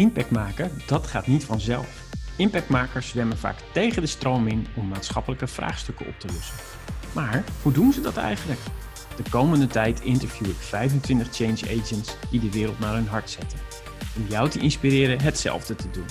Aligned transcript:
Impact 0.00 0.30
maken, 0.30 0.70
dat 0.86 1.06
gaat 1.06 1.26
niet 1.26 1.44
vanzelf. 1.44 1.86
Impactmakers 2.36 3.08
zwemmen 3.08 3.38
vaak 3.38 3.56
tegen 3.72 4.02
de 4.02 4.08
stroom 4.08 4.46
in 4.46 4.66
om 4.76 4.88
maatschappelijke 4.88 5.46
vraagstukken 5.46 6.06
op 6.06 6.20
te 6.20 6.26
lossen. 6.26 6.56
Maar 7.12 7.44
hoe 7.62 7.72
doen 7.72 7.92
ze 7.92 8.00
dat 8.00 8.16
eigenlijk? 8.16 8.60
De 9.16 9.30
komende 9.30 9.66
tijd 9.66 10.00
interview 10.00 10.46
ik 10.46 10.56
25 10.56 11.34
change 11.34 11.80
agents 11.80 12.16
die 12.30 12.40
de 12.40 12.50
wereld 12.50 12.78
naar 12.78 12.94
hun 12.94 13.08
hart 13.08 13.30
zetten. 13.30 13.58
Om 14.16 14.26
jou 14.28 14.48
te 14.48 14.58
inspireren 14.58 15.20
hetzelfde 15.20 15.74
te 15.74 15.90
doen. 15.90 16.06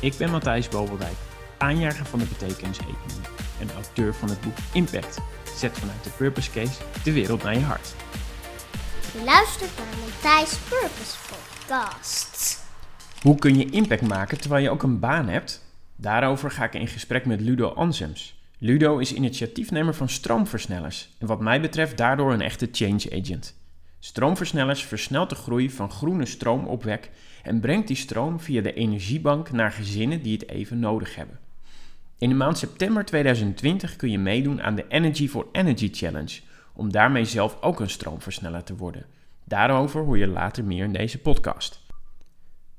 Ik 0.00 0.16
ben 0.16 0.30
Matthijs 0.30 0.68
Bobeldijk, 0.68 1.16
aanjager 1.58 2.06
van 2.06 2.18
de 2.18 2.24
betekenis-economie 2.24 3.28
en 3.60 3.70
auteur 3.74 4.14
van 4.14 4.28
het 4.28 4.40
boek 4.40 4.56
Impact. 4.72 5.18
Zet 5.56 5.78
vanuit 5.78 6.04
de 6.04 6.10
Purpose 6.10 6.50
Case 6.50 6.80
de 7.02 7.12
wereld 7.12 7.42
naar 7.42 7.54
je 7.54 7.64
hart. 7.64 7.94
Je 9.12 9.24
luistert 9.24 9.70
naar 9.76 9.86
Matthijs 10.04 10.56
Purpose 10.68 11.16
Podcast. 11.28 12.63
Hoe 13.24 13.38
kun 13.38 13.58
je 13.58 13.70
impact 13.70 14.02
maken 14.02 14.40
terwijl 14.40 14.62
je 14.62 14.70
ook 14.70 14.82
een 14.82 14.98
baan 14.98 15.28
hebt? 15.28 15.74
Daarover 15.96 16.50
ga 16.50 16.64
ik 16.64 16.74
in 16.74 16.88
gesprek 16.88 17.26
met 17.26 17.40
Ludo 17.40 17.68
Ansems. 17.68 18.40
Ludo 18.58 18.98
is 18.98 19.14
initiatiefnemer 19.14 19.94
van 19.94 20.08
stroomversnellers 20.08 21.08
en 21.18 21.26
wat 21.26 21.40
mij 21.40 21.60
betreft 21.60 21.96
daardoor 21.96 22.32
een 22.32 22.40
echte 22.40 22.68
change 22.72 23.20
agent. 23.22 23.54
Stroomversnellers 23.98 24.84
versnelt 24.84 25.28
de 25.28 25.34
groei 25.34 25.70
van 25.70 25.90
groene 25.90 26.26
stroomopwek 26.26 27.10
en 27.42 27.60
brengt 27.60 27.86
die 27.86 27.96
stroom 27.96 28.40
via 28.40 28.62
de 28.62 28.74
energiebank 28.74 29.50
naar 29.50 29.72
gezinnen 29.72 30.22
die 30.22 30.32
het 30.32 30.48
even 30.48 30.78
nodig 30.78 31.16
hebben. 31.16 31.38
In 32.18 32.28
de 32.28 32.34
maand 32.34 32.58
september 32.58 33.04
2020 33.04 33.96
kun 33.96 34.10
je 34.10 34.18
meedoen 34.18 34.62
aan 34.62 34.74
de 34.74 34.84
Energy 34.88 35.28
for 35.28 35.46
Energy 35.52 35.90
Challenge, 35.92 36.40
om 36.72 36.92
daarmee 36.92 37.24
zelf 37.24 37.56
ook 37.60 37.80
een 37.80 37.90
stroomversneller 37.90 38.64
te 38.64 38.76
worden. 38.76 39.06
Daarover 39.44 40.04
hoor 40.04 40.18
je 40.18 40.26
later 40.26 40.64
meer 40.64 40.84
in 40.84 40.92
deze 40.92 41.18
podcast. 41.18 41.83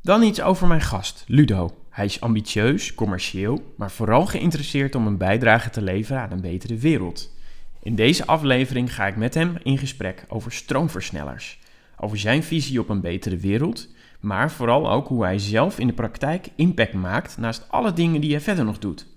Dan 0.05 0.23
iets 0.23 0.41
over 0.41 0.67
mijn 0.67 0.81
gast, 0.81 1.23
Ludo. 1.27 1.71
Hij 1.89 2.05
is 2.05 2.21
ambitieus, 2.21 2.93
commercieel, 2.93 3.73
maar 3.77 3.91
vooral 3.91 4.25
geïnteresseerd 4.25 4.95
om 4.95 5.07
een 5.07 5.17
bijdrage 5.17 5.70
te 5.70 5.81
leveren 5.81 6.21
aan 6.21 6.31
een 6.31 6.41
betere 6.41 6.75
wereld. 6.75 7.34
In 7.81 7.95
deze 7.95 8.25
aflevering 8.25 8.93
ga 8.93 9.07
ik 9.07 9.15
met 9.15 9.34
hem 9.34 9.57
in 9.63 9.77
gesprek 9.77 10.25
over 10.27 10.51
stroomversnellers, 10.51 11.59
over 11.97 12.17
zijn 12.17 12.43
visie 12.43 12.79
op 12.79 12.89
een 12.89 13.01
betere 13.01 13.37
wereld, 13.37 13.89
maar 14.20 14.51
vooral 14.51 14.91
ook 14.91 15.07
hoe 15.07 15.23
hij 15.23 15.39
zelf 15.39 15.79
in 15.79 15.87
de 15.87 15.93
praktijk 15.93 16.47
impact 16.55 16.93
maakt 16.93 17.37
naast 17.37 17.65
alle 17.69 17.93
dingen 17.93 18.21
die 18.21 18.31
hij 18.31 18.41
verder 18.41 18.65
nog 18.65 18.79
doet. 18.79 19.07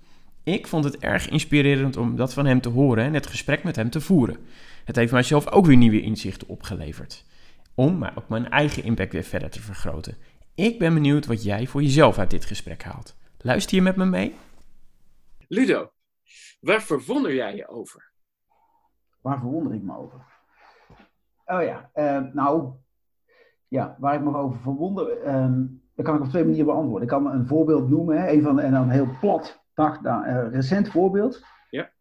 Ik 0.43 0.67
vond 0.67 0.83
het 0.83 0.97
erg 0.97 1.29
inspirerend 1.29 1.97
om 1.97 2.15
dat 2.15 2.33
van 2.33 2.45
hem 2.45 2.61
te 2.61 2.69
horen 2.69 3.03
en 3.03 3.13
het 3.13 3.27
gesprek 3.27 3.63
met 3.63 3.75
hem 3.75 3.89
te 3.89 4.01
voeren. 4.01 4.37
Het 4.85 4.95
heeft 4.95 5.11
mijzelf 5.11 5.47
ook 5.47 5.65
weer 5.65 5.77
nieuwe 5.77 6.01
inzichten 6.01 6.47
opgeleverd. 6.47 7.25
Om 7.75 7.97
maar 7.97 8.13
ook 8.15 8.29
mijn 8.29 8.49
eigen 8.49 8.83
impact 8.83 9.11
weer 9.11 9.23
verder 9.23 9.49
te 9.49 9.61
vergroten. 9.61 10.15
Ik 10.59 10.79
ben 10.79 10.93
benieuwd 10.93 11.25
wat 11.25 11.43
jij 11.43 11.67
voor 11.67 11.81
jezelf 11.81 12.17
uit 12.17 12.29
dit 12.29 12.45
gesprek 12.45 12.83
haalt. 12.83 13.15
Luister 13.37 13.75
je 13.75 13.81
met 13.81 13.95
me 13.95 14.05
mee? 14.05 14.35
Ludo, 15.47 15.91
waar 16.59 16.81
verwonder 16.81 17.35
jij 17.35 17.55
je 17.55 17.67
over? 17.67 18.11
Waar 19.21 19.39
verwonder 19.39 19.73
ik 19.73 19.81
me 19.81 19.97
over? 19.97 20.25
Oh 21.45 21.63
ja, 21.63 21.89
uh, 21.95 22.33
nou, 22.33 22.73
ja, 23.67 23.95
waar 23.99 24.15
ik 24.15 24.21
me 24.21 24.37
over 24.37 24.59
verwonder, 24.59 25.35
um, 25.35 25.81
dat 25.95 26.05
kan 26.05 26.15
ik 26.15 26.21
op 26.21 26.29
twee 26.29 26.43
manieren 26.43 26.65
beantwoorden. 26.65 27.01
Ik 27.01 27.13
kan 27.13 27.25
een 27.25 27.47
voorbeeld 27.47 27.89
noemen, 27.89 28.21
hè, 28.21 28.31
een 28.31 28.41
van, 28.41 28.59
en 28.59 28.71
dan 28.71 28.89
heel 28.89 29.17
plat, 29.19 29.63
dag, 29.73 30.03
uh, 30.03 30.47
recent 30.51 30.89
voorbeeld. 30.89 31.43
Ja. 31.69 31.91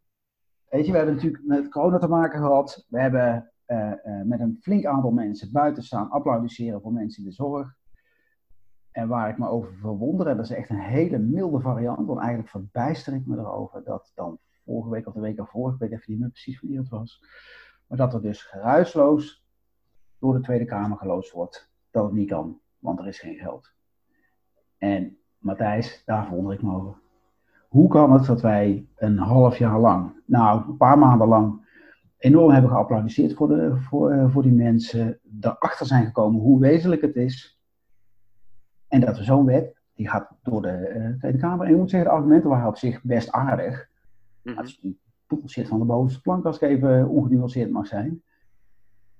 Weet 0.68 0.86
je, 0.86 0.90
we 0.90 0.96
hebben 0.96 1.14
natuurlijk 1.14 1.44
met 1.44 1.68
corona 1.68 1.98
te 1.98 2.08
maken 2.08 2.40
gehad. 2.40 2.86
We 2.88 3.00
hebben 3.00 3.52
uh, 3.66 3.92
met 4.24 4.40
een 4.40 4.58
flink 4.60 4.84
aantal 4.84 5.10
mensen 5.10 5.52
buiten 5.52 5.82
staan 5.82 6.10
applaudisseren 6.10 6.80
voor 6.80 6.92
mensen 6.92 7.22
in 7.22 7.28
de 7.28 7.34
zorg. 7.34 7.76
En 8.98 9.08
waar 9.08 9.28
ik 9.28 9.38
me 9.38 9.48
over 9.48 9.72
verwonder, 9.74 10.26
en 10.26 10.36
dat 10.36 10.44
is 10.44 10.56
echt 10.56 10.70
een 10.70 10.78
hele 10.78 11.18
milde 11.18 11.60
variant, 11.60 12.06
want 12.06 12.18
eigenlijk 12.18 12.48
verbijster 12.48 13.14
ik 13.14 13.26
me 13.26 13.36
erover 13.36 13.84
dat 13.84 14.12
dan 14.14 14.38
vorige 14.64 14.90
week 14.90 15.06
of 15.06 15.12
de 15.12 15.20
week 15.20 15.38
ervoor, 15.38 15.72
ik 15.72 15.78
weet 15.78 15.92
even 15.92 16.04
niet 16.06 16.20
meer 16.20 16.28
precies 16.28 16.60
wanneer 16.60 16.78
het 16.78 16.88
was, 16.88 17.24
maar 17.86 17.98
dat 17.98 18.14
er 18.14 18.22
dus 18.22 18.42
geruisloos 18.42 19.44
door 20.18 20.34
de 20.34 20.40
Tweede 20.40 20.64
Kamer 20.64 20.96
geloosd 20.96 21.32
wordt 21.32 21.70
dat 21.90 22.04
het 22.04 22.12
niet 22.12 22.28
kan, 22.28 22.60
want 22.78 22.98
er 22.98 23.06
is 23.06 23.18
geen 23.18 23.36
geld. 23.36 23.72
En 24.78 25.18
Matthijs, 25.38 26.02
daar 26.04 26.26
verwonder 26.26 26.52
ik 26.52 26.62
me 26.62 26.74
over. 26.74 26.96
Hoe 27.68 27.88
kan 27.88 28.12
het 28.12 28.26
dat 28.26 28.40
wij 28.40 28.86
een 28.96 29.18
half 29.18 29.58
jaar 29.58 29.80
lang, 29.80 30.22
nou 30.24 30.68
een 30.68 30.76
paar 30.76 30.98
maanden 30.98 31.28
lang, 31.28 31.66
enorm 32.16 32.50
hebben 32.50 32.70
geapplaudisseerd 32.70 33.34
voor, 33.34 33.48
de, 33.48 33.76
voor, 33.76 34.30
voor 34.30 34.42
die 34.42 34.52
mensen, 34.52 35.20
erachter 35.40 35.86
zijn 35.86 36.06
gekomen 36.06 36.40
hoe 36.40 36.60
wezenlijk 36.60 37.00
het 37.00 37.16
is, 37.16 37.57
en 38.88 39.00
dat 39.00 39.18
er 39.18 39.24
zo'n 39.24 39.44
wet, 39.44 39.76
die 39.94 40.08
gaat 40.08 40.30
door 40.42 40.62
de 40.62 40.94
uh, 40.96 41.18
Tweede 41.18 41.38
Kamer. 41.38 41.66
En 41.66 41.72
ik 41.72 41.78
moet 41.78 41.90
zeggen, 41.90 42.08
de 42.08 42.16
argumenten 42.16 42.50
waren 42.50 42.68
op 42.68 42.76
zich 42.76 43.02
best 43.02 43.30
aardig. 43.30 43.88
Mm 44.42 44.54
-hmm. 44.54 44.64
Is 44.64 44.78
niet 44.82 44.98
bullshit 45.26 45.68
van 45.68 45.78
de 45.78 45.84
bovenste 45.84 46.20
plank, 46.20 46.44
als 46.44 46.56
ik 46.56 46.62
even 46.62 47.08
ongenuanceerd 47.08 47.70
mag 47.70 47.86
zijn. 47.86 48.22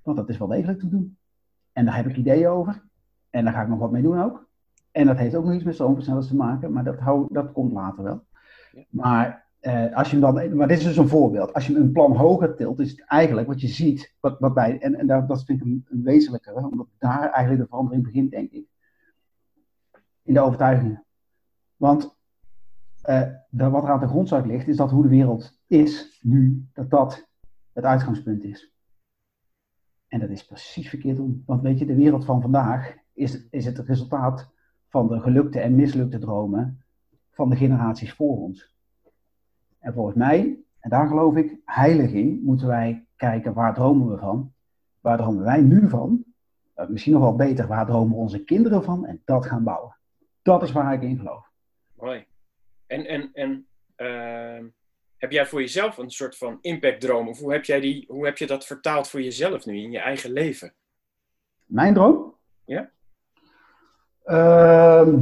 Want 0.03 0.17
dat 0.17 0.29
is 0.29 0.37
wel 0.37 0.47
degelijk 0.47 0.79
te 0.79 0.89
doen. 0.89 1.17
En 1.73 1.85
daar 1.85 1.95
heb 1.95 2.07
ik 2.07 2.17
ideeën 2.17 2.47
over. 2.47 2.83
En 3.29 3.43
daar 3.43 3.53
ga 3.53 3.61
ik 3.61 3.67
nog 3.67 3.79
wat 3.79 3.91
mee 3.91 4.01
doen 4.01 4.21
ook. 4.21 4.47
En 4.91 5.05
dat 5.05 5.17
heeft 5.17 5.35
ook 5.35 5.45
nog 5.45 5.53
iets 5.53 5.63
met 5.63 5.73
stroomversnellers 5.73 6.27
te 6.27 6.35
maken, 6.35 6.71
maar 6.71 6.83
dat, 6.83 6.99
hou, 6.99 7.27
dat 7.31 7.51
komt 7.51 7.71
later 7.71 8.03
wel. 8.03 8.23
Ja. 8.71 8.83
Maar, 8.89 9.45
uh, 9.61 9.95
als 9.95 10.11
je 10.11 10.19
dan, 10.19 10.55
maar 10.55 10.67
dit 10.67 10.77
is 10.77 10.83
dus 10.83 10.97
een 10.97 11.07
voorbeeld. 11.07 11.53
Als 11.53 11.67
je 11.67 11.75
een 11.75 11.91
plan 11.91 12.15
hoger 12.15 12.55
tilt, 12.55 12.79
is 12.79 12.91
het 12.91 13.03
eigenlijk 13.07 13.47
wat 13.47 13.61
je 13.61 13.67
ziet, 13.67 14.15
wat, 14.19 14.39
wat 14.39 14.53
bij, 14.53 14.79
en, 14.79 14.95
en 14.95 15.07
dat 15.27 15.43
vind 15.43 15.59
ik 15.59 15.65
een, 15.65 15.85
een 15.89 16.03
wezenlijke, 16.03 16.53
omdat 16.53 16.87
daar 16.97 17.29
eigenlijk 17.31 17.61
de 17.61 17.67
verandering 17.67 18.03
begint, 18.03 18.31
denk 18.31 18.51
ik 18.51 18.67
in 20.29 20.35
de 20.35 20.41
overtuigingen. 20.41 21.05
Want 21.75 22.17
de, 23.49 23.69
wat 23.69 23.83
er 23.83 23.89
aan 23.89 23.99
de 23.99 24.07
grondslag 24.07 24.45
ligt, 24.45 24.67
is 24.67 24.77
dat 24.77 24.91
hoe 24.91 25.03
de 25.03 25.09
wereld 25.09 25.59
is 25.67 26.19
nu, 26.21 26.67
dat 26.73 26.89
dat 26.89 27.27
het 27.73 27.83
uitgangspunt 27.83 28.43
is. 28.43 28.73
En 30.07 30.19
dat 30.19 30.29
is 30.29 30.45
precies 30.45 30.89
verkeerd 30.89 31.19
om. 31.19 31.43
Want 31.45 31.61
weet 31.61 31.79
je, 31.79 31.85
de 31.85 31.95
wereld 31.95 32.25
van 32.25 32.41
vandaag 32.41 32.95
is, 33.13 33.47
is 33.49 33.65
het 33.65 33.79
resultaat 33.79 34.51
van 34.87 35.07
de 35.07 35.19
gelukte 35.19 35.59
en 35.59 35.75
mislukte 35.75 36.19
dromen 36.19 36.83
van 37.31 37.49
de 37.49 37.55
generaties 37.55 38.13
voor 38.13 38.37
ons. 38.37 38.75
En 39.79 39.93
volgens 39.93 40.15
mij, 40.15 40.59
en 40.79 40.89
daar 40.89 41.07
geloof 41.07 41.35
ik 41.35 41.57
heilig 41.65 42.11
in, 42.11 42.41
moeten 42.43 42.67
wij 42.67 43.07
kijken 43.15 43.53
waar 43.53 43.73
dromen 43.73 44.09
we 44.09 44.17
van? 44.17 44.53
Waar 44.99 45.17
dromen 45.17 45.43
wij 45.43 45.61
nu 45.61 45.89
van? 45.89 46.23
Uh, 46.75 46.87
misschien 46.87 47.13
nog 47.13 47.21
wel 47.21 47.35
beter, 47.35 47.67
waar 47.67 47.85
dromen 47.85 48.17
onze 48.17 48.43
kinderen 48.43 48.83
van? 48.83 49.05
En 49.05 49.21
dat 49.25 49.45
gaan 49.45 49.63
bouwen. 49.63 49.97
Dat 50.41 50.63
is 50.63 50.71
waar 50.71 50.93
ik 50.93 51.01
in 51.01 51.17
geloof. 51.17 51.51
Mooi. 51.95 52.25
En, 52.87 53.05
en, 53.05 53.29
en 53.33 53.67
uh, 53.97 54.67
heb 55.17 55.31
jij 55.31 55.45
voor 55.45 55.59
jezelf 55.59 55.97
een 55.97 56.11
soort 56.11 56.37
van 56.37 56.57
impactdroom? 56.61 57.27
Of 57.27 57.39
hoe 57.39 57.51
heb, 57.51 57.63
jij 57.63 57.79
die, 57.79 58.05
hoe 58.07 58.25
heb 58.25 58.37
je 58.37 58.47
dat 58.47 58.65
vertaald 58.65 59.07
voor 59.07 59.21
jezelf 59.21 59.65
nu 59.65 59.77
in 59.77 59.91
je 59.91 59.99
eigen 59.99 60.31
leven? 60.31 60.73
Mijn 61.65 61.93
droom? 61.93 62.35
Ja. 62.65 62.91
Uh, 64.25 65.13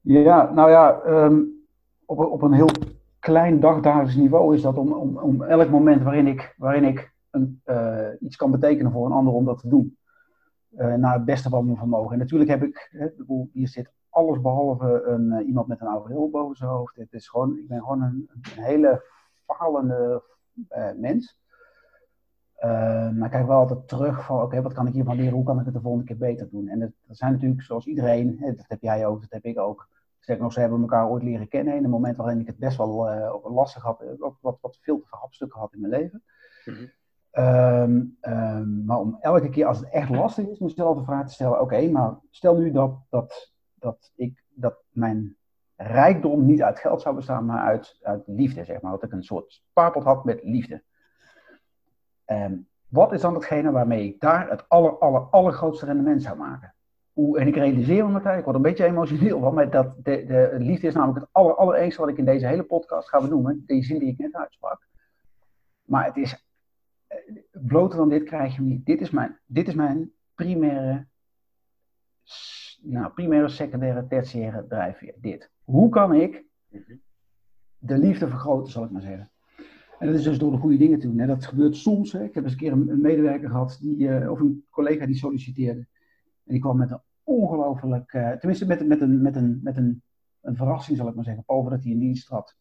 ja, 0.00 0.52
nou 0.52 0.70
ja, 0.70 1.02
um, 1.06 1.66
op, 2.04 2.18
op 2.18 2.42
een 2.42 2.52
heel 2.52 2.70
klein 3.18 3.60
dagdagelijks 3.60 4.14
niveau 4.14 4.54
is 4.54 4.62
dat 4.62 4.76
om, 4.76 4.92
om, 4.92 5.18
om 5.18 5.42
elk 5.42 5.70
moment 5.70 6.02
waarin 6.02 6.26
ik, 6.26 6.54
waarin 6.56 6.84
ik 6.84 7.12
een, 7.30 7.62
uh, 7.66 8.08
iets 8.20 8.36
kan 8.36 8.50
betekenen 8.50 8.92
voor 8.92 9.06
een 9.06 9.12
ander 9.12 9.32
om 9.32 9.44
dat 9.44 9.58
te 9.58 9.68
doen 9.68 9.98
naar 10.76 11.12
het 11.12 11.24
beste 11.24 11.48
van 11.48 11.64
mijn 11.64 11.76
vermogen. 11.76 12.12
En 12.12 12.18
natuurlijk 12.18 12.50
heb 12.50 12.62
ik, 12.62 12.90
hier 13.52 13.68
zit 13.68 13.92
alles 14.14 14.40
behalve 14.40 15.02
een, 15.06 15.32
uh, 15.32 15.46
iemand 15.46 15.66
met 15.66 15.80
een 15.80 15.86
oude 15.86 16.28
boven 16.30 16.56
zijn 16.56 16.70
hoofd. 16.70 16.96
Het 16.96 17.12
is 17.12 17.28
gewoon, 17.28 17.58
ik 17.58 17.68
ben 17.68 17.78
gewoon 17.78 18.02
een, 18.02 18.28
hele 18.42 19.04
falende 19.46 20.22
uh, 20.70 20.92
mens. 20.96 21.38
maar 22.60 23.24
ik 23.24 23.30
kijk 23.30 23.46
wel 23.46 23.58
altijd 23.58 23.88
terug 23.88 24.24
van, 24.24 24.42
oké, 24.42 24.62
wat 24.62 24.72
kan 24.72 24.86
ik 24.86 24.92
hiervan 24.92 25.16
leren? 25.16 25.32
Hoe 25.32 25.44
kan 25.44 25.58
ik 25.58 25.64
het 25.64 25.74
de 25.74 25.80
volgende 25.80 26.06
keer 26.06 26.16
beter 26.16 26.50
doen? 26.50 26.68
En 26.68 26.78
dat, 26.78 26.90
zijn 27.08 27.32
natuurlijk, 27.32 27.62
zoals 27.62 27.86
iedereen, 27.86 28.38
dat 28.40 28.64
heb 28.68 28.82
jij 28.82 29.06
ook, 29.06 29.20
dat 29.20 29.30
heb 29.30 29.44
ik 29.44 29.58
ook. 29.58 29.88
Sterker 30.18 30.44
nog, 30.44 30.52
ze 30.52 30.60
hebben 30.60 30.80
elkaar 30.80 31.08
ooit 31.08 31.22
leren 31.22 31.48
kennen 31.48 31.76
in 31.76 31.84
een 31.84 31.90
moment 31.90 32.16
waarin 32.16 32.40
ik 32.40 32.46
het 32.46 32.58
best 32.58 32.76
wel 32.76 33.08
lastig 33.42 33.82
had, 33.82 34.04
wat, 34.40 34.58
wat, 34.60 34.78
veel 34.80 35.02
te 35.38 35.46
had 35.48 35.72
in 35.72 35.80
mijn 35.80 35.92
leven. 35.92 36.22
-hmm. 36.64 36.90
Um, 37.38 38.16
um, 38.20 38.84
maar 38.84 38.98
om 38.98 39.16
elke 39.20 39.50
keer 39.50 39.66
als 39.66 39.78
het 39.78 39.88
echt 39.90 40.10
lastig 40.10 40.46
is, 40.46 40.58
mezelf 40.58 40.98
de 40.98 41.04
vraag 41.04 41.26
te 41.26 41.32
stellen: 41.32 41.60
oké, 41.60 41.88
maar 41.88 42.18
stel 42.30 42.56
nu 42.56 42.70
dat, 42.70 42.96
dat, 43.10 43.52
dat, 43.74 44.12
ik, 44.16 44.44
dat 44.54 44.82
mijn 44.90 45.36
rijkdom 45.76 46.46
niet 46.46 46.62
uit 46.62 46.78
geld 46.78 47.02
zou 47.02 47.14
bestaan, 47.14 47.44
maar 47.44 47.60
uit, 47.60 47.98
uit 48.02 48.22
liefde, 48.26 48.64
zeg 48.64 48.80
maar. 48.80 48.92
Dat 48.92 49.02
ik 49.02 49.12
een 49.12 49.24
soort 49.24 49.52
spaarpot 49.52 50.04
had 50.04 50.24
met 50.24 50.40
liefde. 50.42 50.82
Um, 52.26 52.68
wat 52.88 53.12
is 53.12 53.20
dan 53.20 53.34
hetgene 53.34 53.70
waarmee 53.70 54.04
ik 54.04 54.20
daar 54.20 54.50
het 54.50 54.68
aller, 54.68 54.98
aller, 54.98 55.20
allergrootste 55.20 55.86
rendement 55.86 56.22
zou 56.22 56.36
maken? 56.36 56.74
Hoe, 57.12 57.38
en 57.38 57.46
ik 57.46 57.54
realiseer 57.54 58.06
me 58.06 58.12
meteen, 58.12 58.38
ik 58.38 58.44
word 58.44 58.56
een 58.56 58.62
beetje 58.62 58.84
emotioneel 58.84 59.40
van, 59.40 59.54
maar 59.54 59.70
dat 59.70 59.94
de, 60.04 60.24
de, 60.26 60.54
liefde 60.58 60.86
is 60.86 60.94
namelijk 60.94 61.20
het 61.20 61.28
aller, 61.32 61.94
wat 61.96 62.08
ik 62.08 62.18
in 62.18 62.24
deze 62.24 62.46
hele 62.46 62.62
podcast 62.62 63.08
ga 63.08 63.20
benoemen. 63.20 63.62
Die 63.66 63.84
zin 63.84 63.98
die 63.98 64.08
ik 64.08 64.18
net 64.18 64.34
uitsprak. 64.34 64.86
Maar 65.84 66.04
het 66.04 66.16
is 66.16 66.43
bloter 67.52 67.98
dan 67.98 68.08
dit 68.08 68.22
krijg 68.22 68.56
je 68.56 68.62
niet. 68.62 68.86
Dit 68.86 69.00
is 69.00 69.10
mijn, 69.10 69.38
dit 69.46 69.68
is 69.68 69.74
mijn 69.74 70.12
primaire 70.34 71.06
nou, 72.82 73.12
primaire, 73.12 73.48
secundaire, 73.48 74.06
tertiaire 74.06 74.66
drijfveer. 74.66 75.14
Dit. 75.20 75.50
Hoe 75.64 75.88
kan 75.88 76.14
ik 76.14 76.44
Mhm. 76.68 76.96
de 77.78 77.98
liefde 77.98 78.28
vergroten, 78.28 78.72
zal 78.72 78.84
ik 78.84 78.90
maar 78.90 79.02
zeggen. 79.02 79.30
En 79.98 80.06
dat 80.06 80.16
is 80.16 80.22
dus 80.22 80.38
door 80.38 80.50
de 80.50 80.58
goede 80.58 80.76
dingen 80.76 80.98
te 80.98 81.06
doen. 81.06 81.20
En 81.20 81.26
dat 81.26 81.44
gebeurt 81.44 81.76
soms. 81.76 82.12
Hè. 82.12 82.24
Ik 82.24 82.34
heb 82.34 82.44
eens 82.44 82.52
een 82.52 82.58
keer 82.58 82.72
een, 82.72 82.88
een 82.88 83.00
medewerker 83.00 83.48
gehad, 83.48 83.78
die, 83.80 84.08
eh, 84.08 84.30
of 84.30 84.40
een 84.40 84.64
collega 84.70 85.06
die 85.06 85.16
solliciteerde. 85.16 85.80
En 86.44 86.52
die 86.52 86.60
kwam 86.60 86.76
met 86.76 86.90
een 86.90 87.00
ongelooflijk, 87.22 88.12
eh, 88.12 88.30
tenminste 88.30 88.66
met, 88.66 88.86
met, 88.86 89.00
een, 89.00 89.22
met, 89.22 89.36
een, 89.36 89.60
met 89.62 89.76
een, 89.76 90.02
een 90.40 90.56
verrassing 90.56 90.96
zal 90.96 91.08
ik 91.08 91.14
maar 91.14 91.24
zeggen, 91.24 91.42
over 91.46 91.70
dat 91.70 91.82
hij 91.82 91.92
in 91.92 91.98
dienst 91.98 92.26
trad. 92.26 92.56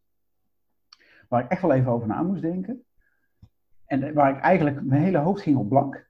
Waar 1.30 1.44
ik 1.44 1.50
echt 1.50 1.62
wel 1.62 1.74
even 1.74 1.92
over 1.92 2.08
na 2.08 2.24
moest 2.24 2.42
denken. 2.42 2.84
En 3.94 4.14
waar 4.14 4.36
ik 4.36 4.42
eigenlijk 4.42 4.84
mijn 4.84 5.02
hele 5.02 5.18
hoofd 5.18 5.42
ging 5.42 5.58
op 5.58 5.70
blank. 5.70 6.10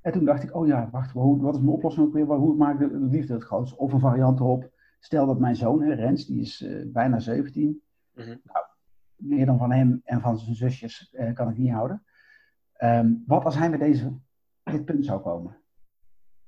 En 0.00 0.12
toen 0.12 0.24
dacht 0.24 0.42
ik, 0.42 0.54
oh 0.54 0.66
ja, 0.66 0.90
wacht, 0.90 1.12
wat 1.12 1.54
is 1.54 1.60
mijn 1.60 1.72
oplossing 1.72 2.06
ook 2.06 2.12
weer? 2.12 2.24
Hoe 2.24 2.56
maak 2.56 2.80
ik 2.80 2.90
de 2.90 2.98
liefde 2.98 3.34
het 3.34 3.44
grootst? 3.44 3.76
Of 3.76 3.92
een 3.92 4.00
variant 4.00 4.40
erop. 4.40 4.70
Stel 5.00 5.26
dat 5.26 5.38
mijn 5.38 5.56
zoon, 5.56 5.82
hè, 5.82 5.94
Rens, 5.94 6.26
die 6.26 6.40
is 6.40 6.62
eh, 6.62 6.82
bijna 6.86 7.18
17. 7.18 7.82
Mhm. 8.14 8.26
Nou, 8.26 8.66
meer 9.16 9.46
dan 9.46 9.58
van 9.58 9.72
hem 9.72 10.00
en 10.04 10.20
van 10.20 10.38
zijn 10.38 10.54
zusjes 10.54 11.10
eh, 11.12 11.34
kan 11.34 11.50
ik 11.50 11.56
niet 11.56 11.72
houden. 11.72 12.04
Ehm, 12.72 13.12
wat 13.26 13.44
als 13.44 13.56
hij 13.56 13.70
met 13.70 13.80
deze, 13.80 14.12
dit 14.62 14.84
punt 14.84 15.04
zou 15.04 15.20
komen? 15.20 15.56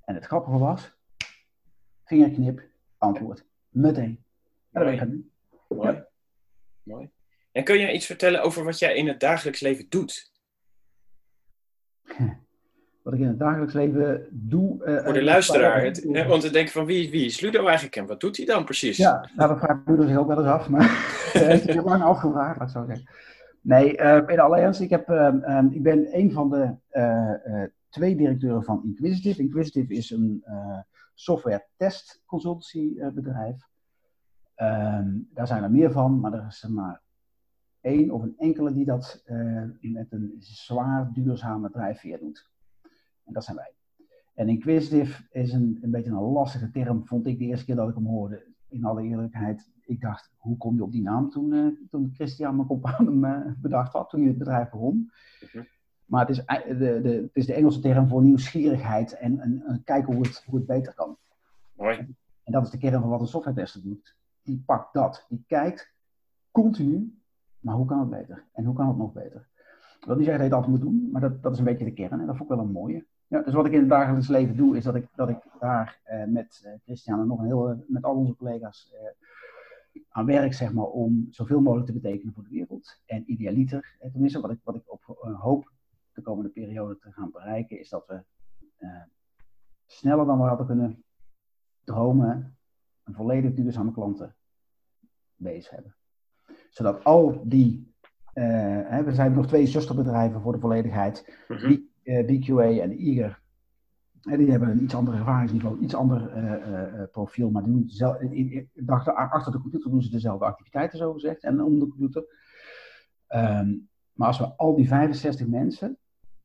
En 0.05 0.15
het 0.15 0.25
grappige 0.25 0.59
was, 0.59 0.97
vingerknip, 2.05 2.69
antwoord. 2.99 3.47
Meteen. 3.69 4.25
En 4.71 4.83
dat 4.83 4.85
ben 4.85 4.93
ik 4.93 4.99
gaan 4.99 5.11
doen. 5.11 5.31
Mooi. 5.69 6.05
Mooi. 6.83 7.14
En 7.55 7.65
kun 7.65 7.79
je 7.79 7.93
iets 7.93 8.07
vertellen 8.07 8.43
over 8.43 8.65
wat 8.65 8.79
jij 8.79 8.95
in 8.97 9.09
het 9.09 9.21
dagelijks 9.21 9.61
leven 9.61 9.87
doet? 9.89 10.33
Wat 13.03 13.15
ik 13.15 13.21
in 13.21 13.29
het 13.29 13.39
dagelijks 13.39 13.73
leven 13.75 14.27
doe. 14.31 14.85
eh, 14.85 15.05
Voor 15.05 15.13
de 15.13 15.19
eh, 15.19 15.25
luisteraar. 15.25 15.85
Het, 15.85 16.07
hè, 16.13 16.27
want 16.27 16.43
te 16.43 16.51
denken 16.51 16.73
van 16.73 16.85
wie, 16.87 17.11
wie 17.11 17.25
is 17.25 17.41
Ludo 17.41 17.65
eigenlijk 17.65 17.97
en 17.97 18.07
wat 18.07 18.21
doet 18.21 18.37
hij 18.37 18.47
dan 18.47 18.65
precies? 18.65 18.97
Ja, 18.97 19.31
nou, 19.37 19.49
dat 19.49 19.59
vraagt 19.59 19.81
Ludo 19.89 20.07
zich 20.07 20.17
ook 20.17 20.27
wel 20.27 20.39
eens 20.39 20.47
af, 20.47 20.69
maar 20.69 20.91
ik 21.63 21.63
heb 21.73 21.85
lang 21.85 22.03
afgevraagd, 22.03 22.59
laat 22.59 22.69
ik 22.69 22.75
zo 22.75 22.85
zeggen. 22.87 23.09
Nee, 23.61 23.97
eh 23.97 24.23
in 24.27 24.41
alle 24.41 24.59
ernst, 24.59 24.81
ik, 24.81 24.91
heb, 24.91 25.09
ehm, 25.09 25.39
ehm, 25.39 25.67
ik 25.71 25.83
ben 25.83 26.09
een 26.19 26.33
van 26.33 26.51
de 26.51 27.71
twee 27.89 28.17
directeuren 28.17 28.65
van 28.65 28.83
Inquisitive. 28.85 29.41
Inquisitive 29.43 29.93
is 29.95 30.11
een 30.11 30.45
software 31.15 31.67
test 31.77 32.23
consultancy 32.27 32.95
eh, 32.99 33.09
bedrijf. 33.09 33.57
Ehm, 34.55 35.09
daar 35.31 35.47
zijn 35.47 35.63
er 35.63 35.71
meer 35.71 35.93
van, 35.93 36.21
maar 36.21 36.33
er 36.33 36.47
is 36.49 36.63
er 36.63 36.73
maar 36.73 37.03
één 37.85 38.11
of 38.11 38.23
een 38.23 38.35
enkele 38.39 38.73
die 38.73 38.85
dat 38.85 39.23
eh, 39.25 39.63
met 39.81 40.13
een 40.13 40.37
zwaar 40.39 41.13
duurzame 41.13 41.71
drijfveer 41.71 42.19
doet. 42.19 42.51
En 43.25 43.33
dat 43.33 43.45
zijn 43.45 43.57
wij. 43.57 43.73
En 44.35 44.49
inquisitive 44.49 45.23
is 45.31 45.53
een, 45.53 45.79
een 45.83 45.91
beetje 45.91 46.11
een 46.11 46.17
lastige 46.17 46.71
term, 46.71 47.07
vond 47.07 47.27
ik 47.27 47.39
de 47.39 47.45
eerste 47.45 47.65
keer 47.65 47.77
dat 47.77 47.89
ik 47.89 47.95
hem 47.95 48.07
hoorde. 48.07 48.45
In 48.69 48.85
alle 48.85 49.03
eerlijkheid, 49.03 49.71
ik 49.85 50.01
dacht, 50.01 50.33
hoe 50.37 50.57
kom 50.57 50.75
je 50.75 50.83
op 50.83 50.93
die 50.93 51.03
naam 51.03 51.31
toen, 51.31 51.53
eh, 51.53 51.67
toen 51.91 52.11
Christian 52.15 52.57
mijn 52.57 52.69
compaan 52.69 53.07
hem 53.21 53.25
eh, 53.25 53.53
bedacht 53.57 53.93
had, 53.93 54.11
toen 54.11 54.21
hij 54.21 54.29
het 54.29 54.39
bedrijf 54.39 54.71
begon. 54.71 55.11
Mhm. 55.53 55.65
Maar 56.05 56.27
het 56.27 56.37
is, 56.37 56.45
de, 56.79 57.01
de, 57.03 57.09
het 57.09 57.37
is 57.37 57.47
de 57.47 57.55
Engelse 57.55 57.81
term 57.81 58.09
voor 58.09 58.23
nieuwsgierigheid 58.23 59.13
en, 59.13 59.41
en, 59.41 59.63
en 59.67 59.83
kijken 59.85 60.15
hoe 60.15 60.27
het, 60.27 60.45
hoe 60.47 60.59
het 60.59 60.67
beter 60.67 60.95
kan. 60.95 61.17
Mooi. 61.77 62.15
En 62.45 62.53
dat 62.53 62.65
is 62.65 62.71
de 62.71 62.79
kern 62.79 63.01
van 63.01 63.11
wat 63.11 63.21
een 63.21 63.27
software 63.27 63.57
tester 63.57 63.83
doet. 63.83 64.17
Die 64.43 64.63
pakt 64.67 64.93
dat, 64.93 65.27
die 65.29 65.45
kijkt 65.47 65.93
continu, 66.51 67.15
maar 67.65 67.75
hoe 67.75 67.87
kan 67.87 67.99
het 67.99 68.11
beter? 68.11 68.45
En 68.53 68.65
hoe 68.65 68.75
kan 68.75 68.89
het 68.89 68.97
nog 68.97 69.13
beter? 69.13 69.49
Ik 70.01 70.05
wil 70.11 70.17
niet 70.17 70.25
zeggen 70.25 70.43
dat 70.43 70.53
je 70.53 70.57
altijd 70.57 70.73
moet 70.73 70.93
doen, 70.93 71.11
maar 71.13 71.21
dat, 71.21 71.43
dat 71.43 71.53
is 71.53 71.59
een 71.59 71.65
beetje 71.65 71.85
de 71.85 71.93
kern 71.93 72.21
en 72.21 72.27
dat 72.27 72.37
vond 72.37 72.51
ik 72.51 72.57
wel 72.57 72.65
een 72.65 72.73
mooie. 72.73 73.07
Ja, 73.27 73.43
dus 73.43 73.55
wat 73.55 73.67
ik 73.67 73.73
in 73.73 73.81
het 73.81 73.89
dagelijks 73.89 74.29
leven 74.29 74.57
doe, 74.57 74.77
is 74.77 74.85
dat 74.85 74.95
ik, 74.95 75.09
dat 75.15 75.29
ik 75.29 75.39
daar 75.59 76.01
eh, 76.05 76.25
met 76.25 76.63
eh, 76.65 76.73
Christian 76.85 77.21
en 77.21 77.27
nog 77.27 77.39
een 77.39 77.47
heel, 77.47 77.85
met 77.87 78.05
al 78.05 78.17
onze 78.17 78.37
collega's 78.37 78.93
eh, 78.93 79.09
aan 80.09 80.27
werk, 80.27 80.55
zeg 80.55 80.73
maar, 80.73 80.87
om 80.87 81.27
zoveel 81.31 81.61
mogelijk 81.61 81.87
te 81.87 82.01
betekenen 82.01 82.35
voor 82.35 82.43
de 82.43 82.49
wereld. 82.49 83.03
En 83.07 83.31
idealiter, 83.31 83.97
eh, 84.01 84.11
tenminste, 84.11 84.41
wat 84.41 84.51
ik, 84.51 84.61
wat 84.63 84.75
ik 84.75 84.93
op 84.93 85.19
eh, 85.23 85.41
hoop 85.41 85.73
de 86.13 86.23
komende 86.23 86.51
periode 86.51 86.99
te 86.99 87.13
gaan 87.13 87.31
bereiken, 87.31 87.79
is 87.79 87.89
dat 87.89 88.07
we 88.07 88.23
eh, 88.77 89.03
sneller 89.87 90.27
dan 90.27 90.39
we 90.39 90.45
hadden 90.45 90.67
kunnen 90.67 91.05
dromen, 91.85 92.57
een 93.05 93.15
volledig 93.15 93.55
duurzame 93.55 93.93
klanten 93.93 94.37
bezig 95.37 95.71
hebben. 95.71 95.97
Zodat 96.75 97.05
al 97.05 97.43
die, 97.45 97.93
eh, 98.33 98.45
hè, 98.85 99.03
we 99.05 99.13
zijn 99.15 99.33
nog 99.33 99.47
twee 99.47 99.67
zusterbedrijven 99.67 100.41
voor 100.41 100.53
de 100.53 100.59
volledigheid, 100.59 101.37
Mhm. 101.49 101.69
die, 101.69 101.91
eh, 102.03 102.27
BQA 102.27 102.63
en 102.83 102.91
Eager. 102.99 103.43
En 104.23 104.39
die 104.39 104.51
hebben 104.51 104.69
een 104.71 104.83
iets 104.83 104.95
ander 104.95 105.15
ervaringsniveau, 105.15 105.79
iets 105.81 105.95
ander 105.95 106.29
eh, 106.31 106.53
eh, 106.53 107.01
eh, 107.03 107.09
profiel, 107.11 107.51
maar 107.51 107.63
die 107.63 107.73
doen 107.73 107.85
zel- 107.89 108.21
in- 108.21 108.33
in- 108.33 108.71
in- 108.75 108.89
achter, 108.89 109.53
de 109.53 109.61
computer 109.61 109.91
doen 109.91 110.03
ze 110.03 110.11
dezelfde 110.11 110.45
activiteiten, 110.45 110.99
zo 110.99 111.13
gezegd, 111.13 111.43
en 111.43 111.63
om 111.63 111.79
de 111.79 111.89
computer. 111.89 112.25
Ehm, 113.27 113.75
maar 114.13 114.27
als 114.29 114.39
we 114.39 114.45
al 114.57 114.77
die 114.77 114.89
65 114.89 115.47
mensen, 115.47 115.99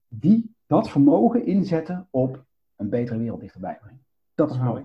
die 0.08 0.56
dat 0.68 0.90
vermogen 0.90 1.46
inzetten 1.46 2.08
op 2.12 2.46
een 2.76 2.90
betere 2.90 3.18
wereld 3.18 3.40
dichterbij 3.42 3.78
brengen. 3.82 4.04
Dat 4.36 4.50
is 4.52 4.58
Mooi. 4.58 4.84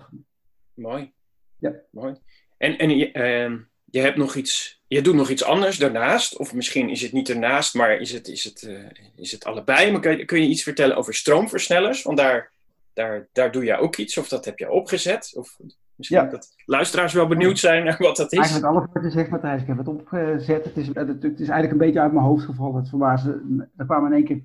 Mooi. 0.73 1.13
Ja. 1.57 1.73
Mooi. 1.91 2.15
En, 2.57 2.77
en 2.77 2.89
ehm, 3.13 3.57
je 3.85 3.99
hebt 3.99 4.17
nog 4.17 4.35
iets, 4.35 4.74
je 4.87 5.01
doet 5.01 5.15
nog 5.15 5.29
iets 5.29 5.43
anders 5.43 5.77
daarnaast, 5.77 6.37
of 6.37 6.53
misschien 6.53 6.89
is 6.89 7.01
het 7.01 7.11
niet 7.11 7.29
ernaast, 7.29 7.75
maar 7.75 7.97
is 7.97 8.11
het, 8.11 8.27
is 8.27 8.43
het, 8.43 8.63
eh, 8.63 8.79
is 9.15 9.31
het 9.31 9.45
allebei? 9.45 9.91
Maar 9.91 10.01
kun 10.01 10.17
je, 10.17 10.25
kun 10.25 10.41
je 10.41 10.47
iets 10.47 10.63
vertellen 10.63 10.97
over 10.97 11.13
stroomversnellers? 11.13 12.03
Want 12.03 12.17
daar, 12.17 12.51
daar, 12.93 13.27
daar 13.31 13.51
doe 13.51 13.63
je 13.63 13.77
ook 13.77 13.95
iets, 13.95 14.17
of 14.17 14.27
dat 14.27 14.45
heb 14.45 14.59
je 14.59 14.71
opgezet? 14.71 15.33
Of 15.35 15.57
misschien 15.95 16.21
Ja. 16.21 16.29
dat 16.29 16.53
luisteraars 16.65 17.13
wel 17.13 17.27
benieuwd 17.27 17.59
zijn 17.59 17.83
naar 17.83 17.97
wat 17.99 18.17
dat 18.17 18.31
is. 18.31 18.39
Eigenlijk 18.39 18.67
alles 18.67 18.87
wat 18.93 19.03
je 19.03 19.09
zegt, 19.09 19.29
Matthijs. 19.29 19.61
Ik 19.61 19.67
heb 19.67 19.77
het 19.77 19.87
opgezet. 19.87 20.65
Het 20.65 20.77
is, 20.77 20.87
het, 20.87 21.07
het 21.07 21.23
is 21.23 21.49
eigenlijk 21.49 21.71
een 21.71 21.77
beetje 21.77 22.01
uit 22.01 22.11
mijn 22.13 22.25
hoofd 22.25 22.45
gevallen. 22.45 22.75
Het 22.75 22.89
verbaasde. 22.89 23.67
Er 23.77 23.85
kwamen 23.85 24.11
in 24.11 24.15
één 24.17 24.25
keer, 24.25 24.41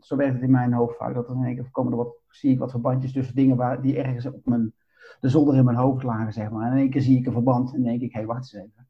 zo 0.00 0.16
werkt 0.16 0.34
het 0.34 0.42
in 0.42 0.50
mijn 0.50 0.72
hoofd 0.72 0.96
vaak, 0.96 1.14
dat 1.14 1.28
er 1.28 1.34
in 1.34 1.44
één 1.44 1.54
keer 1.54 1.68
komen 1.70 1.92
er 1.92 1.98
wat, 1.98 2.14
zie 2.28 2.52
ik 2.52 2.58
wat 2.58 2.70
verbandjes 2.70 3.12
tussen 3.12 3.34
dingen 3.34 3.56
waar, 3.56 3.82
die 3.82 3.96
ergens 3.96 4.26
op 4.26 4.40
mijn, 4.44 4.72
de 5.20 5.28
zolder 5.28 5.56
in 5.56 5.64
mijn 5.64 5.76
hoofd 5.76 6.02
lagen, 6.02 6.32
zeg 6.32 6.50
maar. 6.50 6.66
En 6.66 6.72
in 6.72 6.78
één 6.78 6.90
keer 6.90 7.02
zie 7.02 7.18
ik 7.18 7.26
een 7.26 7.32
verband 7.32 7.74
en 7.74 7.82
denk 7.82 8.00
ik, 8.00 8.12
hé, 8.12 8.18
hey, 8.18 8.26
wacht 8.26 8.40
eens 8.40 8.54
even. 8.54 8.88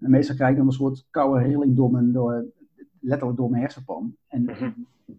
En 0.00 0.10
meestal 0.10 0.34
krijg 0.36 0.50
ik 0.50 0.56
dan 0.56 0.66
een 0.66 0.72
soort 0.72 1.06
koude 1.10 1.44
rilling 1.44 1.76
door 1.76 1.90
mijn, 1.90 2.12
door, 2.12 2.44
letterlijk 3.00 3.38
door 3.38 3.50
mijn 3.50 3.62
hersenpan. 3.62 4.16
En 4.28 4.42
Mhm. 4.42 4.70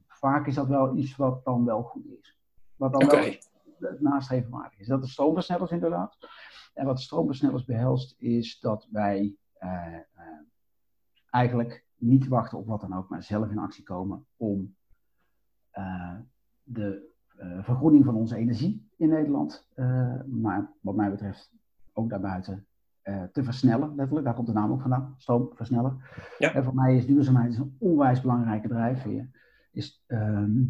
vaak 0.08 0.48
is 0.48 0.56
dat 0.56 0.68
wel 0.68 0.98
iets 0.98 1.16
wat 1.16 1.46
dan 1.46 1.66
wel 1.66 1.84
goed 1.84 2.06
is. 2.20 2.38
Wat 2.76 2.94
dan 2.94 3.04
Oké. 3.04 3.16
wel 3.16 3.34
het 3.80 4.02
nastrevenwaardig 4.02 4.80
is. 4.80 4.88
Dat 4.88 5.04
is 5.04 5.12
stroomversnellers 5.12 5.72
inderdaad. 5.72 6.18
En 6.74 6.86
wat 6.86 7.02
stroomversnellers 7.02 7.66
behelst, 7.66 8.16
is 8.18 8.60
dat 8.60 8.88
wij 8.92 9.36
eh, 9.54 9.96
eh, 9.96 10.02
eigenlijk 11.30 11.86
niet 11.98 12.28
wachten 12.28 12.58
op 12.58 12.68
wat 12.68 12.82
dan 12.82 12.94
ook, 12.94 13.10
maar 13.10 13.24
zelf 13.24 13.50
in 13.50 13.58
actie 13.58 13.84
komen 13.84 14.26
om 14.38 14.76
eh, 15.72 16.16
de 16.64 17.14
vergroening 17.62 18.06
van 18.06 18.16
onze 18.16 18.36
energie 18.36 18.90
in 18.98 19.10
Nederland, 19.10 19.68
maar 20.26 20.72
wat 20.82 20.96
mij 20.96 21.10
betreft 21.12 21.52
ook 21.94 22.10
daarbuiten, 22.10 22.66
te 23.32 23.44
versnellen. 23.44 23.96
Letterlijk, 23.96 24.26
daar 24.26 24.36
komt 24.36 24.48
de 24.48 24.54
naam 24.54 24.72
ook 24.72 24.82
vandaan, 24.82 25.16
stroomversneller. 25.18 25.94
Ja. 26.38 26.54
En 26.54 26.64
voor 26.64 26.76
mij 26.76 26.96
is 26.96 27.06
duurzaamheid 27.06 27.58
een 27.58 27.76
onwijs 27.80 28.22
belangrijke 28.22 28.68
drijfveer. 28.68 29.30
Is, 29.72 30.04
ehm, 30.08 30.64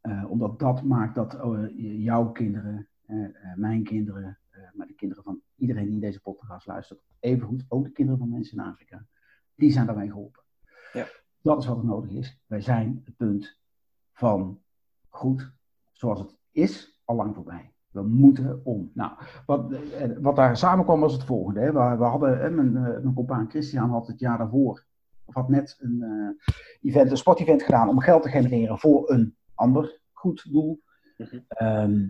eh, 0.00 0.24
omdat 0.28 0.58
dat 0.58 0.82
maakt 0.82 1.14
dat 1.14 1.40
oh, 1.40 1.64
eh, 1.64 2.02
jouw 2.04 2.32
kinderen, 2.32 2.88
eh, 3.06 3.24
eh, 3.24 3.56
mijn 3.56 3.84
kinderen, 3.84 4.38
eh, 4.50 4.62
maar 4.72 4.86
de 4.86 4.94
kinderen 4.94 5.24
van 5.24 5.40
iedereen 5.56 5.90
die 5.90 6.00
deze 6.00 6.20
podcast 6.20 6.66
luistert, 6.66 7.00
evengoed 7.20 7.64
ook 7.68 7.84
de 7.84 7.92
kinderen 7.92 8.20
van 8.20 8.30
mensen 8.30 8.58
in 8.58 8.64
Afrika, 8.64 9.06
die 9.54 9.72
zijn 9.72 9.86
daarmee 9.86 10.08
geholpen. 10.08 10.42
Ja. 10.92 11.06
Dat 11.40 11.58
is 11.62 11.66
wat 11.66 11.78
er 11.78 11.84
nodig 11.84 12.10
is. 12.10 12.40
Wij 12.46 12.60
zijn 12.60 13.00
het 13.04 13.16
punt 13.16 13.58
van 14.12 14.62
goed 15.08 15.52
zoals 15.90 16.20
het 16.20 16.36
is, 16.50 17.00
al 17.04 17.16
lang 17.16 17.34
voorbij. 17.34 17.72
We 17.92 18.02
moeten 18.02 18.60
om. 18.64 18.90
Nou, 18.94 19.12
wat, 19.46 19.72
eh, 19.72 20.08
wat 20.20 20.36
daar 20.36 20.56
samenkwam 20.56 21.00
was 21.00 21.12
het 21.12 21.24
volgende. 21.24 21.60
Hè. 21.60 21.66
We, 21.66 21.96
we 21.96 22.04
hadden, 22.04 22.54
mijn, 22.54 22.76
eh, 22.76 23.02
mijn 23.02 23.14
compaan 23.14 23.50
Christian 23.50 23.90
had 23.90 24.06
het 24.06 24.18
jaar 24.18 24.38
daarvoor, 24.38 24.84
of 25.24 25.34
had 25.34 25.48
net 25.48 25.76
een, 25.80 26.02
eh, 26.02 26.90
event, 26.90 27.10
een 27.10 27.16
sportevent 27.16 27.62
gedaan 27.62 27.88
om 27.88 28.00
geld 28.00 28.22
te 28.22 28.28
genereren 28.28 28.78
voor 28.78 29.10
een 29.10 29.36
ander 29.54 30.00
goed 30.12 30.52
doel. 30.52 30.82
Mhm. 31.16 31.38
Ehm, 31.48 32.08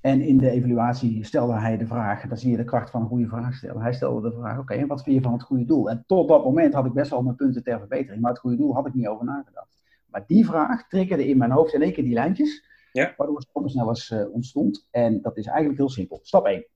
en 0.00 0.20
in 0.20 0.38
de 0.38 0.50
evaluatie 0.50 1.24
stelde 1.24 1.52
hij 1.52 1.76
de 1.76 1.86
vraag, 1.86 2.28
dan 2.28 2.38
zie 2.38 2.50
je 2.50 2.56
de 2.56 2.64
kracht 2.64 2.90
van 2.90 3.00
een 3.00 3.08
goede 3.08 3.28
vraag 3.28 3.54
stellen. 3.54 3.82
Hij 3.82 3.92
stelde 3.92 4.30
de 4.30 4.36
vraag, 4.36 4.58
oké, 4.58 4.74
en 4.74 4.86
wat 4.86 5.02
vind 5.02 5.16
je 5.16 5.22
van 5.22 5.32
het 5.32 5.42
goede 5.42 5.64
doel? 5.64 5.90
En 5.90 6.04
tot 6.06 6.28
dat 6.28 6.44
moment 6.44 6.74
had 6.74 6.86
ik 6.86 6.92
best 6.92 7.10
wel 7.10 7.22
mijn 7.22 7.36
punten 7.36 7.62
ter 7.62 7.78
verbetering, 7.78 8.22
maar 8.22 8.30
het 8.30 8.40
goede 8.40 8.56
doel 8.56 8.74
had 8.74 8.86
ik 8.86 8.94
niet 8.94 9.06
over 9.06 9.24
nagedacht. 9.24 9.82
Maar 10.06 10.24
die 10.26 10.46
vraag 10.46 10.88
triggerde 10.88 11.28
in 11.28 11.38
mijn 11.38 11.50
hoofd 11.50 11.74
in 11.74 11.82
één 11.82 11.92
keer 11.92 12.04
die 12.04 12.12
lijntjes, 12.12 12.64
Ja. 12.94 13.14
waardoor 13.16 13.42
stroomversnellers 13.42 14.10
eh 14.10 14.32
ontstond. 14.32 14.86
En 14.90 15.22
dat 15.22 15.36
is 15.36 15.46
eigenlijk 15.46 15.78
heel 15.78 15.88
simpel. 15.88 16.18
Stap 16.22 16.46
1. 16.46 16.66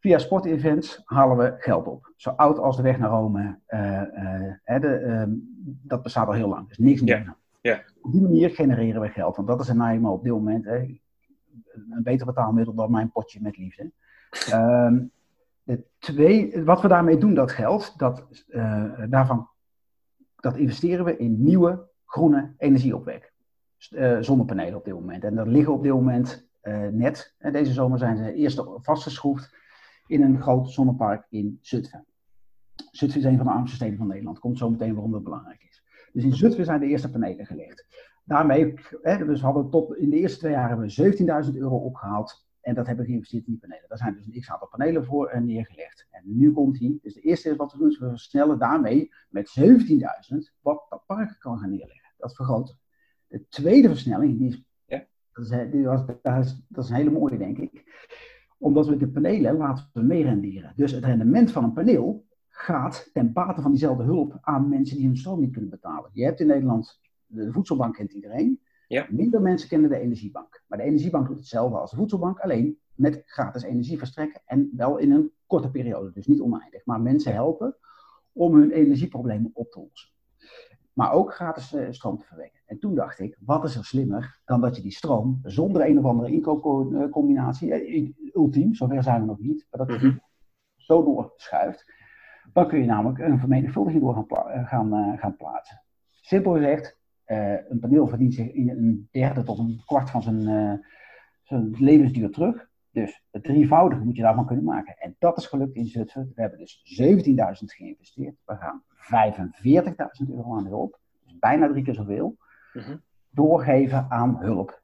Via 0.00 0.18
sportevents 0.18 1.00
halen 1.04 1.36
we 1.36 1.54
geld 1.58 1.86
op. 1.86 2.12
Zo 2.16 2.30
oud 2.30 2.58
als 2.58 2.76
de 2.76 2.82
weg 2.82 2.98
naar 2.98 3.10
Rome. 3.10 3.58
eh, 3.66 4.00
eh, 4.00 4.54
hè, 4.64 4.80
de, 4.80 4.94
ehm, 4.94 5.30
dat 5.64 6.02
bestaat 6.02 6.26
al 6.26 6.32
heel 6.32 6.48
lang. 6.48 6.68
Dus 6.68 6.78
niks 6.78 7.00
nieuws 7.00 7.26
aan. 7.26 7.36
Ja. 7.60 7.82
Op 8.00 8.12
die 8.12 8.20
manier 8.22 8.50
genereren 8.50 9.00
we 9.00 9.08
geld. 9.08 9.36
Want 9.36 9.48
dat 9.48 9.60
is 9.60 9.72
nou 9.72 9.90
eenmaal 9.90 10.12
op 10.12 10.22
dit 10.22 10.32
moment. 10.32 10.64
Hè. 10.64 10.76
een 11.90 12.02
beter 12.02 12.26
betaalmiddel 12.26 12.74
dan 12.74 12.90
mijn 12.90 13.12
potje 13.12 13.40
met 13.42 13.56
liefde. 13.56 13.92
Ehm, 14.50 15.04
de 15.62 15.84
twee, 15.98 16.64
wat 16.64 16.82
we 16.82 16.88
daarmee 16.88 17.18
doen, 17.18 17.34
dat 17.34 17.50
geld, 17.50 17.98
dat, 17.98 18.26
uh, 18.48 19.02
daarvan, 19.08 19.48
dat 20.36 20.56
investeren 20.56 21.04
we 21.04 21.16
in 21.16 21.42
nieuwe 21.42 21.88
groene 22.04 22.54
energieopwek. 22.58 23.32
Uh, 23.90 24.18
zonnepanelen 24.20 24.74
op 24.74 24.84
dit 24.84 24.94
moment. 24.94 25.24
En 25.24 25.34
dat 25.34 25.46
liggen 25.46 25.72
op 25.72 25.82
dit 25.82 25.92
moment 25.92 26.48
net. 26.90 27.34
En 27.38 27.52
deze 27.52 27.72
zomer 27.72 27.98
zijn 27.98 28.16
ze 28.16 28.34
eerst 28.34 28.62
vastgeschroefd 28.76 29.56
in 30.06 30.22
een 30.22 30.42
groot 30.42 30.70
zonnepark 30.70 31.26
in 31.28 31.58
Zutphen. 31.60 32.06
Zutphen 32.90 33.20
is 33.20 33.26
een 33.26 33.36
van 33.36 33.46
de 33.46 33.52
armste 33.52 33.76
steden 33.76 33.98
van 33.98 34.06
Nederland. 34.06 34.38
Komt 34.38 34.58
zo 34.58 34.70
meteen 34.70 34.94
waarom 34.94 35.12
dat 35.12 35.24
belangrijk 35.24 35.66
is. 35.68 35.82
Dus 36.12 36.24
in 36.24 36.34
Zutphen 36.34 36.64
zijn 36.64 36.80
de 36.80 36.86
eerste 36.86 37.10
panelen 37.10 37.46
gelegd. 37.46 37.86
Daarmee, 38.24 38.74
hè, 39.02 39.26
dus 39.26 39.40
hadden 39.40 39.70
tot 39.70 39.96
in 39.96 40.10
de 40.10 40.16
eerste 40.16 40.38
twee 40.38 40.52
jaar 40.52 40.68
hebben 40.68 40.86
we 40.86 41.46
17.000 41.52 41.56
euro 41.56 41.76
opgehaald. 41.76 42.46
En 42.60 42.74
dat 42.74 42.86
hebben 42.86 43.04
we 43.04 43.10
geïnvesteerd 43.10 43.46
in 43.46 43.52
die 43.52 43.60
panelen. 43.60 43.88
Daar 43.88 43.98
zijn 43.98 44.14
dus 44.14 44.26
een 44.26 44.40
x-aantal 44.40 44.68
panelen 44.68 45.04
voor 45.04 45.26
eh, 45.26 45.40
neergelegd. 45.40 46.06
En 46.10 46.22
nu 46.24 46.52
komt 46.52 46.78
hij. 46.78 46.98
Dus 47.02 47.14
de 47.14 47.20
eerste 47.20 47.50
is 47.50 47.56
wat 47.56 47.72
we 47.72 47.78
doen, 47.78 47.88
is 47.88 47.98
we 47.98 48.08
versnellen 48.08 48.58
daarmee 48.58 49.12
met 49.28 49.58
17.000 49.60 50.36
wat 50.60 50.86
dat 50.88 51.02
park 51.06 51.36
kan 51.38 51.58
gaan 51.58 51.70
neerleggen. 51.70 52.12
Dat 52.16 52.34
vergroten. 52.34 52.78
De 53.28 53.46
tweede 53.48 53.88
versnelling, 53.88 54.38
die 54.38 54.48
is, 54.48 54.64
ja. 54.86 55.06
dat, 55.32 55.50
is, 55.50 55.70
die 55.70 55.84
was, 55.84 56.06
dat, 56.06 56.44
is, 56.44 56.64
dat 56.68 56.84
is 56.84 56.90
een 56.90 56.96
hele 56.96 57.10
mooie, 57.10 57.38
denk 57.38 57.58
ik. 57.58 57.84
Omdat 58.58 58.86
we 58.86 58.96
de 58.96 59.08
panelen 59.08 59.56
laten 59.56 59.90
we 59.92 60.02
mee 60.02 60.22
renderen. 60.22 60.72
Dus 60.76 60.92
het 60.92 61.04
rendement 61.04 61.50
van 61.50 61.64
een 61.64 61.72
paneel 61.72 62.26
gaat 62.48 63.10
ten 63.12 63.32
bate 63.32 63.62
van 63.62 63.70
diezelfde 63.70 64.04
hulp 64.04 64.38
aan 64.40 64.68
mensen 64.68 64.96
die 64.96 65.06
hun 65.06 65.16
stroom 65.16 65.40
niet 65.40 65.52
kunnen 65.52 65.70
betalen. 65.70 66.10
Je 66.12 66.24
hebt 66.24 66.40
in 66.40 66.46
Nederland, 66.46 67.00
de 67.26 67.52
voedselbank 67.52 67.94
kent 67.94 68.12
iedereen. 68.12 68.60
Ja. 68.86 69.06
Minder 69.10 69.40
mensen 69.40 69.68
kennen 69.68 69.90
de 69.90 69.98
energiebank. 69.98 70.62
Maar 70.66 70.78
de 70.78 70.84
energiebank 70.84 71.26
doet 71.26 71.38
hetzelfde 71.38 71.78
als 71.78 71.90
de 71.90 71.96
voedselbank, 71.96 72.38
alleen 72.38 72.78
met 72.94 73.22
gratis 73.26 73.62
energie 73.62 73.98
verstrekken 73.98 74.42
en 74.44 74.70
wel 74.76 74.98
in 74.98 75.10
een 75.10 75.32
korte 75.46 75.70
periode, 75.70 76.12
dus 76.12 76.26
niet 76.26 76.40
oneindig. 76.40 76.84
Maar 76.84 77.00
mensen 77.00 77.32
helpen 77.32 77.76
om 78.32 78.54
hun 78.54 78.70
energieproblemen 78.70 79.50
op 79.54 79.70
te 79.70 79.80
lossen. 79.80 80.10
Maar 80.98 81.12
ook 81.12 81.34
gratis 81.34 81.74
uh, 81.74 81.86
stroom 81.90 82.18
te 82.18 82.24
verwekken. 82.24 82.60
En 82.66 82.78
toen 82.78 82.94
dacht 82.94 83.18
ik, 83.18 83.36
wat 83.40 83.64
is 83.64 83.76
er 83.76 83.84
slimmer 83.84 84.40
dan 84.44 84.60
dat 84.60 84.76
je 84.76 84.82
die 84.82 84.92
stroom 84.92 85.40
zonder 85.42 85.86
een 85.86 85.98
of 85.98 86.04
andere 86.04 86.32
inkoopcombinatie, 86.32 87.72
eh, 87.72 88.10
ultiem, 88.32 88.74
zover 88.74 89.02
zijn 89.02 89.20
we 89.20 89.26
nog 89.26 89.38
niet, 89.38 89.66
maar 89.70 89.86
dat 89.86 90.00
je 90.00 90.08
die 90.08 90.22
zo 90.76 91.04
doorschuift 91.04 91.84
dan 92.52 92.68
kun 92.68 92.78
je 92.78 92.86
namelijk 92.86 93.18
een 93.18 93.38
vermenigvuldiging 93.38 94.02
door 94.02 94.14
gaan, 94.14 94.50
eh, 94.50 94.68
gaan, 94.68 94.94
uh, 94.94 95.18
gaan 95.18 95.36
plaatsen. 95.36 95.82
Simpel 96.10 96.52
gezegd, 96.52 96.98
uh, 97.26 97.70
een 97.70 97.78
paneel 97.78 98.06
verdient 98.06 98.34
zich 98.34 98.52
in 98.52 98.68
een 98.68 99.08
derde 99.10 99.42
tot 99.42 99.58
een 99.58 99.82
kwart 99.86 100.10
van 100.10 100.22
zijn, 100.22 100.42
zijn 101.42 101.74
levensduur 101.78 102.30
terug. 102.30 102.68
Dus 103.00 103.22
het 103.30 103.44
drievoudige 103.44 104.04
moet 104.04 104.16
je 104.16 104.22
daarvan 104.22 104.46
kunnen 104.46 104.64
maken. 104.64 104.96
En 104.96 105.16
dat 105.18 105.38
is 105.38 105.46
gelukt 105.46 105.74
in 105.74 105.86
Zutphen. 105.86 106.32
We 106.34 106.40
hebben 106.40 106.58
dus 106.58 107.00
17.000 107.02 107.64
geïnvesteerd. 107.64 108.36
We 108.44 108.56
gaan 108.56 108.82
45.000 110.24 110.30
euro 110.30 110.56
aan 110.56 110.66
hulp. 110.66 111.00
Dus 111.24 111.38
bijna 111.38 111.68
drie 111.68 111.84
keer 111.84 111.94
zoveel. 111.94 112.36
Mhm. 112.72 112.96
Doorgeven 113.30 114.06
aan 114.08 114.36
hulp. 114.40 114.82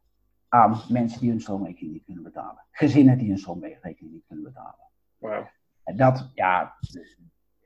Aan 0.48 0.80
mensen 0.88 1.20
die 1.20 1.30
hun 1.30 1.40
stroomrekening 1.40 1.92
niet 1.92 2.04
kunnen 2.04 2.22
betalen. 2.22 2.64
Gezinnen 2.70 3.18
die 3.18 3.28
hun 3.28 3.38
stroomrekening 3.38 4.12
niet 4.12 4.24
kunnen 4.26 4.44
betalen. 4.44 4.90
Wow. 5.18 5.46
En 5.84 5.96
dat, 5.96 6.30
ja, 6.34 6.74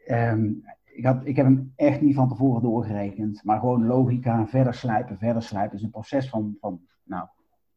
Ehm, 0.08 0.52
ik, 0.84 1.04
had, 1.04 1.20
ik 1.24 1.36
heb 1.36 1.46
hem 1.46 1.72
echt 1.76 2.00
niet 2.00 2.14
van 2.14 2.28
tevoren 2.28 2.62
doorgerekend. 2.62 3.44
Maar 3.44 3.58
gewoon 3.58 3.86
logica, 3.86 4.46
verder 4.46 4.74
slijpen, 4.74 5.18
verder 5.18 5.42
slijpen. 5.42 5.70
Het 5.70 5.78
is 5.78 5.84
een 5.84 5.90
proces 5.90 6.28
van, 6.28 6.56
van 6.60 6.80
nou, 7.02 7.28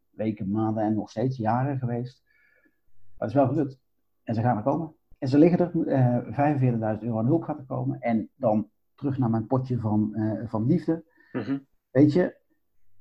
weken, 0.09 0.51
maanden 0.51 0.83
en 0.83 0.93
nog 0.93 1.09
steeds 1.09 1.37
jaren 1.37 1.77
geweest. 1.77 2.23
Maar 3.21 3.29
het 3.29 3.37
is 3.37 3.45
wel 3.45 3.53
gelukt. 3.53 3.79
En 4.23 4.35
ze 4.35 4.41
gaan 4.41 4.57
er 4.57 4.63
komen. 4.63 4.95
En 5.17 5.27
ze 5.27 5.37
liggen 5.37 5.59
er, 5.59 5.75
uh, 5.75 6.95
45.000 6.97 7.03
euro 7.03 7.17
aan 7.17 7.25
hulp 7.25 7.43
gaat 7.43 7.57
er 7.57 7.65
komen. 7.65 7.99
En 7.99 8.29
dan 8.35 8.69
terug 8.95 9.17
naar 9.17 9.29
mijn 9.29 9.47
potje 9.47 9.79
van, 9.79 10.11
uh, 10.13 10.49
van 10.49 10.65
liefde. 10.65 11.05
Mhm. 11.31 11.59
Weet 11.89 12.13
je, 12.13 12.37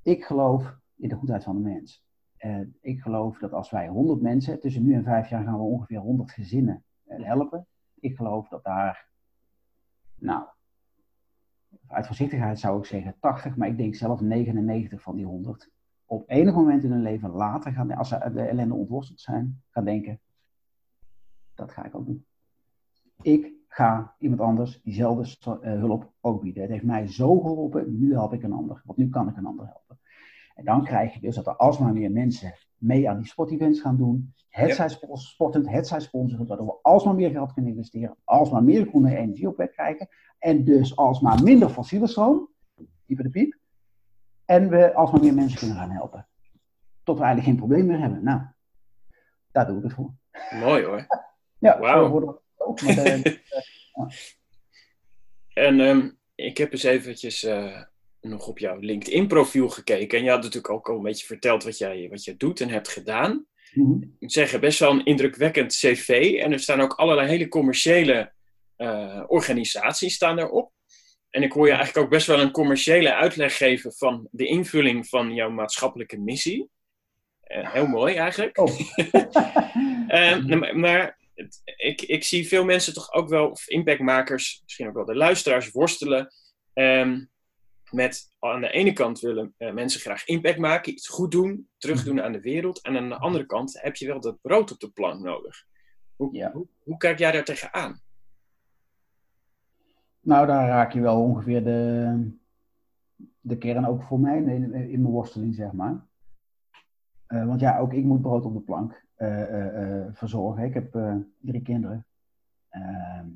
ik 0.02 0.24
geloof 0.24 0.78
in 0.96 1.08
de 1.08 1.14
goedheid 1.14 1.44
van 1.44 1.56
de 1.56 1.62
mens. 1.62 2.04
Uh, 2.38 2.60
ik 2.80 3.00
geloof 3.00 3.38
dat 3.38 3.52
als 3.52 3.70
wij 3.70 3.88
100 3.88 4.20
mensen, 4.20 4.60
tussen 4.60 4.84
nu 4.84 4.94
en 4.94 5.04
vijf 5.04 5.28
jaar 5.28 5.44
gaan 5.44 5.58
we 5.58 5.62
ongeveer 5.62 5.98
100 5.98 6.30
gezinnen 6.30 6.84
uh, 7.06 7.24
helpen. 7.26 7.66
Ik 8.00 8.16
geloof 8.16 8.48
dat 8.48 8.64
daar 8.64 9.08
nou, 10.14 10.44
uit 11.86 12.06
voorzichtigheid 12.06 12.58
zou 12.58 12.78
ik 12.78 12.84
zeggen 12.84 13.16
80, 13.20 13.56
maar 13.56 13.68
ik 13.68 13.76
denk 13.76 13.94
zelf 13.94 14.20
99 14.20 15.02
van 15.02 15.16
die 15.16 15.26
100. 15.26 15.70
Op 16.10 16.24
enig 16.26 16.54
moment 16.54 16.84
in 16.84 16.90
hun 16.90 17.02
leven 17.02 17.30
later 17.30 17.72
gaan, 17.72 17.90
als 17.94 18.08
ze 18.08 18.30
de 18.32 18.42
ellende 18.42 18.74
ontworsteld 18.74 19.20
zijn, 19.20 19.62
gaan 19.70 19.84
denken: 19.84 20.20
dat 21.54 21.72
ga 21.72 21.84
ik 21.84 21.94
ook 21.94 22.06
doen. 22.06 22.24
Ik 23.22 23.52
ga 23.68 24.14
iemand 24.18 24.40
anders 24.40 24.82
diezelfde 24.82 25.36
uh, 25.48 25.72
hulp 25.78 26.12
ook 26.20 26.42
bieden. 26.42 26.62
Het 26.62 26.70
heeft 26.70 26.84
mij 26.84 27.06
zo 27.06 27.40
geholpen, 27.40 27.98
nu 27.98 28.12
help 28.12 28.32
ik 28.32 28.42
een 28.42 28.52
ander. 28.52 28.82
Want 28.84 28.98
nu 28.98 29.08
kan 29.08 29.28
ik 29.28 29.36
een 29.36 29.46
ander 29.46 29.66
helpen. 29.66 29.98
En 30.54 30.64
dan 30.64 30.84
krijg 30.84 31.14
je 31.14 31.20
dus 31.20 31.34
dat 31.34 31.46
er 31.46 31.56
alsmaar 31.56 31.92
meer 31.92 32.10
mensen 32.10 32.54
mee 32.76 33.10
aan 33.10 33.18
die 33.18 33.26
sportevents 33.26 33.80
gaan 33.80 33.96
doen. 33.96 34.34
Het 34.48 34.74
zij 34.74 34.88
sportend, 35.12 35.68
het 35.68 35.86
zij 35.86 36.00
sponsoren, 36.00 36.46
waardoor 36.46 36.66
we 36.66 36.78
alsmaar 36.82 37.14
meer 37.14 37.30
geld 37.30 37.52
kunnen 37.52 37.70
investeren, 37.70 38.16
alsmaar 38.24 38.64
meer 38.64 38.86
groene 38.86 39.16
energie 39.16 39.48
op 39.48 39.56
weg 39.56 39.70
krijgen. 39.70 40.08
En 40.38 40.64
dus 40.64 40.96
alsmaar 40.96 41.42
minder 41.42 41.68
fossiele 41.68 42.06
stroom, 42.06 42.48
dieper 43.06 43.24
de 43.24 43.30
piep. 43.30 43.58
En 44.50 44.68
we 44.68 44.94
alsmaar 44.94 45.20
meer 45.20 45.34
mensen 45.34 45.58
kunnen 45.58 45.76
gaan 45.76 45.90
helpen. 45.90 46.28
Tot 47.04 47.18
we 47.18 47.24
eigenlijk 47.24 47.44
geen 47.44 47.66
probleem 47.66 47.86
meer 47.86 47.98
hebben. 47.98 48.24
Nou, 48.24 48.40
daar 49.52 49.66
doe 49.66 49.76
ik 49.76 49.82
het 49.82 49.92
voor. 49.92 50.12
Mooi 50.50 50.84
hoor. 50.84 51.06
Ja, 51.58 51.78
wow. 51.78 52.38
ook. 52.56 52.82
Met, 52.82 52.96
uh, 52.96 53.34
En 55.66 55.80
um, 55.80 56.18
ik 56.34 56.58
heb 56.58 56.72
eens 56.72 56.82
eventjes 56.82 57.44
uh, 57.44 57.82
nog 58.20 58.46
op 58.46 58.58
jouw 58.58 58.78
LinkedIn-profiel 58.78 59.68
gekeken. 59.68 60.18
En 60.18 60.24
je 60.24 60.30
had 60.30 60.42
natuurlijk 60.42 60.72
ook 60.72 60.88
al 60.88 60.96
een 60.96 61.02
beetje 61.02 61.26
verteld 61.26 61.64
wat 61.64 61.78
jij, 61.78 62.08
wat 62.08 62.24
je 62.24 62.36
doet 62.36 62.60
en 62.60 62.68
hebt 62.68 62.88
gedaan. 62.88 63.46
Mm 63.72 64.02
Ik 64.02 64.20
moet 64.20 64.32
zeggen, 64.32 64.60
best 64.60 64.78
wel 64.78 64.90
een 64.90 65.04
indrukwekkend 65.04 65.72
cv. 65.72 66.38
En 66.42 66.52
er 66.52 66.60
staan 66.60 66.80
ook 66.80 66.92
allerlei 66.92 67.28
hele 67.28 67.48
commerciële 67.48 68.32
uh, 68.76 69.24
organisaties 69.26 70.14
staan 70.14 70.38
erop. 70.38 70.72
En 71.30 71.42
ik 71.42 71.52
hoor 71.52 71.66
je 71.66 71.72
eigenlijk 71.72 72.04
ook 72.04 72.12
best 72.12 72.26
wel 72.26 72.40
een 72.40 72.50
commerciële 72.50 73.14
uitleg 73.14 73.56
geven 73.56 73.92
van 73.92 74.28
de 74.30 74.46
invulling 74.46 75.08
van 75.08 75.34
jouw 75.34 75.50
maatschappelijke 75.50 76.18
missie. 76.18 76.70
Uh, 77.46 77.72
heel 77.72 77.86
mooi 77.86 78.14
eigenlijk. 78.14 78.58
Oh. 78.58 78.78
uh, 80.08 80.72
maar 80.72 81.18
het, 81.34 81.60
ik, 81.76 82.02
ik 82.02 82.24
zie 82.24 82.48
veel 82.48 82.64
mensen 82.64 82.94
toch 82.94 83.12
ook 83.12 83.28
wel, 83.28 83.50
of 83.50 83.68
impactmakers, 83.68 84.60
misschien 84.62 84.88
ook 84.88 84.94
wel 84.94 85.04
de 85.04 85.14
luisteraars, 85.14 85.70
worstelen. 85.70 86.32
Um, 86.72 87.30
met 87.90 88.32
aan 88.38 88.60
de 88.60 88.70
ene 88.70 88.92
kant 88.92 89.20
willen 89.20 89.54
uh, 89.58 89.72
mensen 89.72 90.00
graag 90.00 90.24
impact 90.24 90.58
maken, 90.58 90.92
iets 90.92 91.08
goed 91.08 91.30
doen, 91.30 91.68
terugdoen 91.78 92.22
aan 92.22 92.32
de 92.32 92.40
wereld. 92.40 92.80
En 92.80 92.96
aan 92.96 93.08
de 93.08 93.18
andere 93.18 93.46
kant 93.46 93.80
heb 93.80 93.96
je 93.96 94.06
wel 94.06 94.20
dat 94.20 94.40
brood 94.40 94.70
op 94.70 94.78
de 94.78 94.90
plank 94.90 95.20
nodig. 95.20 95.64
Hoe, 96.16 96.34
ja. 96.34 96.52
hoe, 96.52 96.66
hoe 96.78 96.96
kijk 96.96 97.18
jij 97.18 97.32
daar 97.32 97.44
tegenaan? 97.44 98.02
Nou, 100.20 100.46
daar 100.46 100.68
raak 100.68 100.92
je 100.92 101.00
wel 101.00 101.22
ongeveer 101.22 101.64
de, 101.64 102.30
de 103.40 103.58
kern 103.58 103.86
ook 103.86 104.02
voor 104.02 104.20
mij 104.20 104.38
in, 104.38 104.72
in, 104.72 105.00
mijn 105.00 105.12
worsteling, 105.12 105.54
zeg 105.54 105.72
maar. 105.72 106.06
Uh, 107.28 107.46
want 107.46 107.60
ja, 107.60 107.78
ook 107.78 107.92
ik 107.92 108.04
moet 108.04 108.22
brood 108.22 108.44
op 108.44 108.54
de 108.54 108.60
plank 108.60 109.04
uh, 109.18 110.06
verzorgen. 110.12 110.64
Ik 110.64 110.74
heb 110.74 110.98
drie 111.38 111.62
kinderen. 111.62 112.06
Ehm, 112.68 113.26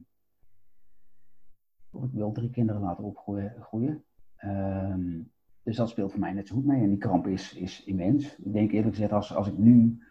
ik 1.91 2.12
wil 2.12 2.33
drie 2.33 2.50
kinderen 2.50 2.83
laten 2.83 3.05
opgroeien. 3.05 4.05
Ehm, 4.37 5.21
dus 5.62 5.76
dat 5.76 5.88
speelt 5.88 6.11
voor 6.11 6.21
mij 6.21 6.33
net 6.33 6.49
zo 6.49 6.55
goed 6.55 6.67
mee. 6.67 6.83
En 6.83 6.88
die 6.88 6.99
kramp 6.99 7.26
is, 7.26 7.55
is 7.55 7.85
immens. 7.85 8.37
Ik 8.38 8.53
denk 8.53 8.73
eerlijk 8.73 8.95
gezegd, 8.95 9.12
als, 9.12 9.35
als 9.35 9.49
ik 9.49 9.59
nu. 9.59 10.03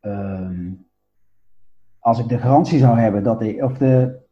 Ehm, 0.00 0.72
als 1.98 2.18
ik 2.18 2.28
de 2.28 2.38
garantie 2.38 2.78
zou 2.78 2.98
hebben 2.98 3.22
dat 3.22 3.42
ik. 3.42 3.62
Of 3.62 3.78
de, 3.78 4.26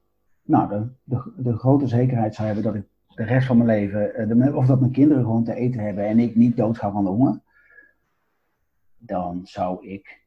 nou, 0.47 0.89
de, 1.05 1.33
de, 1.37 1.57
grote 1.57 1.87
zekerheid 1.87 2.35
zou 2.35 2.47
hebben 2.47 2.65
dat 2.65 2.75
ik 2.75 2.85
de 3.15 3.25
rest 3.25 3.47
van 3.47 3.57
mijn 3.57 3.69
leven. 3.69 4.15
Eh, 4.15 4.57
of 4.57 4.67
dat 4.67 4.81
mijn 4.81 4.93
kinderen 4.93 5.25
gewoon 5.25 5.45
te 5.45 5.55
eten 5.55 5.81
hebben 5.81 6.07
en 6.07 6.19
ik 6.19 6.37
niet 6.37 6.57
doodga 6.57 6.91
van 6.91 7.05
de 7.05 7.11
honger. 7.11 7.41
Dan 8.99 9.41
zou 9.47 9.87
ik. 9.87 10.25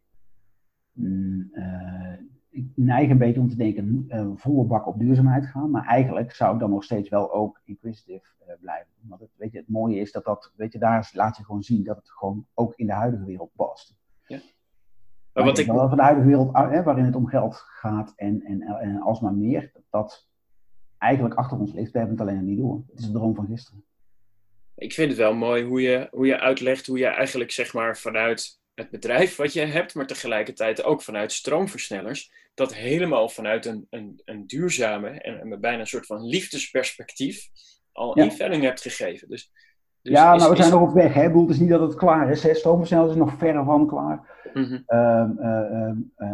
Mm, 0.92 1.50
uh, 1.54 2.14
ik 2.50 2.66
neig 2.76 3.10
een 3.10 3.18
beetje 3.18 3.40
om 3.40 3.50
te 3.50 3.56
denken, 3.56 4.06
uh, 4.10 4.32
volle 4.36 4.64
bak 4.64 4.88
op 4.88 5.00
duurzaamheid 5.00 5.46
gaan. 5.46 5.70
Maar 5.70 5.86
eigenlijk 5.86 6.32
zou 6.32 6.54
ik 6.54 6.60
dan 6.60 6.70
nog 6.70 6.84
steeds 6.84 7.10
wel 7.10 7.34
ook 7.34 7.62
inquisitive 7.64 8.28
uh, 8.48 8.54
blijven. 8.60 8.92
Want 9.02 9.22
het, 9.22 9.30
weet 9.36 9.52
je, 9.52 9.58
het 9.58 9.70
mooie 9.70 10.00
is 10.00 10.12
dat 10.12 10.24
dat, 10.24 10.54
weet 10.56 10.74
je, 10.74 10.80
daar 10.80 11.12
laat 11.14 11.38
je 11.38 11.44
gewoon 11.44 11.64
zien 11.64 11.84
dat 11.84 11.98
het 11.98 12.10
gewoon 12.12 12.46
ook 12.54 12.74
in 12.76 12.86
de 12.86 12.94
huidige 12.94 13.26
wereld 13.26 13.52
past. 13.56 13.96
Ja. 14.28 14.40
Maar 15.34 15.44
wat 15.44 15.58
ik... 15.58 15.66
Van 15.66 15.96
de 15.96 16.02
huidige 16.02 16.28
wereld, 16.28 16.56
hè, 16.58 16.84
waarin 16.84 17.06
het 17.06 17.16
om 17.16 17.28
geld 17.28 17.56
gaat 17.56 18.14
en, 18.16 18.42
en, 18.42 18.62
en 18.62 19.02
alsmaar 19.02 19.34
meer, 19.34 19.72
dat, 19.90 20.30
eigenlijk 21.00 21.36
achter 21.36 21.60
ons 21.60 21.74
ligt. 21.74 21.92
We 21.92 21.98
hebben 21.98 22.18
het 22.18 22.28
alleen 22.28 22.40
nog 22.40 22.50
niet 22.50 22.58
door. 22.58 22.84
Het 22.90 23.00
is 23.00 23.06
de 23.06 23.12
droom 23.12 23.36
van 23.36 23.48
gisteren. 23.48 23.84
Ik 24.76 24.94
vind 24.94 25.10
het 25.10 25.18
wel 25.18 25.34
mooi 25.34 25.64
hoe 25.64 25.82
je, 25.82 26.08
hoe 26.12 26.26
je 26.26 26.40
uitlegt 26.40 26.88
hoe 26.88 26.98
je 26.98 27.06
eigenlijk 27.06 27.52
zeg 27.52 27.74
maar 27.74 27.98
vanuit 27.98 28.60
het 28.74 28.90
bedrijf 28.90 29.36
wat 29.36 29.54
je 29.54 29.66
hebt, 29.66 29.96
maar 29.96 30.08
tegelijkertijd 30.08 30.84
ook 30.84 31.02
vanuit 31.02 31.32
stroomversnellers, 31.32 32.32
dat 32.54 32.74
helemaal 32.74 33.30
vanuit 33.30 33.66
een, 33.66 33.88
een, 33.90 34.22
een 34.26 34.48
duurzame 34.48 35.10
en, 35.10 35.40
en 35.40 35.60
bijna 35.62 35.80
een 35.80 35.88
soort 35.88 36.06
van 36.06 36.26
liefdesperspectief 36.26 37.50
al 37.92 38.14
invulling 38.14 38.64
hebt 38.64 38.82
gegeven. 38.82 39.30
Dus, 39.30 39.52
dus 40.02 40.14
ja, 40.14 40.36
nou, 40.36 40.50
we 40.50 40.56
zijn 40.56 40.72
nog 40.72 40.82
op 40.82 40.94
weg. 40.94 41.14
Hè? 41.14 41.22
Het 41.22 41.50
is 41.50 41.60
niet 41.60 41.70
dat 41.70 41.82
het 41.82 41.96
klaar 41.96 42.30
is. 42.30 42.44
Hè? 42.44 42.50
Is 42.50 42.64
nog 42.64 43.34
verre 43.34 43.64
van 43.64 43.88
klaar. 43.88 44.38
Mm 44.54 44.86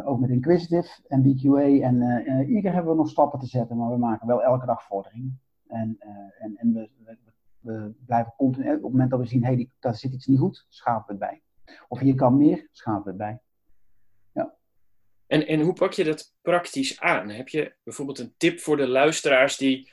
ook 0.06 0.20
met 0.20 0.30
Inquisitive 0.30 0.90
en 1.08 1.22
BQA. 1.22 1.62
En 1.62 1.96
uh, 1.96 2.50
ieder 2.56 2.74
hebben 2.74 2.92
we 2.92 2.98
nog 2.98 3.10
stappen 3.10 3.40
te 3.40 3.46
zetten, 3.46 3.78
maar 3.78 3.90
we 3.90 3.98
maken 3.98 4.28
wel 4.28 4.44
elke 4.44 4.66
dag 4.66 4.84
vorderingen. 4.84 5.42
En, 5.68 5.98
en, 6.40 6.56
en 6.58 6.74
we, 6.74 6.90
we, 7.60 7.94
blijven 8.06 8.34
continu, 8.38 8.68
op 8.68 8.74
het 8.74 8.92
moment 8.92 9.10
dat 9.10 9.20
we 9.20 9.26
zien, 9.26 9.44
hé, 9.44 9.54
hey, 9.54 9.70
daar 9.80 9.96
zit 9.96 10.14
iets 10.14 10.26
niet 10.26 10.40
goed, 10.40 10.66
schaven 10.70 11.04
we 11.06 11.12
het 11.12 11.20
bij. 11.20 11.42
Of 11.88 12.00
hier 12.00 12.16
kan 12.16 12.38
meer, 12.38 12.68
schaven 12.72 13.04
we 13.04 13.10
het 13.10 13.18
bij. 13.18 13.40
Ja. 14.34 14.56
En, 15.28 15.48
en 15.48 15.62
hoe 15.62 15.74
pak 15.74 15.94
je 15.94 16.04
dat 16.04 16.36
praktisch 16.42 17.00
aan? 17.00 17.30
Heb 17.30 17.48
je 17.48 17.76
bijvoorbeeld 17.84 18.20
een 18.20 18.34
tip 18.38 18.60
voor 18.60 18.78
de 18.78 18.88
luisteraars 18.88 19.58
die 19.58 19.92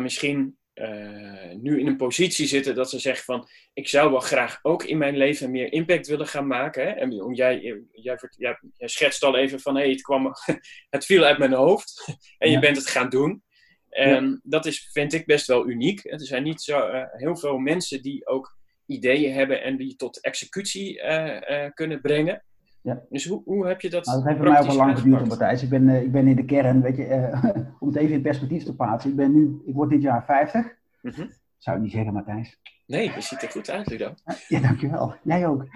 misschien 0.00 0.58
uh, 0.80 1.54
nu 1.56 1.80
in 1.80 1.86
een 1.86 1.96
positie 1.96 2.46
zitten 2.46 2.74
dat 2.74 2.90
ze 2.90 2.98
zeggen 2.98 3.24
van 3.24 3.48
ik 3.72 3.88
zou 3.88 4.10
wel 4.10 4.20
graag 4.20 4.58
ook 4.62 4.84
in 4.84 4.98
mijn 4.98 5.16
leven 5.16 5.50
meer 5.50 5.72
impact 5.72 6.06
willen 6.06 6.26
gaan 6.26 6.46
maken. 6.46 6.82
Hè? 6.86 6.90
En 6.90 7.34
jij, 7.34 7.60
jij, 7.92 8.18
jij, 8.30 8.58
jij 8.76 8.88
schetst 8.88 9.22
al 9.22 9.36
even 9.36 9.60
van 9.60 9.74
hé, 9.74 9.80
hey, 9.80 9.90
het, 9.90 10.02
kwam, 10.02 10.32
het 10.96 11.04
viel 11.04 11.24
uit 11.24 11.38
mijn 11.38 11.52
hoofd 11.52 12.16
en 12.38 12.50
je 12.50 12.58
bent 12.58 12.76
het 12.76 12.86
gaan 12.86 13.08
doen. 13.08 13.42
En 13.88 14.40
dat 14.44 14.66
is, 14.66 14.88
vind 14.92 15.12
ik 15.12 15.26
best 15.26 15.46
wel 15.46 15.68
uniek. 15.68 16.04
Er 16.04 16.26
zijn 16.26 16.42
niet 16.42 16.62
zo 16.62 16.88
uh, 16.88 17.04
heel 17.10 17.36
veel 17.36 17.58
mensen 17.58 18.02
die 18.02 18.26
ook 18.26 18.58
ideeën 18.86 19.32
hebben 19.32 19.62
en 19.62 19.76
die 19.76 19.96
tot 19.96 20.20
executie 20.20 21.02
uh, 21.02 21.66
kunnen 21.74 22.00
brengen. 22.00 22.44
Ja. 22.82 23.02
Dus 23.10 23.26
hoe, 23.26 23.42
hoe 23.44 23.66
heb 23.66 23.80
je 23.80 23.90
dat? 23.90 24.06
Nou, 24.06 24.18
dat 24.18 24.26
heeft 24.26 24.38
voor 24.38 24.48
mij 24.48 24.60
ook 24.60 24.66
al 24.66 24.76
lang 24.76 24.98
geduurd, 24.98 25.28
Matthijs. 25.28 25.62
Ik 25.62 25.68
ben, 25.68 25.88
uh, 25.88 26.02
ik 26.02 26.12
ben 26.12 26.26
in 26.26 26.36
de 26.36 26.44
kern, 26.44 26.82
weet 26.82 26.96
je, 26.96 27.06
uh, 27.06 27.54
om 27.80 27.88
het 27.88 27.96
even 27.96 28.14
in 28.14 28.22
perspectief 28.22 28.64
te 28.64 28.76
plaatsen. 28.76 29.10
Ik 29.10 29.16
ben 29.16 29.32
nu, 29.32 29.62
ik 29.64 29.74
word 29.74 29.90
dit 29.90 30.02
jaar 30.02 30.24
50. 30.24 30.76
Mm 31.02 31.12
-hmm. 31.14 31.30
Zou 31.58 31.76
je 31.76 31.82
niet 31.82 31.92
zeggen, 31.92 32.12
Matthijs? 32.12 32.58
Nee, 32.86 33.12
je 33.14 33.20
ziet 33.20 33.42
er 33.42 33.50
goed 33.50 33.70
uit, 33.70 33.86
Ludo. 33.86 34.14
Ja, 34.48 34.60
dankjewel. 34.60 35.14
Jij 35.22 35.46
ook. 35.46 35.66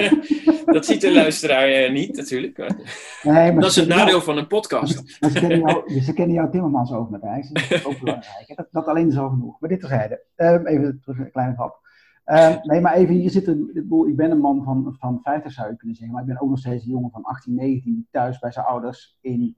dat 0.74 0.86
ziet 0.86 1.00
de 1.00 1.12
luisteraar 1.12 1.70
uh, 1.70 1.92
niet, 1.92 2.16
natuurlijk. 2.16 2.58
Maar... 2.58 2.76
Nee, 3.22 3.52
maar 3.52 3.62
dat 3.62 3.70
is 3.70 3.76
het 3.76 3.88
nadeel 3.88 4.06
jou... 4.06 4.22
van 4.22 4.38
een 4.38 4.46
podcast. 4.46 5.18
ze, 5.20 5.32
kennen 5.32 5.58
jou, 5.58 6.00
ze 6.00 6.12
kennen 6.12 6.34
jou 6.34 6.50
Timmermans 6.52 6.92
ook, 6.92 7.10
Matthijs. 7.10 7.48
Dat 7.48 7.70
is 7.70 7.84
ook 7.84 7.98
belangrijk. 7.98 8.52
Dat, 8.56 8.68
dat 8.70 8.86
alleen 8.86 9.08
is 9.08 9.18
al 9.18 9.28
genoeg. 9.28 9.60
Maar 9.60 9.68
dit 9.70 9.80
terzijde. 9.80 10.22
Um, 10.36 10.66
even 10.66 11.00
terug 11.02 11.18
een 11.18 11.30
kleine 11.30 11.54
grap. 11.54 11.87
Uh, 12.28 12.62
nee, 12.62 12.80
maar 12.80 12.94
even 12.94 13.14
hier 13.14 13.30
zitten. 13.30 13.76
Ik 14.06 14.16
ben 14.16 14.30
een 14.30 14.40
man 14.40 14.64
van, 14.64 14.96
van 14.98 15.20
50, 15.22 15.52
zou 15.52 15.70
je 15.70 15.76
kunnen 15.76 15.96
zeggen. 15.96 16.14
Maar 16.14 16.24
ik 16.24 16.32
ben 16.32 16.40
ook 16.40 16.48
nog 16.48 16.58
steeds 16.58 16.84
een 16.84 16.90
jongen 16.90 17.10
van 17.10 17.22
18, 17.22 17.54
19 17.54 17.94
die 17.94 18.08
thuis 18.10 18.38
bij 18.38 18.52
zijn 18.52 18.66
ouders 18.66 19.18
in 19.20 19.56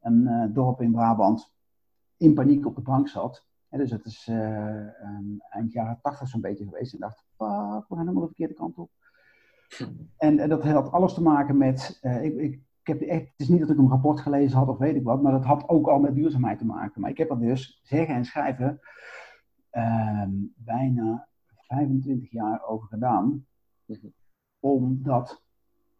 een 0.00 0.20
uh, 0.22 0.44
dorp 0.54 0.80
in 0.80 0.92
Brabant 0.92 1.52
in 2.16 2.34
paniek 2.34 2.66
op 2.66 2.74
de 2.74 2.80
bank 2.80 3.08
zat. 3.08 3.46
Dus 3.68 3.90
het 3.90 4.04
is 4.04 4.26
uh, 4.30 4.76
um, 4.76 5.40
eind 5.50 5.72
jaren 5.72 5.98
80 6.02 6.28
zo'n 6.28 6.40
beetje 6.40 6.64
geweest. 6.64 6.92
En 6.92 7.00
dacht, 7.00 7.24
fuck, 7.36 7.88
we 7.88 7.94
gaan 7.94 7.98
helemaal 7.98 8.20
de 8.20 8.26
verkeerde 8.26 8.54
kant 8.54 8.78
op. 8.78 8.90
En, 10.16 10.38
en 10.38 10.48
dat 10.48 10.62
had 10.62 10.92
alles 10.92 11.14
te 11.14 11.22
maken 11.22 11.56
met. 11.56 11.98
ik, 12.02 12.34
ik, 12.36 12.60
ik 12.82 12.86
heb 12.86 13.00
echt, 13.00 13.22
het 13.22 13.40
is 13.40 13.48
niet 13.48 13.60
dat 13.60 13.70
ik 13.70 13.78
een 13.78 13.88
rapport 13.88 14.20
gelezen 14.20 14.58
had 14.58 14.68
of 14.68 14.78
weet 14.78 14.96
ik 14.96 15.04
wat, 15.04 15.22
maar 15.22 15.32
dat 15.32 15.44
had 15.44 15.68
ook 15.68 15.86
al 15.86 15.98
met 15.98 16.14
duurzaamheid 16.14 16.58
te 16.58 16.66
maken. 16.66 17.00
Maar 17.00 17.10
ik 17.10 17.18
heb 17.18 17.30
er 17.30 17.40
dus 17.40 17.80
zeggen 17.82 18.14
en 18.14 18.24
schrijven 18.24 18.80
ehm, 19.70 20.30
bijna 20.54 21.28
25 21.72 22.30
jaar 22.30 22.64
over 22.64 22.88
gedaan 22.88 23.46
mhm. 23.84 24.06
om 24.60 25.02
dat 25.02 25.42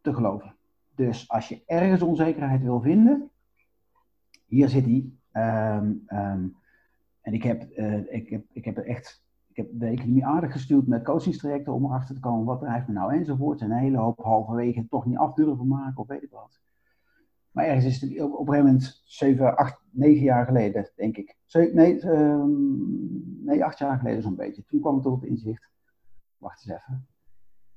te 0.01 0.15
geloven. 0.15 0.57
Dus 0.95 1.29
als 1.29 1.49
je 1.49 1.63
ergens 1.67 2.03
onzekerheid 2.03 2.63
wil 2.63 2.81
vinden, 2.81 3.31
hier 4.47 4.69
zit 4.69 4.85
die. 4.85 5.19
Ehm, 5.31 5.93
ehm, 6.07 6.47
en 7.21 7.33
ik 7.33 7.43
heb, 7.43 7.79
uh, 7.79 8.13
ik, 8.15 8.29
heb, 8.31 8.45
ik 8.53 8.65
heb 8.65 8.79
echt 8.79 9.23
ik 9.53 9.59
heb 9.59 9.69
de 9.73 9.87
economie 9.87 10.27
aardig 10.27 10.53
gestuurd 10.53 10.87
met 10.87 11.05
coachingstrajecten 11.05 11.73
om 11.73 11.85
erachter 11.85 12.15
te 12.15 12.21
komen 12.21 12.45
wat 12.45 12.61
drijft 12.61 12.87
me 12.87 12.93
nou 12.93 13.15
enzovoort. 13.15 13.61
En 13.61 13.71
een 13.71 13.79
hele 13.79 13.99
hoop 13.99 14.19
halverwege 14.19 14.87
toch 14.89 15.07
niet 15.07 15.17
af 15.17 15.35
durven 15.35 15.69
maken 15.69 15.97
of 15.97 16.07
weet 16.07 16.23
ik 16.23 16.31
wat. 16.31 16.62
Maar 17.53 17.65
ergens 17.65 17.85
is 17.85 18.01
het 18.01 18.11
op, 18.21 18.31
een 18.31 18.47
gegeven 18.47 18.65
moment 18.65 19.03
7, 19.05 19.57
8, 19.57 19.79
9 19.91 20.23
jaar 20.23 20.45
geleden, 20.45 20.91
denk 20.97 21.17
ik. 21.17 21.37
nee, 21.73 22.07
um, 22.07 23.45
nee, 23.45 23.65
8 23.65 23.79
jaar 23.79 23.99
geleden 23.99 24.23
zo'n 24.23 24.37
beetje. 24.37 24.65
Toen 24.67 24.81
kwam 24.81 24.97
ik 24.97 25.03
tot 25.03 25.21
het 25.21 25.31
inzicht 25.31 25.71
wacht 26.43 26.67
eens 26.67 26.79
even. 26.81 27.07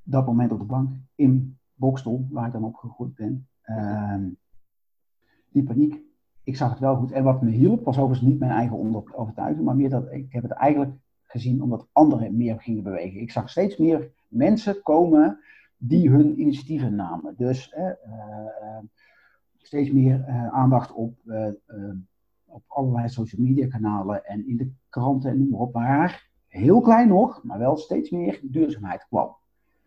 Dat 0.03 0.25
moment 0.25 0.51
op 0.51 0.59
de 0.59 0.65
bank, 0.65 0.95
in 1.15 1.57
Bokstel, 1.73 2.27
waar 2.29 2.45
ik 2.45 2.51
dan 2.51 2.63
opgegroeid 2.63 3.15
ben. 3.15 3.47
Uh, 3.65 4.23
die 5.49 5.63
paniek. 5.63 6.03
Ik 6.43 6.55
zag 6.55 6.69
het 6.69 6.79
wel 6.79 6.95
goed. 6.95 7.11
En 7.11 7.23
wat 7.23 7.41
me 7.41 7.49
hielp, 7.49 7.85
was 7.85 7.97
overigens 7.97 8.27
niet 8.27 8.39
mijn 8.39 8.51
eigen 8.51 9.05
overtuiging, 9.15 9.65
maar 9.65 9.75
meer 9.75 9.89
dat 9.89 10.11
ik 10.11 10.33
heb 10.33 10.43
het 10.43 10.51
eigenlijk 10.51 10.91
gezien 11.23 11.61
omdat 11.61 11.87
anderen 11.91 12.37
meer 12.37 12.61
gingen 12.61 12.83
bewegen. 12.83 13.21
Ik 13.21 13.31
zag 13.31 13.49
steeds 13.49 13.77
meer 13.77 14.11
mensen 14.27 14.81
komen 14.81 15.39
die 15.77 16.09
hun 16.09 16.39
initiatieven 16.39 16.95
namen. 16.95 17.33
Dus 17.37 17.73
uh, 17.77 17.89
steeds 19.65 19.91
meer 19.91 20.25
uh, 20.27 20.47
aandacht 20.47 20.91
op, 20.91 21.13
op 22.45 22.63
allerlei 22.67 23.09
social 23.09 23.41
media 23.41 23.67
kanalen 23.67 24.25
en 24.25 24.47
in 24.47 24.57
de 24.57 24.71
kranten 24.89 25.29
en 25.29 25.37
noem 25.37 25.49
maar 25.49 25.59
op, 25.59 25.73
waar 25.73 26.29
heel 26.47 26.81
klein 26.81 27.07
nog, 27.07 27.43
maar 27.43 27.59
wel 27.59 27.77
steeds 27.77 28.09
meer 28.09 28.39
duurzaamheid 28.43 29.05
kwam. 29.07 29.35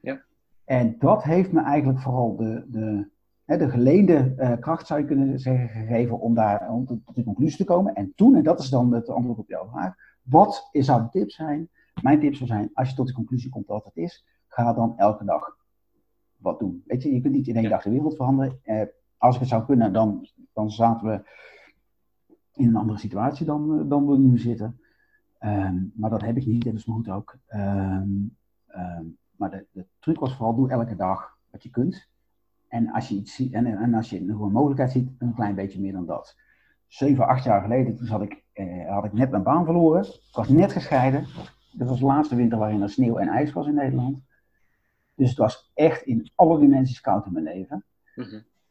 Ja. 0.01 0.23
En 0.65 0.97
dat 0.99 1.23
heeft 1.23 1.53
me 1.53 1.61
eigenlijk 1.61 2.01
vooral 2.01 2.37
de, 2.37 2.65
de, 2.69 3.09
de 3.45 3.71
geleende 3.71 4.57
kracht, 4.61 4.87
zou 4.87 5.01
je 5.01 5.07
kunnen 5.07 5.41
zeggen, 5.41 5.69
gegeven 5.69 6.21
om 6.21 6.35
daar 6.35 6.71
om 6.71 6.87
tot 6.87 7.15
de 7.15 7.25
conclusie 7.25 7.59
te 7.59 7.65
komen. 7.65 7.95
En 7.95 8.13
toen, 8.15 8.37
en 8.37 8.43
dat 8.43 8.61
is 8.61 8.69
dan 8.69 8.93
het 8.93 9.09
antwoord 9.09 9.39
op 9.39 9.49
jouw 9.49 9.69
vraag, 9.69 9.95
wat 10.23 10.69
zou 10.73 11.03
de 11.03 11.09
tip 11.09 11.31
zijn? 11.31 11.69
Mijn 12.03 12.21
tip 12.21 12.35
zou 12.35 12.49
zijn, 12.49 12.71
als 12.73 12.89
je 12.89 12.95
tot 12.95 13.07
de 13.07 13.13
conclusie 13.13 13.51
komt 13.51 13.67
dat 13.67 13.85
het 13.85 13.97
is, 13.97 14.27
ga 14.47 14.73
dan 14.73 14.99
elke 14.99 15.25
dag 15.25 15.57
wat 16.37 16.59
doen. 16.59 16.83
Weet 16.87 17.03
je, 17.03 17.15
je 17.15 17.21
kunt 17.21 17.35
niet 17.35 17.49
in 17.49 17.57
één 17.57 17.71
dag 17.71 17.83
de 17.83 17.91
wereld 17.91 18.17
veranderen. 18.17 18.61
Als 19.19 19.35
ik 19.35 19.41
het 19.41 19.51
zou 19.51 19.65
kunnen, 19.65 19.93
dan, 19.93 20.29
dan 20.53 20.71
zaten 20.71 21.09
we 21.09 21.29
in 22.53 22.69
een 22.69 22.77
andere 22.77 22.99
situatie 22.99 23.47
dan, 23.47 23.89
dan 23.89 24.07
we 24.07 24.19
nu 24.19 24.39
zitten. 24.39 24.81
Ehm, 25.39 25.77
maar 25.95 26.11
dat 26.11 26.21
heb 26.23 26.37
ik 26.37 26.47
niet, 26.47 26.65
dat 26.65 26.75
is 26.75 26.83
goed 26.83 27.09
ook. 27.09 27.39
Ehm, 27.47 28.11
ehm, 28.67 29.05
maar 29.37 29.51
de, 29.51 29.67
de, 29.73 29.87
truc 29.99 30.19
was 30.19 30.37
vooral, 30.37 30.55
doe 30.55 30.71
elke 30.71 30.97
dag 30.97 31.37
wat 31.51 31.63
je 31.63 31.71
kunt. 31.71 32.09
En 32.69 32.91
als 32.93 33.09
je 33.09 33.15
iets 33.15 33.35
ziet, 33.35 33.53
en, 33.53 33.67
en 33.67 33.95
als 33.95 34.11
je 34.11 34.21
een 34.21 34.53
mogelijkheid 34.53 34.91
ziet, 34.91 35.11
een 35.19 35.35
klein 35.35 35.55
beetje 35.55 35.81
meer 35.81 35.93
dan 35.93 36.07
dat. 36.07 36.37
Zeven, 36.87 37.27
acht 37.27 37.45
jaar 37.45 37.63
geleden, 37.63 37.97
toen 37.97 38.07
had 38.07 38.23
ik, 38.23 38.45
eh, 38.53 38.89
had 38.89 39.05
ik 39.05 39.13
net 39.13 39.31
mijn 39.31 39.43
baan 39.43 39.65
verloren. 39.65 40.05
Ik 40.05 40.29
was 40.33 40.49
net 40.49 40.73
gescheiden. 40.73 41.27
Dat 41.73 41.89
was 41.89 41.99
de 41.99 42.05
laatste 42.05 42.37
winter 42.37 42.59
waarin 42.59 42.83
er 42.83 42.91
sneeuw 42.91 43.17
en 43.17 43.29
ijs 43.29 43.53
was 43.53 43.67
in 43.67 43.75
Nederland. 43.75 44.19
Dus 45.15 45.29
het 45.29 45.39
was 45.39 45.71
echt 45.75 46.03
in 46.03 46.31
alle 46.35 46.59
dimensies 46.59 47.01
koud 47.01 47.27
in 47.27 47.33
mijn 47.33 47.45
leven. 47.45 47.85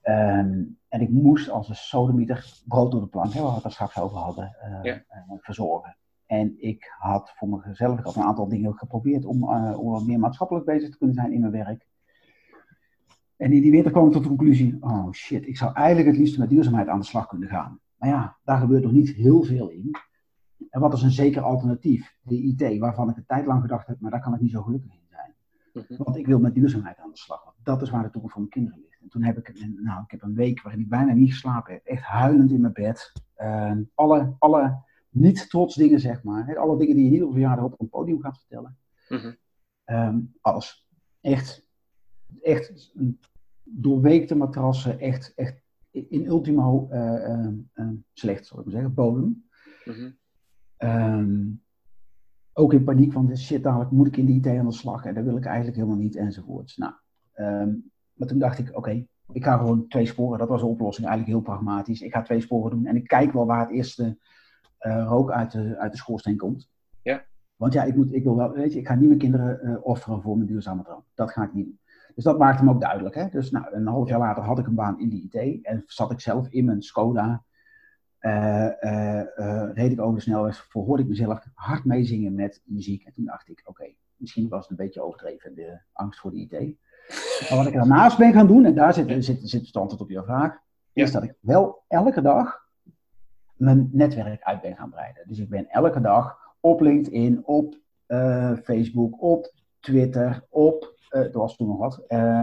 Mhm. 0.07 0.63
en 0.87 1.01
ik 1.01 1.09
moest 1.09 1.49
als 1.49 1.69
een 1.69 1.75
sodemieter 1.75 2.61
brood 2.67 2.91
door 2.91 3.01
de 3.01 3.07
plank, 3.07 3.33
hè, 3.33 3.41
waar 3.41 3.49
we 3.49 3.55
het 3.55 3.65
er 3.65 3.71
straks 3.71 3.99
over 3.99 4.17
hadden, 4.17 4.55
uh, 4.83 4.93
verzorgen. 5.37 5.97
En 6.25 6.55
ik 6.57 6.93
had 6.97 7.33
voor 7.35 7.63
mezelf, 7.65 7.99
ik 7.99 8.05
had 8.05 8.15
een 8.15 8.23
aantal 8.23 8.47
dingen 8.47 8.77
geprobeerd 8.77 9.25
om, 9.25 9.43
uh, 9.43 9.79
om 9.79 9.91
wat 9.91 10.05
meer 10.05 10.19
maatschappelijk 10.19 10.65
bezig 10.65 10.89
te 10.89 10.97
kunnen 10.97 11.15
zijn 11.15 11.33
in 11.33 11.39
mijn 11.39 11.51
werk. 11.51 11.87
En 13.37 13.51
in 13.51 13.61
die 13.61 13.71
winter 13.71 13.91
kwam 13.91 14.07
ik 14.07 14.11
tot 14.11 14.21
de 14.21 14.27
conclusie, 14.27 14.77
oh 14.79 15.11
shit, 15.11 15.47
ik 15.47 15.57
zou 15.57 15.73
eigenlijk 15.73 16.07
het 16.07 16.17
liefst 16.17 16.37
met 16.37 16.49
duurzaamheid 16.49 16.87
aan 16.87 16.99
de 16.99 17.05
slag 17.05 17.27
kunnen 17.27 17.49
gaan. 17.49 17.79
Maar 17.97 18.09
ja, 18.09 18.37
daar 18.43 18.59
gebeurt 18.59 18.83
nog 18.83 18.91
niet 18.91 19.09
heel 19.09 19.43
veel 19.43 19.69
in. 19.69 19.95
En 20.69 20.81
wat 20.81 20.93
is 20.93 21.01
een 21.01 21.11
zeker 21.11 21.41
alternatief? 21.41 22.17
De 22.21 22.35
IT, 22.35 22.79
waarvan 22.79 23.09
ik 23.09 23.17
een 23.17 23.25
tijd 23.25 23.45
lang 23.45 23.61
gedacht 23.61 23.87
heb, 23.87 23.99
maar 23.99 24.11
daar 24.11 24.21
kan 24.21 24.33
ik 24.33 24.41
niet 24.41 24.51
zo 24.51 24.61
gelukkig 24.61 24.91
in 24.91 25.07
zijn. 25.09 25.35
Mhm. 25.73 26.03
Want 26.03 26.17
ik 26.17 26.27
wil 26.27 26.39
met 26.39 26.53
duurzaamheid 26.53 26.97
aan 26.97 27.09
de 27.09 27.17
slag. 27.17 27.43
Want 27.43 27.55
dat 27.63 27.81
is 27.81 27.89
waar 27.89 28.03
de 28.03 28.09
toekomst 28.09 28.33
van 28.33 28.41
mijn 28.41 28.53
kinderen 28.53 28.79
ligt. 28.79 28.96
En 29.07 29.13
toen 29.13 29.23
heb 29.23 29.37
ik, 29.37 29.65
nou, 29.75 30.03
ik 30.03 30.11
heb 30.11 30.21
een 30.21 30.35
week 30.35 30.61
waarin 30.61 30.81
ik 30.81 30.89
bijna 30.89 31.13
niet 31.13 31.31
geslapen 31.31 31.73
heb. 31.73 31.85
Echt 31.85 32.03
huilend 32.03 32.51
in 32.51 32.61
mijn 32.61 32.73
bed. 32.73 33.11
Uh, 33.37 33.71
alle, 33.93 34.35
alle 34.39 34.83
niet 35.09 35.49
trots 35.49 35.75
dingen, 35.75 35.99
zeg 35.99 36.23
maar. 36.23 36.57
Alle 36.57 36.77
dingen 36.77 36.95
die 36.95 37.05
je 37.05 37.11
niet 37.11 37.23
op 37.23 37.31
verjaardag 37.31 37.65
op 37.65 37.79
een 37.79 37.89
podium 37.89 38.21
gaat 38.21 38.39
vertellen. 38.39 38.77
Mm 39.07 39.37
alles. 40.41 40.87
Echt, 41.21 41.67
echt 42.41 42.93
doorweekte 43.63 44.35
matrassen, 44.35 44.99
echt, 44.99 45.33
echt 45.35 45.61
in 45.91 46.25
ultimo 46.25 46.87
uh, 46.91 47.49
uh, 47.73 47.89
slecht, 48.13 48.45
zal 48.45 48.59
ik 48.59 48.65
maar 48.65 48.73
zeggen, 48.73 48.93
bodem. 48.93 49.47
Mhm. 49.85 50.11
Ehm, 50.77 51.45
ook 52.53 52.73
in 52.73 52.83
paniek 52.83 53.11
van, 53.11 53.37
shit, 53.37 53.63
dadelijk 53.63 53.91
moet 53.91 54.07
ik 54.07 54.17
in 54.17 54.25
die 54.25 54.37
IT 54.37 54.47
aan 54.47 54.65
de 54.65 54.71
slag 54.71 55.05
en 55.05 55.13
dat 55.13 55.23
wil 55.23 55.37
ik 55.37 55.45
eigenlijk 55.45 55.77
helemaal 55.77 55.97
niet, 55.97 56.15
enzovoorts. 56.15 56.77
Nou, 56.77 56.93
um, 57.35 57.91
maar 58.17 58.27
toen 58.27 58.39
dacht 58.39 58.60
ik, 58.60 58.77
oké, 58.77 59.06
ik 59.32 59.43
ga 59.43 59.58
gewoon 59.58 59.88
twee 59.88 60.06
sporen, 60.06 60.39
dat 60.39 60.47
was 60.47 60.62
de 60.62 60.67
oplossing, 60.67 61.08
eigenlijk 61.08 61.38
heel 61.38 61.53
pragmatisch. 61.53 62.01
Ik 62.01 62.13
ga 62.13 62.21
twee 62.21 62.41
sporen 62.41 62.71
doen 62.71 62.86
en 62.86 62.95
ik 62.95 63.08
kijk 63.08 63.34
wel 63.34 63.45
waar 63.45 63.60
het 63.60 63.71
eerste 63.71 64.17
uh, 64.82 65.06
rook 65.08 65.32
uit 65.32 65.51
de, 65.51 65.77
uit 65.77 65.91
de 65.91 65.97
schoorsteen 65.97 66.38
komt. 66.38 66.69
Ja. 67.01 67.25
Want 67.56 67.73
ja, 67.73 67.84
ik, 67.84 67.95
moet, 67.95 68.13
ik 68.13 68.23
wil 68.23 68.36
wel, 68.36 68.51
weet 68.51 68.73
je, 68.73 68.80
ik 68.80 68.88
ga 68.88 68.95
niet 68.95 69.08
mijn 69.08 69.19
kinderen 69.19 69.60
uh, 69.63 69.86
offeren 69.86 70.21
voor 70.21 70.36
mijn 70.36 70.47
duurzame 70.47 70.84
droom. 70.84 71.03
Dat 71.13 71.32
ga 71.32 71.43
ik 71.43 71.53
niet 71.53 71.65
doen. 71.65 71.80
Dus 72.15 72.23
dat 72.23 72.38
maakte 72.38 72.63
hem 72.63 72.69
ook 72.69 72.82
duidelijk. 72.82 73.15
Hè? 73.15 73.30
Dus 73.30 73.51
nou, 73.51 73.65
een 73.71 73.88
half 73.88 74.10
jaar 74.10 74.19
later 74.19 74.43
had 74.43 74.60
ik 74.60 74.67
een 74.67 74.75
baan 74.75 74.99
in 74.99 75.10
de 75.10 75.15
IT 75.30 75.65
en 75.65 75.84
zat 75.86 76.12
ik 76.12 76.19
zelf 76.19 76.47
in 76.49 76.65
mijn 76.65 76.82
Skoda. 76.82 77.43
Uh, 78.21 78.69
reed 79.73 79.91
ik 79.91 80.01
over 80.01 80.15
de 80.15 80.21
snelweg, 80.21 80.67
verhoorde 80.69 81.03
ik 81.03 81.10
mezelf 81.10 81.45
hard 81.53 81.86
meezingen 81.86 82.36
met 82.36 82.62
muziek. 82.65 83.03
En 83.03 83.13
toen 83.13 83.25
dacht 83.25 83.49
ik, 83.49 83.62
oké, 83.65 83.93
misschien 84.15 84.47
was 84.47 84.62
het 84.62 84.69
een 84.69 84.86
beetje 84.86 85.01
overdreven, 85.01 85.56
de 85.56 85.80
angst 85.93 86.19
voor 86.19 86.32
de 86.32 86.38
IT. 86.38 86.77
Maar 87.49 87.57
wat 87.57 87.67
ik 87.67 87.73
daarnaast 87.73 88.17
ben 88.17 88.33
gaan 88.33 88.47
doen, 88.47 88.65
en 88.65 88.75
daar 88.75 88.93
zit, 88.93 89.23
zit, 89.23 89.39
zit 89.43 89.65
het 89.65 89.75
antwoord 89.75 90.01
op 90.01 90.09
je 90.09 90.23
vraag, 90.23 90.57
is 90.93 91.11
dat 91.11 91.23
ik 91.23 91.33
wel 91.39 91.83
elke 91.87 92.21
dag 92.21 92.65
mijn 93.55 93.89
netwerk 93.91 94.43
uit 94.43 94.61
ben 94.61 94.75
gaan 94.75 94.89
breiden. 94.89 95.27
Dus 95.27 95.39
ik 95.39 95.49
ben 95.49 95.69
elke 95.69 96.01
dag 96.01 96.37
op 96.59 96.81
LinkedIn, 96.81 97.45
op 97.45 97.75
Facebook, 98.63 99.21
op 99.21 99.51
Twitter, 99.79 100.43
op, 100.49 100.95
uh, 101.11 101.21
er 101.21 101.37
was 101.37 101.55
toen 101.55 101.67
nog 101.67 101.77
wat, 101.77 102.03
uh, 102.07 102.41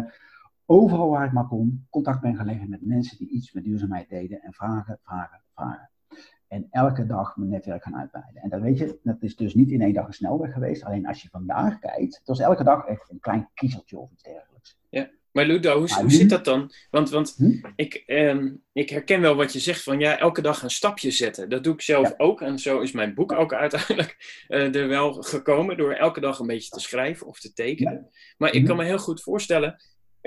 overal 0.66 1.08
waar 1.08 1.26
ik 1.26 1.32
maar 1.32 1.46
kon, 1.46 1.86
contact 1.90 2.20
ben 2.20 2.36
gaan 2.36 2.46
leggen 2.46 2.68
met 2.68 2.86
mensen 2.86 3.18
die 3.18 3.28
iets 3.28 3.52
met 3.52 3.64
duurzaamheid 3.64 4.08
deden 4.08 4.42
en 4.42 4.52
vragen, 4.52 4.98
vragen, 5.02 5.40
vragen. 5.54 5.90
En 6.48 6.66
elke 6.70 7.06
dag 7.06 7.36
mijn 7.36 7.50
netwerk 7.50 7.82
gaan 7.82 7.96
uitbreiden. 7.96 8.42
En 8.42 8.48
dat 8.48 8.60
weet 8.60 8.78
je, 8.78 8.98
dat 9.02 9.22
is 9.22 9.36
dus 9.36 9.54
niet 9.54 9.70
in 9.70 9.80
één 9.80 9.92
dag 9.92 10.06
een 10.06 10.12
snelweg 10.12 10.52
geweest. 10.52 10.84
Alleen 10.84 11.06
als 11.06 11.22
je 11.22 11.28
vandaag 11.28 11.78
kijkt, 11.78 12.16
het 12.16 12.26
was 12.26 12.40
elke 12.40 12.64
dag 12.64 12.86
echt 12.86 13.10
een 13.10 13.20
klein 13.20 13.48
kiezeltje 13.54 13.98
of 13.98 14.10
iets 14.10 14.22
dergelijks. 14.22 14.78
Ja. 14.90 15.10
Maar 15.34 15.44
Ludo, 15.44 15.78
hoe, 15.78 15.94
hoe 15.94 16.10
zit 16.10 16.30
dat 16.30 16.44
dan? 16.44 16.72
Want, 16.90 17.10
want 17.10 17.34
hm? 17.36 17.52
ik, 17.76 17.94
eh, 17.94 18.44
ik 18.72 18.90
herken 18.90 19.20
wel 19.20 19.34
wat 19.34 19.52
je 19.52 19.58
zegt 19.58 19.82
van 19.82 19.98
ja, 19.98 20.18
elke 20.18 20.42
dag 20.42 20.62
een 20.62 20.70
stapje 20.70 21.10
zetten. 21.10 21.48
Dat 21.48 21.64
doe 21.64 21.74
ik 21.74 21.80
zelf 21.80 22.14
ook. 22.16 22.40
En 22.40 22.58
zo 22.58 22.80
is 22.80 22.92
mijn 22.92 23.14
boek 23.14 23.32
ook 23.32 23.52
uiteindelijk 23.54 24.44
uh, 24.48 24.74
er 24.74 24.88
wel 24.88 25.12
gekomen 25.12 25.76
door 25.76 25.92
elke 25.92 26.20
dag 26.20 26.38
een 26.38 26.46
beetje 26.46 26.70
te 26.70 26.80
schrijven 26.80 27.26
of 27.26 27.40
te 27.40 27.52
tekenen. 27.52 28.10
Maar 28.38 28.52
ik 28.52 28.64
kan 28.64 28.76
hm? 28.76 28.82
me 28.82 28.88
heel 28.88 28.98
goed 28.98 29.22
voorstellen. 29.22 29.76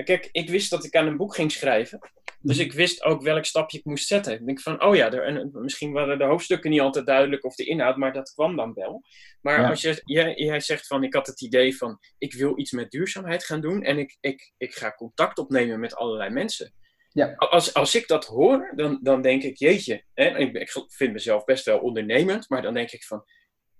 Kijk, 0.04 0.28
ik 0.32 0.50
wist 0.50 0.70
dat 0.70 0.84
ik 0.84 0.96
aan 0.96 1.06
een 1.06 1.16
boek 1.16 1.34
ging 1.34 1.52
schrijven. 1.52 1.98
Dus 2.40 2.58
ik 2.58 2.72
wist 2.72 3.02
ook 3.02 3.22
welk 3.22 3.44
stapje 3.44 3.78
ik 3.78 3.84
moest 3.84 4.06
zetten. 4.06 4.32
Ik 4.32 4.46
denk 4.46 4.60
van, 4.60 4.82
oh 4.82 4.96
ja, 4.96 5.12
er, 5.12 5.22
en 5.22 5.50
misschien 5.52 5.92
waren 5.92 6.18
de 6.18 6.24
hoofdstukken 6.24 6.70
niet 6.70 6.80
altijd 6.80 7.06
duidelijk 7.06 7.44
of 7.44 7.54
de 7.54 7.64
inhoud, 7.64 7.96
maar 7.96 8.12
dat 8.12 8.32
kwam 8.32 8.56
dan 8.56 8.74
wel. 8.74 9.02
Maar 9.40 9.68
als 9.68 9.80
je, 9.80 10.00
jij, 10.04 10.34
jij 10.34 10.60
zegt 10.60 10.86
van, 10.86 11.04
ik 11.04 11.14
had 11.14 11.26
het 11.26 11.42
idee 11.42 11.76
van, 11.76 11.98
ik 12.18 12.34
wil 12.34 12.58
iets 12.58 12.70
met 12.70 12.90
duurzaamheid 12.90 13.44
gaan 13.44 13.60
doen 13.60 13.82
en 13.82 13.98
ik, 13.98 14.16
ik, 14.20 14.52
ik 14.56 14.74
ga 14.74 14.94
contact 14.94 15.38
opnemen 15.38 15.80
met 15.80 15.94
allerlei 15.94 16.30
mensen. 16.30 16.72
Ja. 17.08 17.34
Als, 17.36 17.74
als 17.74 17.94
ik 17.94 18.08
dat 18.08 18.24
hoor, 18.24 18.72
dan, 18.76 18.98
dan 19.02 19.22
denk 19.22 19.42
ik, 19.42 19.56
jeetje, 19.56 20.04
hè, 20.14 20.38
ik, 20.38 20.54
ik 20.54 20.70
vind 20.88 21.12
mezelf 21.12 21.44
best 21.44 21.64
wel 21.64 21.78
ondernemend, 21.78 22.48
maar 22.48 22.62
dan 22.62 22.74
denk 22.74 22.90
ik 22.90 23.04
van, 23.04 23.24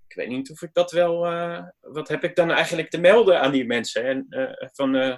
ik 0.07 0.15
weet 0.15 0.27
niet 0.27 0.51
of 0.51 0.61
ik 0.61 0.73
dat 0.73 0.91
wel, 0.91 1.31
uh, 1.31 1.63
wat 1.79 2.07
heb 2.07 2.23
ik 2.23 2.35
dan 2.35 2.51
eigenlijk 2.51 2.89
te 2.89 2.99
melden 2.99 3.41
aan 3.41 3.51
die 3.51 3.65
mensen? 3.65 4.03
En, 4.03 4.25
uh, 4.29 4.51
van, 4.73 4.95
uh, 4.95 5.17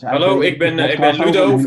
Hallo, 0.00 0.40
ik 0.40 0.58
ben, 0.58 0.78
ik 0.78 1.00
ben 1.00 1.16
Ludo. 1.16 1.60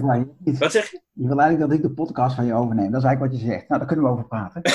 Wat 0.44 0.72
zeg 0.72 0.92
je? 0.92 1.02
Je 1.14 1.28
wil 1.28 1.40
eigenlijk 1.40 1.70
dat 1.70 1.80
ik 1.80 1.82
de 1.82 1.94
podcast 1.94 2.36
van 2.36 2.46
je 2.46 2.54
overneem. 2.54 2.92
Dat 2.92 3.02
is 3.02 3.08
eigenlijk 3.08 3.34
wat 3.34 3.42
je 3.42 3.48
zegt. 3.48 3.68
Nou, 3.68 3.80
daar 3.80 3.88
kunnen 3.88 4.06
we 4.06 4.12
over 4.12 4.28
praten. 4.28 4.62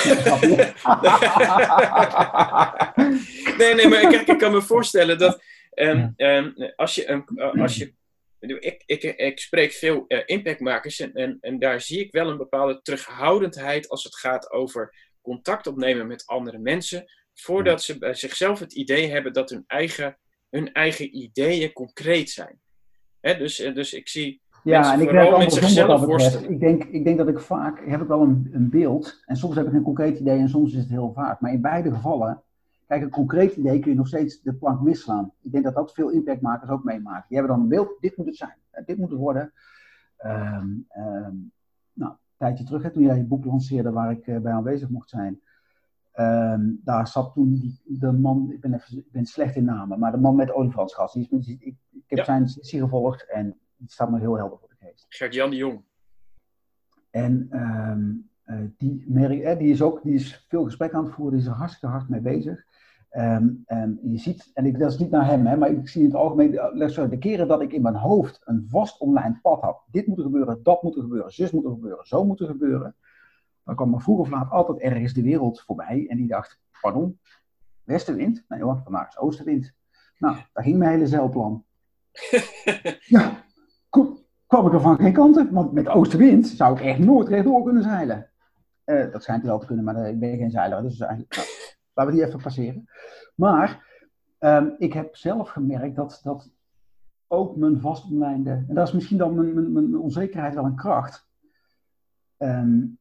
nee, 3.57 3.73
nee, 3.75 3.87
maar 3.87 4.01
ik, 4.01 4.27
ik 4.27 4.37
kan 4.37 4.51
me 4.51 4.61
voorstellen 4.61 5.17
dat 5.17 5.43
um, 5.75 6.13
um, 6.17 6.53
als 6.75 6.95
je, 6.95 7.11
um, 7.11 7.25
als 7.61 7.75
je 7.75 7.93
ik, 8.39 8.83
ik, 8.85 9.03
ik 9.03 9.39
spreek 9.39 9.71
veel 9.71 10.05
uh, 10.07 10.19
impactmakers 10.25 10.99
en, 10.99 11.13
en, 11.13 11.37
en 11.41 11.59
daar 11.59 11.81
zie 11.81 11.99
ik 11.99 12.11
wel 12.11 12.29
een 12.29 12.37
bepaalde 12.37 12.81
terughoudendheid 12.81 13.89
als 13.89 14.03
het 14.03 14.15
gaat 14.15 14.51
over 14.51 14.95
contact 15.21 15.67
opnemen 15.67 16.07
met 16.07 16.25
andere 16.25 16.57
mensen, 16.57 17.05
voordat 17.33 17.83
ze 17.83 17.97
bij 17.97 18.13
zichzelf 18.13 18.59
het 18.59 18.73
idee 18.73 19.11
hebben 19.11 19.33
dat 19.33 19.49
hun 19.49 19.63
eigen, 19.67 20.17
hun 20.49 20.73
eigen 20.73 21.17
ideeën 21.17 21.73
concreet 21.73 22.29
zijn. 22.29 22.59
Hè, 23.21 23.37
dus, 23.37 23.59
eh, 23.59 23.73
dus 23.73 23.93
ik 23.93 24.07
zie 24.07 24.41
ja, 24.63 24.93
en 24.93 25.01
ik 25.01 25.09
werk 25.09 25.37
met 25.37 25.53
zichzelf 25.53 26.05
worstelen. 26.05 26.51
Ik 26.51 26.59
denk, 26.59 26.83
ik 26.83 27.03
denk 27.03 27.17
dat 27.17 27.27
ik 27.27 27.39
vaak, 27.39 27.85
heb 27.85 28.01
ik 28.01 28.07
wel 28.07 28.21
een, 28.21 28.49
een 28.51 28.69
beeld, 28.69 29.23
en 29.25 29.35
soms 29.35 29.55
heb 29.55 29.67
ik 29.67 29.73
een 29.73 29.81
concreet 29.81 30.19
idee 30.19 30.39
en 30.39 30.49
soms 30.49 30.73
is 30.73 30.79
het 30.79 30.89
heel 30.89 31.13
vaak. 31.13 31.39
Maar 31.39 31.53
in 31.53 31.61
beide 31.61 31.91
gevallen, 31.91 32.41
kijk, 32.87 33.01
een 33.01 33.09
concreet 33.09 33.55
idee 33.55 33.79
kun 33.79 33.91
je 33.91 33.97
nog 33.97 34.07
steeds 34.07 34.41
de 34.41 34.53
plank 34.53 34.81
misslaan. 34.81 35.31
Ik 35.41 35.51
denk 35.51 35.63
dat 35.63 35.75
dat 35.75 35.93
veel 35.93 36.09
impactmakers 36.09 36.71
ook 36.71 36.83
meemaken. 36.83 37.25
Die 37.27 37.37
hebben 37.37 37.55
dan 37.55 37.63
een 37.63 37.69
beeld, 37.69 37.97
dit 37.99 38.17
moet 38.17 38.25
het 38.25 38.37
zijn, 38.37 38.55
eh, 38.69 38.85
dit 38.85 38.97
moet 38.97 39.09
het 39.09 39.19
worden. 39.19 39.53
Um, 40.25 40.87
um, 40.97 41.51
nou, 41.93 42.11
een 42.11 42.17
tijdje 42.37 42.63
terug, 42.63 42.83
hè, 42.83 42.91
toen 42.91 43.03
jij 43.03 43.17
je 43.17 43.23
boek 43.23 43.45
lanceerde 43.45 43.91
waar 43.91 44.11
ik 44.11 44.27
uh, 44.27 44.37
bij 44.37 44.51
aanwezig 44.51 44.89
mocht 44.89 45.09
zijn, 45.09 45.41
um, 46.19 46.81
daar 46.83 47.07
zat 47.07 47.33
toen 47.33 47.53
die, 47.53 47.81
de 47.99 48.11
man, 48.11 48.51
ik 48.51 48.61
ben, 48.61 48.73
even, 48.73 48.97
ik 48.97 49.11
ben 49.11 49.25
slecht 49.25 49.55
in 49.55 49.63
namen, 49.63 49.99
maar 49.99 50.11
de 50.11 50.17
man 50.17 50.35
met 50.35 50.51
olifantsgas. 50.51 51.13
Die 51.13 51.27
is, 51.29 51.47
ik, 51.47 51.61
ik 51.91 52.03
heb 52.05 52.25
zijn 52.25 52.47
sessie 52.47 52.79
gevolgd 52.79 53.29
en 53.29 53.57
het 53.77 53.91
staat 53.91 54.11
me 54.11 54.19
heel 54.19 54.37
helder 54.37 54.57
voor 54.59 54.69
de 54.69 54.85
geest. 54.85 55.05
Gert-Jan 55.09 55.49
de 55.49 55.55
Jong. 55.55 55.81
En 57.09 57.49
um, 57.51 58.29
uh, 58.45 58.69
die, 58.77 59.05
Mary, 59.07 59.43
eh, 59.43 59.57
die, 59.57 59.71
is 59.71 59.81
ook 59.81 60.03
die 60.03 60.13
is 60.13 60.45
veel 60.47 60.63
gesprek 60.63 60.93
aan 60.93 61.03
het 61.03 61.13
voeren, 61.13 61.33
die 61.33 61.41
is 61.41 61.51
er 61.51 61.57
hartstikke 61.57 61.95
hard 61.95 62.09
mee 62.09 62.21
bezig. 62.21 62.65
Um, 63.11 63.63
en 63.65 63.99
je 64.03 64.17
ziet, 64.17 64.51
en 64.53 64.65
ik, 64.65 64.79
dat 64.79 64.91
is 64.91 64.97
niet 64.97 65.11
naar 65.11 65.25
hem, 65.25 65.45
hè, 65.45 65.57
maar 65.57 65.71
ik 65.71 65.89
zie 65.89 66.01
in 66.01 66.07
het 66.07 66.15
algemeen, 66.15 66.59
sorry, 66.89 67.09
de 67.09 67.17
keren 67.17 67.47
dat 67.47 67.61
ik 67.61 67.73
in 67.73 67.81
mijn 67.81 67.95
hoofd 67.95 68.41
een 68.45 68.65
vast 68.69 68.99
online 68.99 69.39
pad 69.41 69.61
had. 69.61 69.83
Dit 69.91 70.07
moet 70.07 70.17
er 70.17 70.23
gebeuren, 70.23 70.63
dat 70.63 70.83
moet 70.83 70.95
er 70.95 71.01
gebeuren, 71.01 71.31
zus 71.31 71.51
moet 71.51 71.65
er 71.65 71.71
gebeuren, 71.71 72.05
zo 72.05 72.25
moet 72.25 72.39
er 72.39 72.47
gebeuren. 72.47 72.95
Dan 73.69 73.77
kwam 73.77 73.93
er 73.93 74.01
vroeg 74.01 74.19
of 74.19 74.29
laat 74.29 74.51
altijd 74.51 74.79
ergens 74.79 75.13
de 75.13 75.21
wereld 75.21 75.61
voorbij 75.61 76.05
en 76.07 76.17
die 76.17 76.27
dacht, 76.27 76.59
pardon, 76.81 77.19
westenwind? 77.83 78.43
Nee 78.47 78.61
hoor, 78.61 78.81
vandaag 78.83 79.07
is 79.07 79.17
oostenwind. 79.17 79.73
Nou, 80.17 80.35
daar 80.53 80.63
ging 80.63 80.77
mijn 80.77 80.91
hele 80.91 81.07
zeilplan. 81.07 81.65
ja, 83.15 83.45
kwam 84.47 84.67
ik 84.67 84.73
er 84.73 84.81
van 84.81 84.97
geen 84.97 85.13
kanten. 85.13 85.51
Want 85.51 85.71
met 85.71 85.87
oostenwind 85.87 86.47
zou 86.47 86.75
ik 86.75 86.85
echt 86.85 86.99
nooit 86.99 87.27
rechtdoor 87.27 87.63
kunnen 87.63 87.83
zeilen. 87.83 88.29
Uh, 88.85 89.11
dat 89.11 89.23
schijnt 89.23 89.43
wel 89.43 89.59
te 89.59 89.65
kunnen, 89.65 89.85
maar 89.85 90.09
ik 90.09 90.19
ben 90.19 90.37
geen 90.37 90.51
zeiler. 90.51 90.81
Dus 90.81 90.99
eigenlijk, 90.99 91.35
nou, 91.35 91.47
laten 91.93 92.11
we 92.13 92.17
die 92.19 92.27
even 92.27 92.41
passeren. 92.41 92.89
Maar 93.35 93.85
um, 94.39 94.75
ik 94.77 94.93
heb 94.93 95.15
zelf 95.15 95.49
gemerkt 95.49 95.95
dat, 95.95 96.19
dat 96.23 96.51
ook 97.27 97.55
mijn 97.55 97.79
vastomlijnde... 97.79 98.65
En 98.67 98.75
dat 98.75 98.87
is 98.87 98.93
misschien 98.93 99.17
dan 99.17 99.35
mijn, 99.35 99.53
mijn, 99.53 99.71
mijn 99.71 99.97
onzekerheid 99.97 100.53
wel 100.53 100.65
een 100.65 100.75
kracht. 100.75 101.27
Um, 102.37 102.99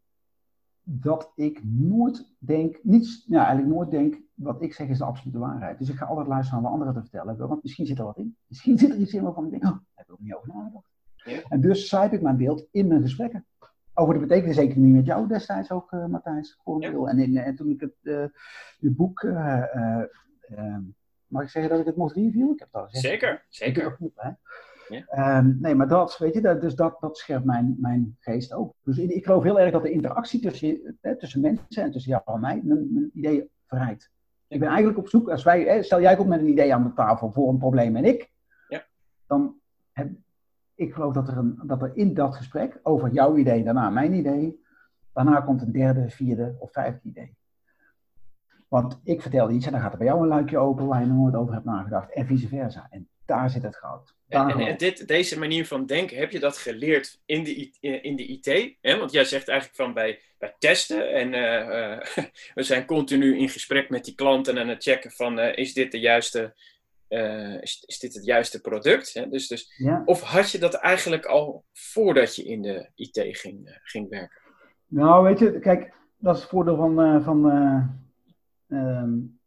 dat 0.91 1.33
ik 1.35 1.61
nooit 1.65 2.35
denk, 2.39 2.79
niets, 2.83 3.25
ja, 3.27 3.47
eigenlijk 3.47 3.75
nooit 3.75 3.91
denk, 3.91 4.21
wat 4.35 4.63
ik 4.63 4.75
zeg 4.75 4.89
is 4.89 4.99
de 4.99 5.05
absolute 5.05 5.39
waarheid. 5.39 5.79
Dus 5.79 5.89
ik 5.89 5.97
ga 5.97 6.05
altijd 6.05 6.27
luisteren 6.27 6.63
naar 6.63 6.71
wat 6.71 6.81
anderen 6.81 7.03
te 7.03 7.09
vertellen 7.11 7.49
want 7.49 7.63
misschien 7.63 7.87
zit 7.87 7.99
er 7.99 8.05
wat 8.05 8.19
in. 8.19 8.37
Misschien 8.47 8.79
zit 8.79 8.91
er 8.91 8.97
iets 8.97 9.15
in 9.15 9.23
waarvan 9.23 9.45
ik 9.45 9.51
denk, 9.51 9.65
oh, 9.65 9.71
daar 9.71 9.81
heb 9.95 10.07
ik 10.07 10.13
ook 10.13 10.21
niet 10.21 10.35
over 10.35 10.49
nagedacht. 10.49 10.91
Ja. 11.15 11.41
En 11.49 11.61
dus 11.61 11.89
schrijf 11.89 12.13
ik 12.13 12.23
mijn 12.23 12.37
beeld 12.37 12.67
in 12.71 12.87
mijn 12.87 13.03
gesprekken. 13.03 13.47
Over 13.95 14.15
de 14.15 14.21
betekeniseconomie 14.21 14.95
met 14.95 15.07
jou 15.07 15.29
destijds 15.29 15.71
ook, 15.71 15.93
uh, 15.93 16.07
Matthijs, 16.07 16.59
voor. 16.63 17.09
En, 17.09 17.19
in, 17.19 17.37
en 17.37 17.57
toen 17.57 17.71
ik 17.71 17.81
het, 17.81 17.95
uh, 18.03 18.27
boek, 18.79 19.23
uh, 19.23 19.63
mag 21.27 21.43
ik 21.43 21.49
zeggen 21.49 21.71
dat 21.71 21.81
ik 21.81 21.87
het 21.87 21.97
mocht 21.97 22.15
reviewen? 22.15 22.53
Ik 22.53 22.59
heb 22.59 22.69
het 22.73 22.81
al 22.81 22.89
gezegd. 22.89 23.05
Zeker, 23.05 23.45
zeker. 23.49 23.99
Ja. 24.89 25.39
Um, 25.39 25.59
nee, 25.61 25.75
maar 25.75 25.89
dat, 25.89 26.19
weet 26.19 26.35
je, 26.35 26.41
dat, 26.41 26.61
dus 26.61 26.75
dat, 26.75 26.97
dat 27.01 27.17
scherpt 27.17 27.45
mijn, 27.45 27.77
mijn 27.81 28.17
geest 28.19 28.53
ook. 28.53 28.75
Dus 28.83 28.99
ik, 28.99 29.11
ik 29.11 29.25
geloof 29.25 29.43
heel 29.43 29.61
erg 29.61 29.73
dat 29.73 29.83
de 29.83 29.91
interactie 29.91 30.41
tussen, 30.41 30.99
hè, 31.01 31.17
tussen 31.17 31.41
mensen 31.41 31.83
en 31.83 31.91
tussen 31.91 32.11
jou 32.11 32.23
en 32.25 32.41
mij 32.41 32.61
mijn, 32.65 32.93
mijn 32.93 33.11
ideeën 33.13 33.49
verrijkt. 33.67 34.11
Ik 34.49 34.59
ben 34.59 34.69
eigenlijk 34.69 34.99
op 34.99 35.09
zoek, 35.09 35.31
als 35.31 35.43
wij, 35.43 35.63
hè, 35.63 35.83
stel 35.83 36.01
jij 36.01 36.17
komt 36.17 36.29
met 36.29 36.41
een 36.41 36.49
idee 36.49 36.75
aan 36.75 36.83
de 36.83 36.93
tafel 36.93 37.33
voor 37.33 37.49
een 37.49 37.59
probleem 37.59 37.97
en 37.97 38.05
ik, 38.05 38.31
ja. 38.69 38.85
dan 39.27 39.55
heb 39.93 40.11
ik 40.75 40.95
geloof 40.95 41.13
dat 41.13 41.29
er, 41.29 41.37
een, 41.37 41.61
dat 41.63 41.83
er 41.83 41.97
in 41.97 42.15
dat 42.15 42.37
gesprek 42.37 42.81
over 42.83 43.13
jouw 43.13 43.37
idee, 43.37 43.65
daarna 43.65 43.91
mijn 43.91 44.13
idee, 44.13 44.63
daarna 45.13 45.41
komt 45.41 45.63
een 45.63 45.73
derde, 45.73 46.11
vierde 46.11 46.57
of 46.59 46.73
vijfde 46.73 47.09
idee. 47.09 47.37
Want 48.69 49.01
ik 49.05 49.23
vertel 49.23 49.51
iets 49.51 49.67
en 49.67 49.73
dan 49.73 49.81
gaat 49.81 49.93
er 49.93 49.99
bij 49.99 50.07
jou 50.07 50.23
een 50.23 50.29
luikje 50.29 50.59
open 50.59 50.87
waar 50.87 51.01
je 51.01 51.07
nog 51.07 51.17
nooit 51.17 51.35
over 51.35 51.53
hebt 51.55 51.65
nagedacht 51.65 52.13
en 52.13 52.27
vice 52.27 52.49
versa. 52.49 52.87
En 52.91 53.09
daar 53.29 53.51
zit 53.51 53.63
het 53.63 53.77
goud. 53.77 54.15
En, 54.29 54.49
en, 54.49 54.77
dit, 54.77 55.09
deze 55.09 55.39
manier 55.39 55.67
van 55.67 55.87
denken, 55.87 56.17
heb 56.17 56.31
je 56.31 56.39
dat 56.39 56.57
geleerd 56.57 57.21
in 57.25 57.45
de, 57.45 57.71
in 57.81 58.17
de 58.17 58.27
IT? 58.27 58.77
Hè? 58.81 58.99
Want 58.99 59.13
jij 59.13 59.25
zegt 59.25 59.49
eigenlijk 59.49 59.79
van 59.79 59.95
bij, 59.95 60.21
bij 60.39 60.55
testen 60.59 61.13
en 61.13 61.33
uh, 61.33 61.69
uh, 61.69 62.27
we 62.55 62.63
zijn 62.63 62.87
continu 62.87 63.39
in 63.39 63.49
gesprek 63.49 63.91
met 63.91 64.05
die 64.05 64.15
klanten 64.15 64.59
en 64.59 64.69
het 64.69 64.83
checken 64.83 65.11
van 65.11 65.39
uh, 65.39 65.57
is 65.57 65.75
dit 65.75 65.93
de 65.93 66.01
juiste, 66.01 66.55
is, 67.61 67.85
is, 67.87 67.99
dit 67.99 68.15
het 68.15 68.25
juiste 68.25 68.61
product? 68.61 69.15
Hè? 69.15 69.29
Dus, 69.29 69.49
dus, 69.49 69.75
ja. 69.77 70.03
Of 70.05 70.21
had 70.21 70.51
je 70.51 70.59
dat 70.59 70.75
eigenlijk 70.75 71.27
al 71.27 71.65
voordat 71.73 72.37
je 72.37 72.45
in 72.45 72.63
de 72.63 72.91
IT 72.95 73.21
ging, 73.39 73.79
ging 73.83 74.09
werken? 74.09 74.41
Nou, 74.87 75.25
weet 75.25 75.39
je, 75.39 75.59
kijk, 75.59 75.93
dat 76.19 76.35
is 76.35 76.41
het 76.41 76.51
voordeel 76.51 76.77
van, 76.77 77.23
van 77.23 77.45
um, 78.69 79.38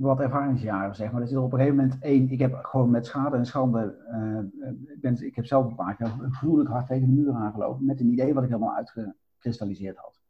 wat 0.00 0.20
ervaringsjaren, 0.20 0.94
zeg 0.94 1.10
maar. 1.10 1.20
Dat 1.20 1.28
is 1.28 1.34
er 1.34 1.42
op 1.42 1.52
een 1.52 1.58
gegeven 1.58 1.78
moment 1.78 2.02
één, 2.02 2.30
ik 2.30 2.38
heb 2.38 2.54
gewoon 2.54 2.90
met 2.90 3.06
schade 3.06 3.36
en 3.36 3.46
schande, 3.46 3.96
uh, 4.10 4.70
ik, 4.92 5.00
ben, 5.00 5.26
ik 5.26 5.36
heb 5.36 5.46
zelf 5.46 5.66
een 5.66 5.74
paar 5.74 5.96
keer 5.96 6.06
gruwelijk 6.30 6.70
hard 6.70 6.86
tegen 6.86 7.06
de 7.06 7.12
muur 7.12 7.32
aangelopen 7.32 7.84
met 7.84 8.00
een 8.00 8.12
idee 8.12 8.34
wat 8.34 8.42
ik 8.42 8.48
helemaal 8.48 8.76
uitgekristalliseerd 8.76 9.96
had. 9.96 10.20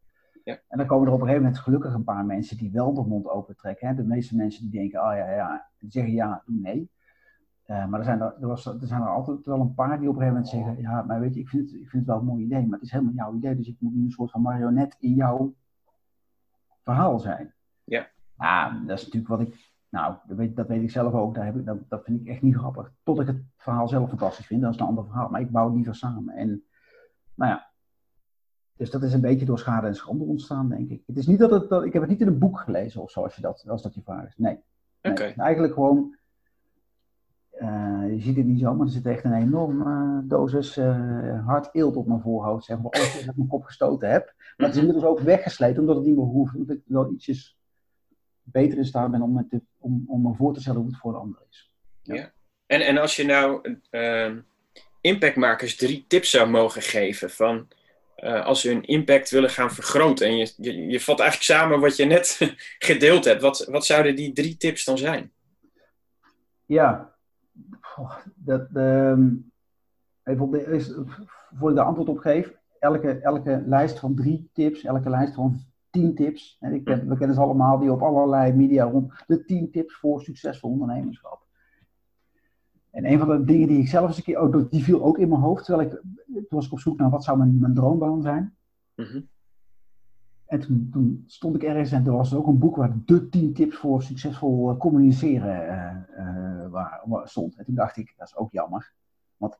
Ja. 0.44 0.58
En 0.68 0.78
dan 0.78 0.86
komen 0.86 1.06
er 1.06 1.12
op 1.12 1.20
een 1.20 1.26
gegeven 1.26 1.46
moment 1.46 1.62
gelukkig 1.62 1.94
een 1.94 2.04
paar 2.04 2.24
mensen 2.24 2.56
die 2.56 2.70
wel 2.70 2.94
de 2.94 3.06
mond 3.06 3.28
open 3.28 3.56
trekken. 3.56 3.88
Hè. 3.88 3.94
De 3.94 4.04
meeste 4.04 4.36
mensen 4.36 4.62
die 4.62 4.80
denken, 4.80 5.00
oh 5.00 5.16
ja, 5.16 5.30
ja, 5.30 5.66
die 5.78 5.90
zeggen 5.90 6.12
ja, 6.12 6.42
doe 6.46 6.56
nee. 6.60 6.90
maar 7.66 7.98
er 7.98 8.04
zijn 8.04 8.20
er, 8.20 8.34
er, 8.40 8.46
was, 8.46 8.66
er 8.66 8.86
zijn 8.86 9.02
er 9.02 9.08
altijd 9.08 9.46
wel 9.46 9.60
een 9.60 9.74
paar 9.74 9.98
die 9.98 10.08
op 10.08 10.14
een 10.16 10.22
gegeven 10.22 10.42
moment 10.42 10.48
zeggen: 10.48 10.80
Ja, 10.80 11.02
maar 11.02 11.20
weet 11.20 11.34
je, 11.34 11.40
ik 11.40 11.48
vind, 11.48 11.70
het, 11.70 11.80
ik 11.80 11.88
vind 11.88 12.02
het 12.02 12.06
wel 12.06 12.18
een 12.18 12.24
mooi 12.24 12.44
idee, 12.44 12.66
maar 12.66 12.78
het 12.78 12.86
is 12.86 12.92
helemaal 12.92 13.14
jouw 13.14 13.34
idee. 13.34 13.56
Dus 13.56 13.68
ik 13.68 13.76
moet 13.78 13.94
nu 13.94 14.04
een 14.04 14.10
soort 14.10 14.30
van 14.30 14.42
marionet 14.42 14.96
in 14.98 15.14
jouw 15.14 15.54
verhaal 16.82 17.18
zijn. 17.18 17.54
Ja. 17.84 18.08
Nou, 18.40 18.86
dat 18.86 18.98
is 18.98 19.04
natuurlijk 19.04 19.28
wat 19.28 19.40
ik. 19.40 19.68
Nou, 19.88 20.14
dat 20.26 20.36
weet, 20.36 20.56
dat 20.56 20.66
weet 20.66 20.82
ik 20.82 20.90
zelf 20.90 21.12
ook. 21.12 21.34
Daar 21.34 21.44
heb 21.44 21.56
ik, 21.56 21.64
dat, 21.64 21.78
dat 21.88 22.04
vind 22.04 22.20
ik 22.20 22.26
echt 22.26 22.42
niet 22.42 22.56
grappig. 22.56 22.92
Tot 23.02 23.20
ik 23.20 23.26
het 23.26 23.42
verhaal 23.56 23.88
zelf 23.88 24.08
fantastisch 24.08 24.46
vind, 24.46 24.62
dat 24.62 24.74
is 24.74 24.80
een 24.80 24.86
ander 24.86 25.04
verhaal. 25.04 25.28
Maar 25.28 25.40
ik 25.40 25.50
bouw 25.50 25.74
liever 25.74 25.94
samen. 25.94 26.34
En 26.34 26.64
nou 27.34 27.50
ja, 27.50 27.70
dus 28.76 28.90
dat 28.90 29.02
is 29.02 29.12
een 29.12 29.20
beetje 29.20 29.46
door 29.46 29.58
schade 29.58 29.86
en 29.86 29.94
schande 29.94 30.24
ontstaan, 30.24 30.68
denk 30.68 30.90
ik. 30.90 31.02
Het 31.06 31.16
is 31.16 31.26
niet 31.26 31.38
dat 31.38 31.50
het, 31.50 31.68
dat, 31.68 31.84
ik 31.84 31.92
heb 31.92 32.02
het 32.02 32.10
niet 32.10 32.20
in 32.20 32.26
een 32.26 32.38
boek 32.38 32.60
gelezen 32.60 33.02
of 33.02 33.10
zo, 33.10 33.22
als, 33.22 33.34
je 33.34 33.42
dat, 33.42 33.64
als 33.68 33.82
dat 33.82 33.94
je 33.94 34.02
vraag 34.02 34.26
is. 34.26 34.36
Nee. 34.36 34.58
nee. 35.02 35.34
Eigenlijk 35.34 35.74
gewoon, 35.74 36.16
uh, 37.58 38.04
je 38.10 38.20
ziet 38.20 38.36
het 38.36 38.46
niet 38.46 38.60
zo, 38.60 38.74
maar 38.74 38.86
er 38.86 38.92
zit 38.92 39.06
echt 39.06 39.24
een 39.24 39.32
enorm 39.32 39.80
uh, 39.80 40.18
dosis 40.28 40.78
uh, 40.78 41.46
hard 41.46 41.68
eelt 41.72 41.96
op 41.96 42.06
mijn 42.06 42.20
voorhoofd, 42.20 42.64
zeg 42.64 42.80
maar, 42.80 42.90
alles 42.90 43.14
wat 43.14 43.30
ik 43.30 43.36
mijn 43.36 43.48
kop 43.48 43.64
gestoten 43.64 44.10
heb. 44.10 44.34
Maar 44.56 44.66
het 44.66 44.76
is 44.76 44.82
inmiddels 44.82 45.04
ook 45.04 45.20
weggesleten, 45.20 45.80
omdat 45.80 45.96
het 45.96 46.04
niet 46.04 46.16
meer 46.16 46.24
hoeft, 46.24 46.54
omdat 46.54 46.76
ik 46.76 46.82
wel 46.86 47.12
ietsjes 47.12 47.59
beter 48.52 48.78
in 48.78 48.84
staat 48.84 49.10
ben 49.10 49.22
om, 49.22 49.48
te, 49.48 49.62
om, 49.78 50.04
om 50.06 50.22
me 50.22 50.34
voor 50.34 50.54
te 50.54 50.60
stellen 50.60 50.80
hoe 50.80 50.88
het 50.88 50.98
voor 50.98 51.12
de 51.12 51.18
ander 51.18 51.42
is. 51.50 51.74
Ja. 52.02 52.14
ja. 52.14 52.32
En, 52.66 52.80
en 52.80 52.98
als 52.98 53.16
je 53.16 53.24
nou 53.24 53.76
ehm, 53.90 54.38
impactmakers 55.00 55.76
drie 55.76 56.04
tips 56.08 56.30
zou 56.30 56.50
mogen 56.50 56.82
geven 56.82 57.30
van 57.30 57.68
uh, 58.24 58.46
als 58.46 58.60
ze 58.60 58.68
hun 58.68 58.84
impact 58.84 59.30
willen 59.30 59.50
gaan 59.50 59.70
vergroten. 59.70 60.26
En 60.26 60.36
je, 60.36 60.52
je, 60.56 60.86
je 60.86 61.00
vat 61.00 61.20
eigenlijk 61.20 61.50
samen 61.50 61.80
wat 61.80 61.96
je 61.96 62.04
net 62.04 62.54
gedeeld 62.88 63.24
hebt. 63.24 63.42
Wat, 63.42 63.66
wat 63.70 63.86
zouden 63.86 64.16
die 64.16 64.32
drie 64.32 64.56
tips 64.56 64.84
dan 64.84 64.98
zijn? 64.98 65.32
Ja, 66.66 67.14
dat, 68.34 68.68
um, 68.74 69.52
even 70.24 70.50
de, 70.50 70.62
is, 70.62 70.92
voor 71.58 71.70
ik 71.70 71.76
daar 71.76 71.84
antwoord 71.84 72.08
op 72.08 72.18
geef. 72.18 72.52
Elke, 72.78 73.10
elke 73.10 73.62
lijst 73.66 73.98
van 73.98 74.14
drie 74.14 74.50
tips, 74.52 74.84
elke 74.84 75.10
lijst 75.10 75.34
van 75.34 75.60
tien 75.90 76.14
tips. 76.14 76.56
En 76.60 76.74
ik 76.74 76.84
we 76.84 77.16
kennen 77.16 77.34
ze 77.34 77.40
allemaal 77.42 77.78
die 77.78 77.92
op 77.92 78.02
allerlei 78.02 78.52
media 78.52 78.84
rond. 78.84 79.12
De 79.26 79.44
tien 79.44 79.70
tips 79.70 79.94
voor 79.94 80.22
succesvol 80.22 80.70
ondernemerschap. 80.70 81.48
En 82.90 83.12
een 83.12 83.18
van 83.18 83.28
de 83.28 83.44
dingen 83.44 83.68
die 83.68 83.78
ik 83.78 83.88
zelf 83.88 84.08
eens 84.08 84.16
een 84.16 84.22
keer, 84.22 84.36
ook, 84.36 84.70
die 84.70 84.84
viel 84.84 85.02
ook 85.02 85.18
in 85.18 85.28
mijn 85.28 85.40
hoofd, 85.40 85.64
terwijl 85.64 85.88
ik, 85.88 86.00
toen 86.26 86.44
was 86.48 86.66
ik 86.66 86.72
op 86.72 86.80
zoek 86.80 86.98
naar 86.98 87.10
wat 87.10 87.24
zou 87.24 87.38
mijn, 87.38 87.58
mijn 87.58 87.74
droombaan 87.74 88.22
zijn. 88.22 88.54
Mm 88.96 89.28
En 90.46 90.60
toen, 90.60 90.88
toen, 90.92 91.24
stond 91.26 91.54
ik 91.54 91.62
ergens 91.62 91.92
en 91.92 92.06
er 92.06 92.12
was 92.12 92.34
ook 92.34 92.46
een 92.46 92.58
boek 92.58 92.76
waar 92.76 92.92
de 93.04 93.28
10 93.28 93.52
tips 93.52 93.76
voor 93.76 94.02
succesvol 94.02 94.70
eh, 94.70 94.78
communiceren 94.78 95.64
uh, 96.18 96.24
uh, 96.26 96.70
waar, 96.70 97.28
stond. 97.28 97.56
En 97.56 97.64
toen 97.64 97.74
dacht 97.74 97.96
ik, 97.96 98.14
dat 98.16 98.26
is 98.26 98.36
ook 98.36 98.52
jammer. 98.52 98.92
Want 99.36 99.58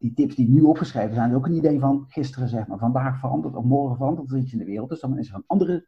die 0.00 0.14
tips 0.14 0.34
die 0.34 0.48
nu 0.48 0.62
opgeschreven 0.62 1.14
zijn, 1.14 1.30
is 1.30 1.36
ook 1.36 1.46
een 1.46 1.56
idee 1.56 1.78
van 1.78 2.04
gisteren, 2.08 2.48
zeg 2.48 2.66
maar. 2.66 2.78
Vandaag 2.78 3.18
verandert 3.18 3.56
of 3.56 3.64
morgen 3.64 3.96
verandert 3.96 4.30
er 4.30 4.38
iets 4.38 4.52
in 4.52 4.58
de 4.58 4.64
wereld. 4.64 4.88
Dus 4.88 5.00
dan 5.00 5.18
is 5.18 5.28
er 5.28 5.34
een 5.34 5.44
andere 5.46 5.86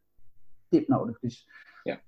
tip 0.68 0.88
nodig. 0.88 1.18
Dus 1.18 1.48
ja. 1.82 2.00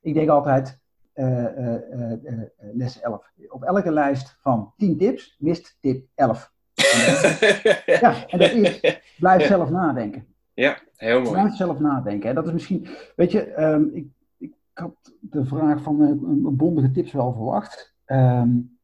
ik 0.00 0.14
denk 0.14 0.28
altijd, 0.28 0.80
uh, 1.14 1.58
uh, 1.58 2.42
les 2.72 3.00
11. 3.00 3.32
Op 3.48 3.62
elke 3.62 3.90
lijst 3.92 4.36
van 4.40 4.72
10 4.76 4.98
tips 4.98 5.36
mist 5.38 5.76
tip 5.80 6.06
11. 6.14 6.52
ja, 7.86 8.26
en 8.26 8.38
dat 8.38 8.50
is, 8.50 9.00
blijf 9.18 9.46
zelf 9.46 9.70
nadenken. 9.70 10.26
Ja, 10.54 10.78
heel 10.96 11.20
mooi. 11.20 11.32
Blijf 11.32 11.54
zelf 11.54 11.78
nadenken. 11.78 12.28
Hè. 12.28 12.34
Dat 12.34 12.46
is 12.46 12.52
misschien, 12.52 12.88
weet 13.16 13.32
je, 13.32 13.62
um, 13.62 13.90
ik, 13.94 14.06
ik 14.38 14.54
had 14.72 15.14
de 15.20 15.44
vraag 15.44 15.82
van 15.82 16.56
bondige 16.56 16.90
tips 16.90 17.12
wel 17.12 17.32
verwacht. 17.32 17.94
Um, 18.06 18.77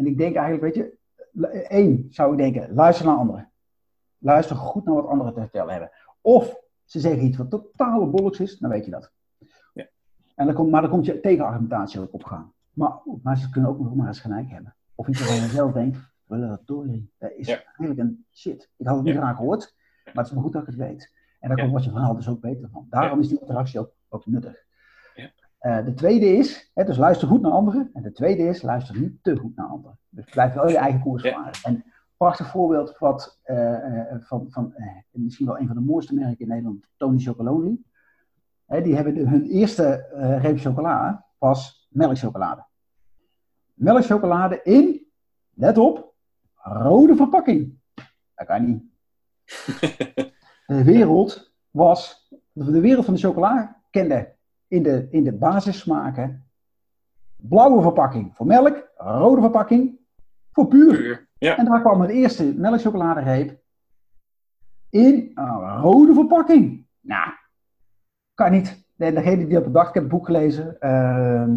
en 0.00 0.06
ik 0.06 0.18
denk 0.18 0.36
eigenlijk, 0.36 0.74
weet 0.74 0.84
je, 1.32 1.68
één 1.68 2.06
zou 2.10 2.32
ik 2.32 2.38
denken, 2.38 2.74
luister 2.74 3.06
naar 3.06 3.16
anderen. 3.16 3.50
Luister 4.18 4.56
goed 4.56 4.84
naar 4.84 4.94
wat 4.94 5.06
anderen 5.06 5.34
te 5.34 5.40
vertellen 5.40 5.70
hebben. 5.70 5.90
Of 6.20 6.56
ze 6.84 7.00
zeggen 7.00 7.24
iets 7.24 7.36
wat 7.36 7.50
totale 7.50 8.06
bollocks 8.06 8.40
is, 8.40 8.58
dan 8.58 8.70
weet 8.70 8.84
je 8.84 8.90
dat. 8.90 9.12
En 10.34 10.46
dan 10.46 10.54
komt, 10.54 10.70
maar 10.70 10.80
dan 10.80 10.90
komt 10.90 11.04
je 11.04 11.20
tegenargumentatie 11.20 12.00
ook 12.00 12.12
op 12.12 12.24
gang. 12.24 12.52
Maar, 12.72 12.98
maar 13.22 13.36
ze 13.36 13.50
kunnen 13.50 13.70
ook 13.70 13.78
nog 13.78 13.94
maar 13.94 14.06
eens 14.06 14.20
gelijk 14.20 14.50
hebben. 14.50 14.76
Of 14.94 15.08
iets 15.08 15.18
waarvan 15.18 15.36
je 15.36 15.48
zelf 15.60 15.72
denkt, 15.72 15.98
willen 16.24 16.48
dat 16.48 16.66
door. 16.66 16.86
Dat 17.18 17.32
is 17.36 17.48
eigenlijk 17.48 17.98
een 17.98 18.26
shit. 18.32 18.70
Ik 18.76 18.86
had 18.86 18.96
het 18.96 19.04
niet 19.04 19.16
graag 19.16 19.36
gehoord, 19.36 19.74
maar 20.04 20.14
het 20.14 20.26
is 20.26 20.32
maar 20.32 20.42
goed 20.42 20.52
dat 20.52 20.62
ik 20.62 20.68
het 20.68 20.76
weet. 20.76 21.12
En 21.40 21.48
daar 21.48 21.58
komt 21.58 21.72
wat 21.72 21.84
je 21.84 21.90
verhaal 21.90 22.14
dus 22.14 22.28
ook 22.28 22.40
beter 22.40 22.68
van. 22.68 22.86
Daarom 22.90 23.20
is 23.20 23.28
die 23.28 23.40
interactie 23.40 23.80
ook, 23.80 23.92
ook 24.08 24.26
nuttig. 24.26 24.64
Uh, 25.60 25.84
de 25.84 25.94
tweede 25.94 26.26
is, 26.26 26.70
hè, 26.74 26.84
dus 26.84 26.96
luister 26.96 27.28
goed 27.28 27.40
naar 27.40 27.52
anderen. 27.52 27.90
En 27.92 28.02
de 28.02 28.12
tweede 28.12 28.42
is, 28.42 28.62
luister 28.62 29.00
niet 29.00 29.22
te 29.22 29.36
goed 29.36 29.56
naar 29.56 29.66
anderen. 29.66 29.98
Dus 30.08 30.24
blijf 30.24 30.54
wel 30.54 30.68
je 30.68 30.76
eigen 30.76 31.00
koers 31.00 31.22
varen. 31.22 31.52
En 31.62 31.74
een 31.74 31.84
prachtig 32.16 32.50
voorbeeld 32.50 32.98
wat, 32.98 33.40
uh, 33.44 33.76
van, 34.20 34.46
van 34.50 34.74
misschien 35.10 35.46
wel 35.46 35.58
een 35.58 35.66
van 35.66 35.76
de 35.76 35.82
mooiste 35.82 36.14
merken 36.14 36.38
in 36.38 36.48
Nederland, 36.48 36.86
Tony 36.96 37.18
Chocolonely 37.18 37.78
die 38.78 38.94
hebben 38.94 39.28
hun 39.28 39.44
eerste 39.44 40.06
reep 40.42 40.58
chocola 40.58 41.26
was 41.38 41.88
melkchocolade. 41.90 42.64
Melkchocolade 43.74 44.60
in, 44.62 45.06
let 45.54 45.78
op, 45.78 46.14
rode 46.54 47.16
verpakking. 47.16 47.78
Dat 48.34 48.46
kan 48.46 48.64
niet. 48.64 48.82
De 50.66 50.84
wereld 50.84 51.52
was, 51.70 52.28
de 52.52 52.80
wereld 52.80 53.04
van 53.04 53.14
de 53.14 53.20
chocola 53.20 53.82
kende 53.90 54.34
in 54.70 54.82
de, 54.82 55.08
in 55.10 55.24
de 55.24 55.32
basissmaken 55.32 56.44
blauwe 57.36 57.82
verpakking 57.82 58.36
voor 58.36 58.46
melk, 58.46 58.90
rode 58.96 59.40
verpakking 59.40 59.98
voor 60.52 60.68
puur. 60.68 61.28
ja. 61.38 61.56
En 61.56 61.64
daar 61.64 61.80
kwam 61.80 62.00
het 62.00 62.10
eerste 62.10 62.54
melkchocoladereep 62.56 63.60
in 64.88 65.30
een 65.34 65.80
rode 65.80 66.14
verpakking. 66.14 66.86
Nou, 67.00 67.30
kan 68.34 68.50
niet. 68.50 68.88
De, 68.94 69.12
degene 69.12 69.36
die 69.36 69.54
dat 69.54 69.64
bedacht, 69.64 69.88
ik 69.88 69.94
heb 69.94 70.02
het 70.02 70.12
boek 70.12 70.26
gelezen 70.26 70.76
uh, 70.80 71.48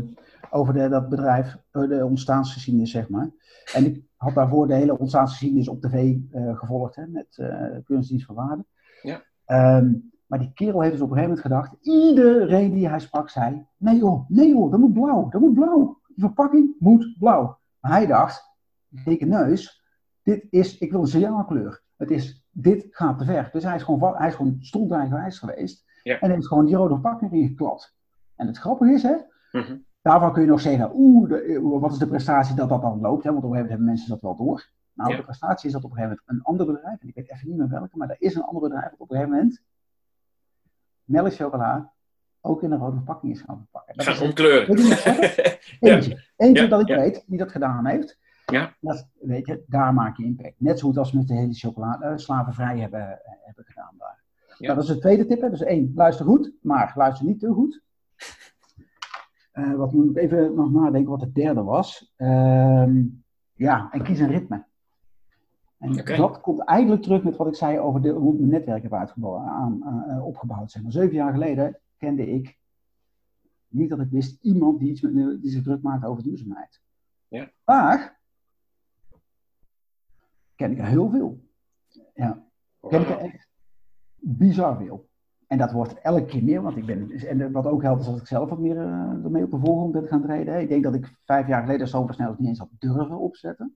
over 0.50 0.74
de, 0.74 0.90
dat 0.90 1.10
bedrijf, 1.10 1.58
de 1.72 2.06
ontstaansgeschiedenis, 2.06 2.92
zeg 2.92 3.10
maar. 3.10 3.30
En 3.74 3.86
ik 3.86 4.04
had 4.16 4.34
daarvoor 4.34 4.68
de 4.68 4.76
hele 4.76 4.98
ontstaansgeschiedenis 4.98 5.68
op 5.68 5.82
tv 5.82 6.16
uh, 6.32 6.58
gevolgd, 6.58 6.96
hè, 6.96 7.08
met 7.08 7.38
uh, 7.38 7.78
Kunstdienst 7.84 8.26
van 8.26 8.36
Waarde. 8.36 8.66
Ja. 9.02 9.22
Um, 9.78 10.13
maar 10.34 10.42
die 10.42 10.54
kerel 10.54 10.80
heeft 10.82 10.92
dus 10.94 11.02
op 11.02 11.10
een 11.12 11.18
gegeven 11.18 11.44
moment 11.44 11.68
gedacht, 11.70 11.86
iedereen 11.86 12.72
die 12.74 12.88
hij 12.90 13.00
sprak 13.00 13.30
zei, 13.30 13.68
nee 13.78 13.98
joh, 13.98 14.30
nee 14.30 14.50
joh, 14.50 14.72
dat 14.72 14.80
moet 14.80 14.94
blauw, 14.94 15.30
dat 15.30 15.42
moet 15.42 15.54
blauw. 15.54 16.00
Die 16.08 16.24
verpakking 16.26 16.76
moet 16.80 17.16
blauw. 17.20 17.58
Maar 17.80 17.92
hij 17.92 18.06
dacht, 18.06 18.52
dikke 18.88 19.26
neus, 19.26 19.84
dit 20.24 20.48
is, 20.50 20.78
ik 20.78 20.92
wil 20.92 21.02
een 21.02 21.08
signaalkleur. 21.08 21.82
Het 21.98 22.12
is, 22.12 22.46
dit 22.52 22.86
gaat 22.90 23.18
te 23.18 23.26
ver. 23.26 23.50
Dus 23.52 23.64
hij 23.64 23.76
is 23.76 23.84
gewoon, 23.84 24.16
hij 24.18 24.28
is 24.28 24.36
gewoon 24.36 24.60
geweest. 25.32 25.84
Ja. 26.04 26.20
En 26.20 26.30
heeft 26.32 26.48
gewoon 26.48 26.66
die 26.66 26.76
rode 26.76 26.94
verpakking 26.94 27.32
erin 27.32 27.48
geklapt. 27.48 27.96
En 28.36 28.48
het 28.48 28.58
grappige 28.58 28.92
is, 28.94 29.04
hè, 29.04 29.16
Mhm. 29.52 29.78
daarvan 30.02 30.34
kun 30.34 30.42
je 30.42 30.48
nog 30.48 30.62
zeggen, 30.62 30.92
oeh, 30.94 31.30
de- 31.30 31.60
wat 31.80 31.92
is 31.92 31.98
de 31.98 32.08
prestatie 32.08 32.56
dat 32.56 32.70
dat 32.70 32.82
dan 32.82 33.00
loopt? 33.02 33.24
Hè? 33.24 33.32
Want 33.32 33.44
op 33.44 33.50
een 33.52 33.56
gegeven 33.56 33.56
moment 33.56 33.70
hebben 33.70 33.86
mensen 33.88 34.10
dat 34.10 34.22
wel 34.22 34.36
door. 34.36 34.70
Nou, 34.94 35.12
Ja. 35.12 35.18
de 35.18 35.24
prestatie 35.24 35.68
is 35.68 35.74
dat 35.74 35.84
op 35.84 35.90
een 35.92 35.96
gegeven 35.98 36.20
moment 36.26 36.40
een 36.40 36.46
ander 36.52 36.66
bedrijf, 36.66 37.02
en 37.02 37.08
ik 37.08 37.16
weet 37.16 37.32
even 37.32 37.48
niet 37.50 37.58
meer 37.58 37.70
welke, 37.70 37.98
maar 37.98 38.10
er 38.10 38.16
is 38.20 38.36
een 38.36 38.44
ander 38.44 38.62
bedrijf 38.62 38.90
dat 38.90 39.00
op 39.00 39.12
een 39.12 39.16
gegeven 39.18 39.36
moment 39.38 39.62
melkchocola 41.06 41.92
ook 42.42 42.64
in 42.64 42.72
een 42.72 42.80
rode 42.80 42.96
verpakking 42.96 43.34
is 43.34 43.42
gaan 43.42 43.58
verpakken. 43.58 43.96
Dat 43.96 44.06
Gaan 44.06 44.16
is 44.16 44.22
omkleuren. 44.22 44.78
Eentje. 45.80 46.24
Eentje 46.36 46.64
Ja, 46.64 46.70
dat 46.70 46.82
ik 46.82 46.88
ja. 46.88 46.98
weet 46.98 47.24
die 47.28 47.38
dat 47.38 47.52
gedaan 47.52 47.86
heeft. 47.86 48.20
Ja. 48.46 48.74
Dat, 48.80 49.08
weet 49.20 49.48
je, 49.48 49.64
daar 49.68 49.94
maak 49.94 50.18
je 50.18 50.24
impact. 50.24 50.56
Net 50.58 50.80
zo 50.80 50.88
goed 50.88 50.98
als 50.98 51.12
we 51.12 51.18
met 51.18 51.28
de 51.28 51.34
hele 51.34 51.54
chocolade 51.54 52.06
eh, 52.06 52.18
slavenvrij 52.18 52.80
hebben, 52.80 53.02
eh, 53.02 53.34
hebben 53.42 53.66
gedaan 53.66 53.96
daar. 53.98 54.24
Ja. 54.48 54.56
Nou, 54.58 54.76
dat 54.76 54.84
is 54.84 54.94
de 54.96 55.00
tweede 55.00 55.26
tip. 55.26 55.42
Hè. 55.42 55.50
Dus 55.50 55.62
één, 55.62 55.92
luister 55.96 56.26
goed, 56.26 56.52
maar 56.62 56.94
luister 56.96 57.26
niet 57.26 57.40
te 57.40 57.48
goed. 57.48 57.82
Eh, 59.52 59.74
wat 59.74 59.94
moet 59.94 60.10
ik 60.10 60.18
even 60.18 60.56
nog 60.56 60.72
nadenken 60.72 61.12
wat 61.12 61.20
de 61.20 61.32
derde 61.32 61.64
was. 61.64 62.14
Ehm, 62.16 63.02
ja, 63.54 63.88
en 63.92 64.04
kies 64.04 64.20
een 64.20 64.32
ritme. 64.32 64.66
En 65.84 66.18
dat 66.18 66.42
komt 66.42 66.60
eigenlijk 66.60 67.02
terug 67.02 67.24
met 67.24 67.36
wat 67.36 67.48
ik 67.48 67.56
zei 67.56 67.80
over 67.80 68.02
de, 68.02 68.10
hoe 68.10 68.34
ik 68.34 68.40
mijn 68.40 68.52
netwerk 68.52 68.84
heb 68.84 68.94
uitgebouwd, 68.94 69.48
aan, 69.48 69.84
aan, 69.84 70.04
eh, 70.10 70.26
opgebouwd. 70.26 70.72
Zeg 70.72 70.84
maar. 70.84 70.92
Zeven 70.92 71.16
jaar 71.16 71.32
geleden 71.32 71.80
kende 71.98 72.28
ik 72.32 72.58
niet 73.68 73.90
dat 73.90 74.00
ik 74.00 74.10
wist 74.10 74.44
iemand 74.44 74.80
die, 74.80 74.90
iets 74.90 75.02
met, 75.02 75.14
me- 75.14 75.40
die 75.40 75.52
zich 75.52 75.64
druk 75.64 75.82
maakte 75.82 76.08
over 76.08 76.24
duurzaamheid. 76.24 76.82
Ja. 77.28 77.52
Maar 77.66 78.20
ken 80.56 80.72
ik 80.72 80.78
er 80.78 80.86
heel 80.86 81.10
veel. 81.10 81.44
Ja, 82.14 82.44
ken 82.88 83.02
ik 83.02 83.10
er 83.10 83.18
echt 83.18 83.48
bizar 84.16 84.78
veel. 84.78 85.10
En 85.48 85.58
dat 85.58 85.72
wordt 85.72 85.94
elke 86.00 86.26
keer 86.26 86.44
meer, 86.44 86.62
want 86.62 86.78
ik 86.78 86.86
ben, 86.86 87.10
en 87.12 87.52
wat 87.52 87.66
ook 87.66 87.82
helpt 87.82 88.02
is 88.02 88.08
dat 88.08 88.18
ik 88.20 88.28
zelf 88.28 88.50
wat 88.50 88.60
meer 88.60 88.78
eh, 88.78 89.24
ermee 89.24 89.44
op 89.44 89.52
de 89.52 89.60
voorgrond 89.60 89.92
ben 89.92 90.08
gaan 90.08 90.22
treden. 90.22 90.62
Ik 90.62 90.70
denk 90.70 90.84
dat 90.84 90.94
ik 90.94 91.16
vijf 91.26 91.48
jaar 91.48 91.62
geleden 91.62 91.88
zo 91.88 92.06
versneld 92.06 92.40
niet 92.40 92.48
eens 92.48 92.60
had 92.60 92.70
durven 92.80 93.18
opzetten. 93.18 93.76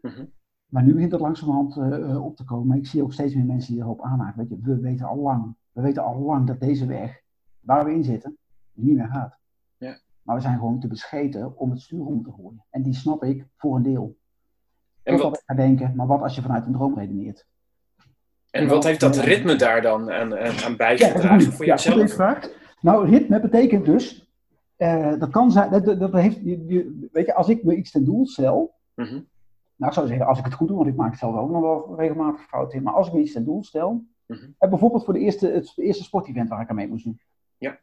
Mhm. 0.00 0.24
Maar 0.68 0.82
nu 0.82 0.92
begint 0.92 1.10
dat 1.10 1.20
langzamerhand 1.20 1.76
eh, 1.76 2.10
eh, 2.10 2.24
op 2.24 2.36
te 2.36 2.44
komen. 2.44 2.66
Maar 2.66 2.76
ik 2.76 2.86
zie 2.86 3.02
ook 3.02 3.12
steeds 3.12 3.34
meer 3.34 3.44
mensen 3.44 3.72
die 3.72 3.82
erop 3.82 4.02
aanhaken. 4.02 4.38
Weet 4.38 4.48
je, 4.48 4.58
we 4.62 4.80
weten 4.80 5.06
al 5.06 5.16
lang, 5.16 5.54
we 5.72 5.82
weten 5.82 6.02
al 6.02 6.18
lang 6.18 6.46
dat 6.46 6.60
deze 6.60 6.86
weg 6.86 7.22
waar 7.60 7.84
we 7.84 7.92
in 7.92 8.04
zitten, 8.04 8.38
niet 8.72 8.96
meer 8.96 9.08
gaat. 9.08 9.38
Ja. 9.76 9.98
Maar 10.22 10.36
we 10.36 10.42
zijn 10.42 10.58
gewoon 10.58 10.80
te 10.80 10.86
bescheten 10.86 11.58
om 11.58 11.70
het 11.70 11.80
stuur 11.80 12.04
om 12.04 12.22
te 12.22 12.32
gooien. 12.32 12.64
En 12.70 12.82
die 12.82 12.94
snap 12.94 13.24
ik 13.24 13.46
voor 13.56 13.76
een 13.76 13.82
deel. 13.82 14.16
En 15.02 15.18
wat 15.18 15.36
ik 15.36 15.42
ga 15.46 15.54
denken, 15.54 15.92
maar 15.96 16.06
wat 16.06 16.22
als 16.22 16.34
je 16.34 16.42
vanuit 16.42 16.66
een 16.66 16.72
droom 16.72 16.98
redeneert? 16.98 17.46
En 18.50 18.68
wat 18.68 18.84
heeft 18.84 19.00
dat 19.00 19.16
ritme 19.16 19.56
daar 19.56 19.82
dan 19.82 20.12
aan, 20.12 20.38
aan 20.38 20.76
bijgedragen 20.76 21.40
ja, 21.40 21.50
voor 21.50 21.66
ja, 21.66 21.74
jezelf? 21.74 22.16
Nou, 22.80 23.08
ritme 23.10 23.40
betekent 23.40 23.84
dus, 23.84 24.32
uh, 24.78 25.18
dat 25.18 25.30
kan 25.30 25.50
zijn, 25.50 25.70
dat, 25.70 25.98
dat 25.98 26.12
heeft, 26.12 26.38
je, 26.44 27.08
weet 27.12 27.26
je, 27.26 27.34
als 27.34 27.48
ik 27.48 27.64
me 27.64 27.76
iets 27.76 27.90
ten 27.90 28.04
doel 28.04 28.26
stel, 28.26 28.74
mm 28.94 29.04
-hmm. 29.04 29.26
Nou 29.78 29.90
ik 29.90 29.98
zou 29.98 30.06
zeggen, 30.06 30.26
als 30.26 30.38
ik 30.38 30.44
het 30.44 30.54
goed 30.54 30.68
doe, 30.68 30.76
want 30.76 30.88
ik 30.88 30.96
maak 30.96 31.10
het 31.10 31.18
zelf 31.18 31.36
ook 31.36 31.50
nog 31.50 31.60
wel 31.60 31.94
regelmatig 31.96 32.46
fouten 32.46 32.78
in, 32.78 32.84
maar 32.84 32.94
als 32.94 33.06
ik 33.06 33.12
me 33.12 33.20
iets 33.20 33.32
ten 33.32 33.44
doel 33.44 33.64
stel, 33.64 33.92
mm 33.92 34.06
-hmm. 34.26 34.54
bijvoorbeeld 34.70 35.04
voor 35.04 35.14
de 35.14 35.20
eerste, 35.20 35.46
het 35.48 35.72
eerste 35.76 36.04
sportevent 36.04 36.48
waar 36.48 36.60
ik 36.60 36.68
aan 36.68 36.76
mee 36.76 36.88
moest 36.88 37.04
doen. 37.04 37.20
Ja. 37.58 37.78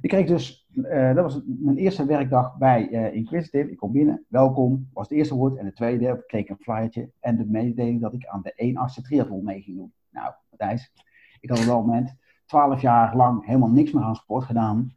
Ik 0.00 0.08
kreeg 0.08 0.26
dus, 0.26 0.68
uh, 0.72 1.14
dat 1.14 1.24
was 1.24 1.42
mijn 1.46 1.76
eerste 1.76 2.06
werkdag 2.06 2.56
bij 2.56 2.88
uh, 2.90 3.14
Inquisitive. 3.14 3.70
Ik 3.70 3.76
kom 3.76 3.92
binnen, 3.92 4.24
welkom, 4.28 4.88
was 4.92 5.08
het 5.08 5.18
eerste 5.18 5.34
woord. 5.34 5.56
En 5.56 5.64
de 5.64 5.72
tweede 5.72 6.24
kreeg 6.26 6.42
ik 6.42 6.48
een 6.48 6.56
flyertje 6.60 7.10
en 7.20 7.36
de 7.36 7.46
mededeling 7.46 8.00
dat 8.00 8.12
ik 8.12 8.26
aan 8.26 8.42
de 8.42 8.52
1 8.54 8.76
8 8.76 9.04
triathlon 9.04 9.44
mee 9.44 9.62
ging 9.62 9.76
doen. 9.76 9.92
Nou, 10.10 10.32
Matthijs, 10.50 10.92
ik 11.40 11.50
had 11.50 11.58
op 11.58 11.64
dat 11.64 11.86
moment 11.86 12.14
12 12.46 12.80
jaar 12.80 13.16
lang 13.16 13.46
helemaal 13.46 13.70
niks 13.70 13.92
meer 13.92 14.04
aan 14.04 14.16
sport 14.16 14.44
gedaan. 14.44 14.96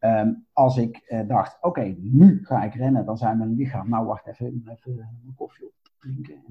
Um, 0.00 0.46
als 0.52 0.76
ik 0.76 1.06
uh, 1.08 1.28
dacht, 1.28 1.58
oké, 1.60 1.94
nu 1.98 2.44
ga 2.44 2.62
ik 2.62 2.74
rennen, 2.74 3.04
dan 3.04 3.18
zijn 3.18 3.38
mijn 3.38 3.54
lichaam, 3.54 3.88
nou 3.88 4.06
wacht 4.06 4.26
even, 4.26 4.46
even 4.46 4.94
mijn 4.96 5.34
koffie 5.36 5.71
op 6.06 6.24
drinken. 6.24 6.42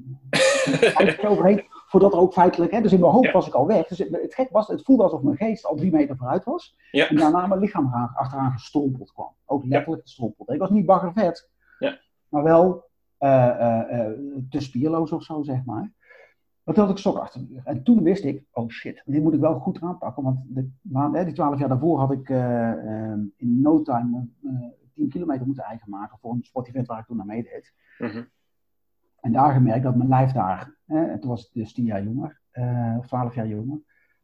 En, 0.96 1.30
overheen, 1.30 1.64
voordat 1.70 2.14
er 2.14 2.20
ook 2.20 2.34
feitelijk, 2.34 2.72
hè, 2.72 2.82
dus 2.82 2.94
in 2.94 3.00
mijn 3.00 3.12
hoofd 3.12 3.26
ja. 3.26 3.32
was 3.32 3.48
ik 3.48 3.54
al 3.54 3.68
weg. 3.68 3.88
Dus 3.88 3.98
het, 3.98 4.10
het 4.12 4.34
gek 4.34 4.50
was, 4.50 4.68
het 4.68 4.84
voelde 4.84 5.04
alsof 5.04 5.22
mijn 5.22 5.38
geest 5.38 5.66
al 5.66 5.76
drie 5.76 5.92
meter 5.92 6.18
vooruit 6.18 6.44
was. 6.44 6.76
Ja. 6.92 7.10
En 7.10 7.16
daarna 7.16 7.48
mijn 7.48 7.60
lichaam 7.60 7.94
achteraan 8.16 8.52
gestrompeld 8.52 9.12
kwam. 9.12 9.36
Ook 9.46 9.66
letterlijk 9.66 10.02
gestrompeld. 10.02 10.50
Ik 10.50 10.60
was 10.60 10.70
niet 10.70 10.86
baggervet, 10.86 11.50
ja. 11.80 12.00
maar 12.30 12.44
wel 12.44 12.90
uh, 13.20 13.82
uh, 13.92 14.08
te 14.50 14.60
spierloos 14.60 15.12
of 15.12 15.24
zo, 15.24 15.44
zeg 15.44 15.66
maar. 15.66 15.94
Maar 16.64 16.76
toen 16.76 16.84
had 16.84 16.94
ik 16.94 17.02
sok 17.02 17.18
achter 17.18 17.48
de. 17.48 17.62
En 17.64 17.84
toen 17.84 18.04
wist 18.04 18.24
ik, 18.24 18.44
oh 18.52 18.70
shit, 18.70 19.02
dit 19.06 19.22
moet 19.22 19.34
ik 19.34 19.40
wel 19.40 19.60
goed 19.60 19.82
aanpakken. 19.82 20.24
Want 20.24 20.40
de, 20.48 20.70
hè, 21.12 21.26
die 21.26 21.34
twaalf 21.34 21.60
jaar 21.60 21.70
daarvoor 21.70 22.00
had 22.00 22.12
ik 22.12 22.30
uh, 22.30 23.12
in 23.36 23.62
no 23.62 23.82
time 23.82 24.28
uh, 24.42 24.52
10 24.94 25.10
kilometer 25.10 25.46
moeten 25.46 25.64
eigen 25.64 25.90
maken 25.90 26.18
voor 26.18 26.34
een 26.34 26.44
sportevent 26.44 26.88
waar 26.88 27.00
ik 27.00 27.06
toen 27.06 27.18
naar 27.18 27.26
meedeed. 27.26 27.74
Mm 27.98 28.10
-hmm. 28.10 28.30
En 29.22 29.32
daar 29.32 29.54
gemerkt 29.54 29.84
dat 29.84 29.96
mijn 29.96 30.10
lijf 30.10 30.32
daar, 30.32 30.76
hè, 30.86 31.20
toen 31.20 31.30
was 31.30 31.46
ik 31.48 31.54
dus 31.54 31.74
10 31.74 31.86
jaar 31.86 32.04
jonger, 32.04 32.42
of 32.98 33.08
12 33.08 33.36
jaar 33.36 33.48
jonger, 33.48 33.80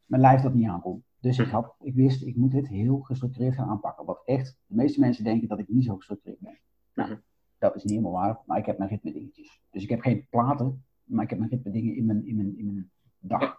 mijn 0.05 0.21
lijf 0.21 0.41
dat 0.41 0.53
niet 0.53 0.67
aankon. 0.67 1.03
Dus 1.19 1.39
ik, 1.39 1.47
had, 1.47 1.75
ik 1.79 1.95
wist, 1.95 2.21
ik 2.21 2.35
moet 2.35 2.51
dit 2.51 2.67
heel 2.67 2.99
gestructureerd 2.99 3.55
gaan 3.55 3.69
aanpakken. 3.69 4.05
Wat 4.05 4.21
echt, 4.25 4.57
de 4.65 4.75
meeste 4.75 4.99
mensen 4.99 5.23
denken 5.23 5.47
dat 5.47 5.59
ik 5.59 5.67
niet 5.67 5.83
zo 5.83 5.95
gestructureerd 5.95 6.39
ben. 6.39 6.59
Nou, 6.93 7.17
dat 7.57 7.75
is 7.75 7.83
niet 7.83 7.91
helemaal 7.91 8.11
waar, 8.11 8.39
maar 8.45 8.57
ik 8.57 8.65
heb 8.65 8.77
mijn 8.77 8.89
ritme 8.89 9.11
dingetjes. 9.11 9.61
Dus 9.69 9.83
ik 9.83 9.89
heb 9.89 10.01
geen 10.01 10.27
platen, 10.29 10.85
maar 11.03 11.23
ik 11.23 11.29
heb 11.29 11.39
mijn 11.39 11.51
ritme 11.51 11.71
dingen 11.71 11.95
in 11.95 12.05
mijn, 12.05 12.27
in 12.27 12.35
mijn, 12.35 12.57
in 12.57 12.65
mijn 12.65 12.91
dag. 13.19 13.57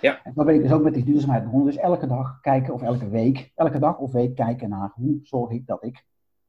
Ja. 0.00 0.22
En 0.24 0.32
dan 0.34 0.46
ben 0.46 0.54
ik 0.54 0.62
dus 0.62 0.72
ook 0.72 0.82
met 0.82 0.94
die 0.94 1.04
duurzaamheid 1.04 1.44
begonnen. 1.44 1.68
Dus 1.68 1.76
elke 1.76 2.06
dag 2.06 2.40
kijken, 2.40 2.74
of 2.74 2.82
elke 2.82 3.08
week, 3.08 3.52
elke 3.54 3.78
dag 3.78 3.98
of 3.98 4.12
week 4.12 4.34
kijken 4.34 4.68
naar 4.68 4.92
hoe 4.94 5.18
zorg 5.22 5.50
ik 5.50 5.66
dat 5.66 5.84
ik, 5.84 6.04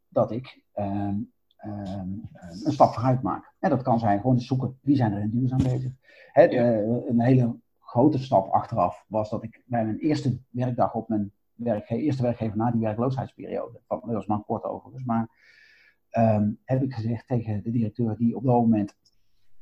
dat 0.07 0.31
ik 0.31 0.63
um, 0.75 1.31
een 1.61 2.71
stap 2.71 2.93
vooruit 2.93 3.21
maak. 3.21 3.53
En 3.59 3.69
dat 3.69 3.81
kan 3.81 3.99
zijn 3.99 4.19
gewoon 4.19 4.35
eens 4.35 4.47
zoeken 4.47 4.77
wie 4.81 4.95
zijn 4.95 5.13
er 5.13 5.21
in 5.21 5.29
duurzaam 5.29 5.63
bezig. 5.63 5.91
Hè, 6.31 6.51
uh, 6.51 7.07
een 7.07 7.21
hele 7.21 7.59
grote 7.79 8.17
stap 8.17 8.51
achteraf 8.51 9.05
was 9.07 9.29
dat 9.29 9.43
ik 9.43 9.63
bij 9.65 9.85
mijn 9.85 9.97
eerste 9.97 10.39
werkdag 10.49 10.93
op 10.93 11.09
mijn 11.09 11.31
werkge 11.53 11.97
eerste 11.97 12.21
werkgever 12.21 12.57
na 12.57 12.71
die 12.71 12.81
werkloosheidsperiode, 12.81 13.81
dat 13.87 14.01
was 14.03 14.25
maar 14.25 14.39
kort 14.39 14.63
overigens, 14.63 15.03
maar 15.03 15.29
um, 16.11 16.59
heb 16.63 16.83
ik 16.83 16.93
gezegd 16.93 17.27
tegen 17.27 17.63
de 17.63 17.71
directeur 17.71 18.17
die 18.17 18.35
op 18.35 18.43
dat 18.43 18.53
moment 18.53 18.95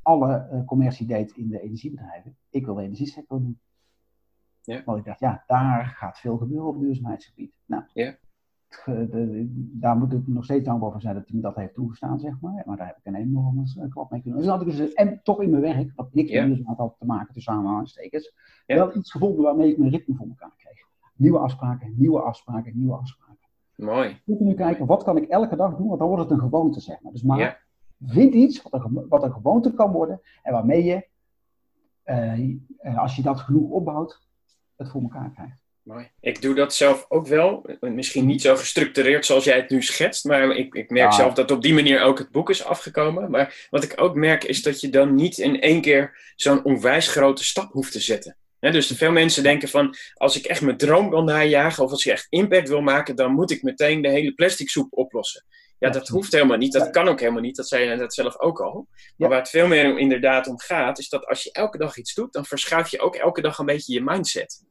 alle 0.02 0.50
uh, 0.54 0.66
commercie 0.66 1.08
deed 1.08 1.32
in 1.32 1.50
de 1.50 1.62
energiebedrijven. 1.62 2.38
Ik 2.50 2.66
wil 2.66 2.76
de 2.76 2.82
energiesector 2.82 3.40
doen. 3.40 3.60
Ja. 4.62 4.84
Want 4.86 4.98
ik 4.98 5.06
dacht, 5.06 5.20
ja, 5.20 5.44
daar 5.48 5.86
gaat 5.86 6.20
veel 6.20 6.38
gebeuren 6.38 6.68
op 6.68 6.80
duurzaamheidsgebied. 6.80 7.54
Nou, 7.66 7.84
ja. 7.94 8.18
De, 8.86 9.46
daar 9.56 9.98
moet 9.98 10.14
ik 10.14 10.28
nog 10.28 10.44
steeds 10.44 10.66
dankbaar 10.66 10.92
voor 10.92 11.02
zijn 11.02 11.14
dat 11.14 11.28
hij 11.28 11.36
me 11.36 11.42
dat 11.42 11.56
heeft 11.56 11.74
toegestaan, 11.74 12.20
zeg 12.20 12.40
maar. 12.42 12.64
Maar 12.66 12.78
daar 12.78 12.88
heb 12.88 12.98
ik 12.98 13.06
een 13.06 13.16
enorme 13.16 13.88
klap 13.90 14.12
mee 14.12 14.22
kunnen. 14.22 14.40
Dus 14.40 14.50
had 14.50 14.62
ik 14.62 14.68
dus, 14.68 14.94
en 14.94 15.20
toch 15.24 15.42
in 15.42 15.50
mijn 15.50 15.62
werk, 15.62 15.92
wat 15.96 16.14
niks 16.14 16.32
met 16.32 16.46
duurzaamheid 16.46 16.78
had 16.78 16.96
te 17.00 17.06
maken 17.06 17.34
tussen 17.34 17.54
aanhalingstekens, 17.54 18.34
ja. 18.66 18.76
wel 18.76 18.96
iets 18.96 19.12
gevonden 19.12 19.44
waarmee 19.44 19.72
ik 19.72 19.78
mijn 19.78 19.92
ritme 19.92 20.16
voor 20.16 20.28
elkaar 20.28 20.54
kreeg. 20.58 20.88
Nieuwe 21.16 21.40
afspraken, 21.40 21.94
nieuwe 21.98 22.22
afspraken, 22.22 22.72
nieuwe 22.76 22.96
afspraken. 22.96 23.48
Mooi. 23.76 24.22
Moet 24.26 24.40
nu 24.40 24.54
kijken, 24.54 24.86
wat 24.86 25.04
kan 25.04 25.18
ik 25.18 25.30
elke 25.30 25.56
dag 25.56 25.76
doen? 25.76 25.88
Want 25.88 26.00
dan 26.00 26.08
wordt 26.08 26.24
het 26.24 26.32
een 26.32 26.40
gewoonte, 26.40 26.80
zeg 26.80 27.02
maar. 27.02 27.12
Dus 27.12 27.24
maar 27.24 27.40
ja. 27.40 27.58
Vind 28.06 28.34
iets 28.34 28.62
wat 28.62 28.86
een, 28.86 29.06
wat 29.10 29.24
een 29.24 29.32
gewoonte 29.32 29.74
kan 29.74 29.92
worden 29.92 30.22
en 30.44 30.54
waarmee 30.54 30.84
je, 30.84 31.08
uh, 32.06 32.98
als 32.98 33.16
je 33.16 33.22
dat 33.22 33.40
genoeg 33.40 33.70
opbouwt, 33.70 34.28
het 34.76 34.90
voor 34.90 35.02
elkaar 35.02 35.32
krijgt. 35.32 35.58
Mooi. 35.90 36.12
Ik 36.22 36.42
doe 36.42 36.56
dat 36.56 36.74
zelf 36.74 37.06
ook 37.08 37.28
wel. 37.28 37.66
Misschien 37.80 38.26
niet 38.26 38.42
zo 38.42 38.56
gestructureerd 38.56 39.26
zoals 39.26 39.44
jij 39.44 39.56
het 39.56 39.70
nu 39.70 39.82
schetst, 39.82 40.26
maar 40.26 40.56
ik, 40.56 40.74
ik 40.74 40.90
merk 40.90 41.12
ja. 41.12 41.18
zelf 41.18 41.34
dat 41.34 41.52
op 41.52 41.62
die 41.62 41.74
manier 41.74 42.02
ook 42.02 42.18
het 42.18 42.32
boek 42.32 42.50
is 42.50 42.64
afgekomen. 42.64 43.32
Maar 43.32 43.68
wat 43.70 43.84
ik 43.84 44.02
ook 44.02 44.16
merk 44.16 44.44
is 44.44 44.64
dat 44.64 44.82
je 44.82 44.90
dan 44.90 45.16
niet 45.16 45.38
in 45.38 45.62
één 45.62 45.82
keer 45.82 46.34
zo'n 46.36 46.64
onwijs 46.64 47.08
grote 47.08 47.44
stap 47.44 47.72
hoeft 47.72 47.92
te 47.92 48.00
zetten. 48.00 48.38
He, 48.60 48.72
dus 48.72 48.88
veel 48.88 49.12
mensen 49.12 49.44
denken 49.44 49.70
van, 49.70 49.96
als 50.14 50.38
ik 50.38 50.46
echt 50.46 50.62
mijn 50.62 50.78
droom 50.78 51.10
wil 51.10 51.24
najagen 51.24 51.84
of 51.84 51.92
als 51.92 52.06
ik 52.06 52.12
echt 52.12 52.28
impact 52.30 52.70
wil 52.70 52.82
maken, 52.82 53.16
dan 53.16 53.32
moet 53.32 53.52
ik 53.52 53.64
meteen 53.64 54.02
de 54.02 54.10
hele 54.10 54.34
plastic 54.34 54.70
soep 54.70 54.88
oplossen. 54.98 55.46
Ja, 55.80 55.90
dat 55.90 56.08
hoeft 56.08 56.32
helemaal 56.32 56.58
niet. 56.58 56.74
Dat 56.74 56.90
kan 56.90 57.08
ook 57.08 57.20
helemaal 57.20 57.42
niet. 57.42 57.56
Dat 57.56 57.68
zei 57.68 57.90
je 57.90 57.96
net 57.96 58.14
zelf 58.14 58.40
ook 58.40 58.62
al. 58.62 58.88
Maar 58.90 59.14
ja. 59.16 59.28
waar 59.28 59.40
het 59.40 59.50
veel 59.50 59.68
meer 59.68 59.98
inderdaad 59.98 60.48
om 60.48 60.60
gaat, 60.60 61.00
is 61.00 61.10
dat 61.10 61.26
als 61.26 61.44
je 61.44 61.52
elke 61.52 61.78
dag 61.78 61.98
iets 61.98 62.14
doet, 62.14 62.34
dan 62.34 62.46
verschuif 62.46 62.88
je 62.88 63.00
ook 63.00 63.16
elke 63.16 63.42
dag 63.42 63.58
een 63.58 63.66
beetje 63.66 63.94
je 63.94 64.02
mindset. 64.02 64.68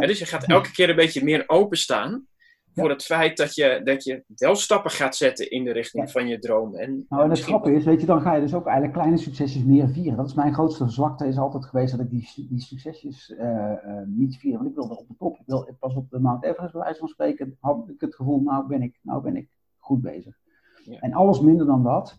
Ja. 0.00 0.06
Dus 0.06 0.18
je 0.18 0.26
gaat 0.26 0.44
elke 0.44 0.70
keer 0.70 0.90
een 0.90 0.96
beetje 0.96 1.24
meer 1.24 1.44
openstaan 1.46 2.26
voor 2.74 2.88
het 2.88 3.04
feit 3.04 3.36
dat 3.36 3.54
je, 3.54 3.80
dat 3.84 4.04
je 4.04 4.24
wel 4.36 4.54
stappen 4.54 4.90
gaat 4.90 5.16
zetten 5.16 5.50
in 5.50 5.64
de 5.64 5.72
richting 5.72 6.10
van 6.10 6.28
je 6.28 6.38
droom. 6.38 6.74
En, 6.74 7.06
nou, 7.08 7.22
en 7.22 7.30
het 7.30 7.40
grappige 7.40 7.74
is, 7.74 7.84
weet 7.84 8.00
je, 8.00 8.06
dan 8.06 8.20
ga 8.20 8.34
je 8.34 8.40
dus 8.40 8.54
ook 8.54 8.64
eigenlijk 8.64 8.94
kleine 8.94 9.16
succesjes 9.16 9.64
meer 9.64 9.88
vieren. 9.88 10.16
Dat 10.16 10.26
is 10.26 10.34
mijn 10.34 10.54
grootste 10.54 10.88
zwakte, 10.88 11.26
is 11.26 11.38
altijd 11.38 11.64
geweest 11.64 11.90
dat 11.96 12.00
ik 12.00 12.10
die, 12.10 12.46
die 12.48 12.60
succesjes 12.60 13.30
uh, 13.30 13.40
uh, 13.40 14.00
niet 14.06 14.36
vier. 14.36 14.56
Want 14.56 14.68
ik 14.68 14.74
wilde 14.74 14.98
op 14.98 15.08
de 15.08 15.14
top. 15.18 15.34
Ik 15.34 15.46
wil, 15.46 15.76
pas 15.78 15.94
op 15.94 16.10
de 16.10 16.20
Mount 16.20 16.44
Everest, 16.44 16.72
bij 16.72 16.82
wijze 16.82 16.98
van 16.98 17.08
spreken, 17.08 17.56
had 17.60 17.88
ik 17.88 18.00
het 18.00 18.14
gevoel, 18.14 18.40
nou 18.40 18.66
ben 18.66 18.82
ik, 18.82 18.98
nou 19.02 19.22
ben 19.22 19.36
ik 19.36 19.48
goed 19.78 20.00
bezig. 20.00 20.38
Ja. 20.84 20.98
En 21.00 21.12
alles 21.12 21.40
minder 21.40 21.66
dan 21.66 21.82
dat. 21.82 22.18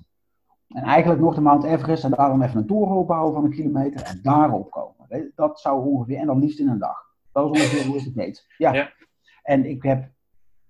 En 0.68 0.84
eigenlijk 0.84 1.22
nog 1.22 1.36
de 1.36 1.42
Mount 1.42 1.64
Everest 1.64 2.04
en 2.04 2.12
daarom 2.12 2.42
even 2.42 2.58
een 2.58 2.68
toren 2.68 2.96
opbouwen 2.96 3.34
van 3.34 3.44
een 3.44 3.52
kilometer 3.52 4.02
en 4.02 4.20
daarop 4.24 4.72
komen. 4.72 5.32
Dat 5.36 5.60
zou 5.60 5.86
ongeveer, 5.86 6.18
en 6.18 6.26
dan 6.26 6.40
liefst 6.40 6.60
in 6.60 6.68
een 6.68 6.80
dag. 6.80 7.03
Dat 7.34 7.56
is 7.56 7.62
ongeveer 7.62 7.86
hoe 7.86 7.98
ik 7.98 8.04
het 8.04 8.16
deed. 8.16 8.46
Ja. 8.58 8.74
ja. 8.74 8.94
En 9.44 9.66
ik 9.66 9.84
heb, 9.84 10.12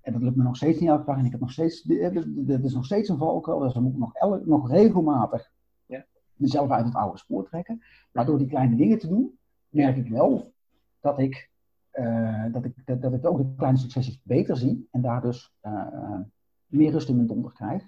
en 0.02 0.14
dat 0.14 0.22
lukt 0.22 0.36
me 0.36 0.44
nog 0.44 0.56
steeds 0.56 0.80
niet 0.80 0.90
elke 0.90 1.06
dag, 1.06 1.18
en 1.18 1.26
ik 1.26 1.32
heb 1.32 1.40
nog 1.40 1.52
steeds, 1.52 1.82
dit 1.82 2.64
is 2.64 2.74
nog 2.74 2.86
steeds 2.86 3.10
een 3.10 3.18
valkuil, 3.18 3.60
dus 3.60 3.74
dan 3.74 3.84
moet 3.84 3.94
ik 3.94 4.00
nog, 4.00 4.16
elk, 4.16 4.46
nog 4.46 4.70
regelmatig 4.72 5.52
ja. 5.86 6.06
mezelf 6.34 6.70
uit 6.70 6.86
het 6.86 6.96
oude 6.96 7.18
spoor 7.18 7.48
trekken. 7.50 7.84
Maar 8.12 8.26
door 8.26 8.38
die 8.38 8.48
kleine 8.48 8.76
dingen 8.76 9.00
te 9.00 9.08
doen, 9.08 9.40
merk 9.70 9.98
ik 9.98 10.08
wel 10.08 10.54
dat 11.00 11.20
ik, 11.20 11.50
uh, 11.94 12.46
dat 12.52 12.66
ik, 12.66 12.86
dat, 12.86 13.02
dat 13.02 13.14
ik 13.14 13.26
ook 13.26 13.38
de 13.38 13.54
kleine 13.56 13.78
succesjes 13.78 14.22
beter 14.24 14.58
zie 14.58 14.88
en 14.92 15.02
daar 15.02 15.22
dus 15.22 15.54
uh, 15.62 16.20
meer 16.66 16.92
rust 16.92 17.10
in 17.10 17.16
mijn 17.16 17.28
donder 17.28 17.52
krijg. 17.52 17.84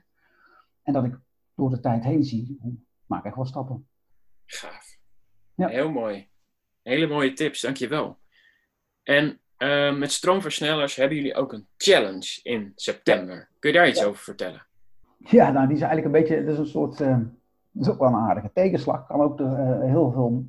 En 0.83 0.93
dat 0.93 1.03
ik 1.03 1.19
door 1.55 1.69
de 1.69 1.79
tijd 1.79 2.03
heen 2.03 2.23
zie, 2.23 2.57
hoe 2.61 2.73
maak 3.05 3.25
ik 3.25 3.35
wel 3.35 3.45
stappen. 3.45 3.87
Gaaf. 4.45 4.97
Ja. 5.55 5.67
Heel 5.67 5.91
mooi. 5.91 6.29
Hele 6.81 7.07
mooie 7.07 7.33
tips, 7.33 7.61
dankjewel. 7.61 8.17
En 9.05 9.39
uh, 9.57 9.97
met 9.97 10.11
stroomversnellers 10.11 10.95
hebben 10.95 11.17
jullie 11.17 11.35
ook 11.35 11.53
een 11.53 11.65
challenge 11.77 12.39
in 12.43 12.71
september. 12.75 13.49
Kun 13.59 13.71
je 13.71 13.77
daar 13.77 13.87
iets 13.87 13.99
ja. 13.99 14.05
over 14.05 14.23
vertellen? 14.23 14.65
Ja, 15.17 15.51
nou 15.51 15.67
die 15.67 15.75
is 15.75 15.81
eigenlijk 15.81 16.15
een 16.15 16.21
beetje, 16.21 16.43
dat 16.43 16.53
is 16.53 16.59
een 16.59 16.65
soort, 16.65 16.99
uh, 16.99 17.17
dat 17.71 17.85
is 17.85 17.89
ook 17.89 17.99
wel 17.99 18.07
een 18.07 18.15
aardige 18.15 18.51
tegenslag. 18.53 19.07
Kan 19.07 19.21
ook 19.21 19.39
uh, 19.39 19.79
heel 19.81 20.11
veel 20.11 20.45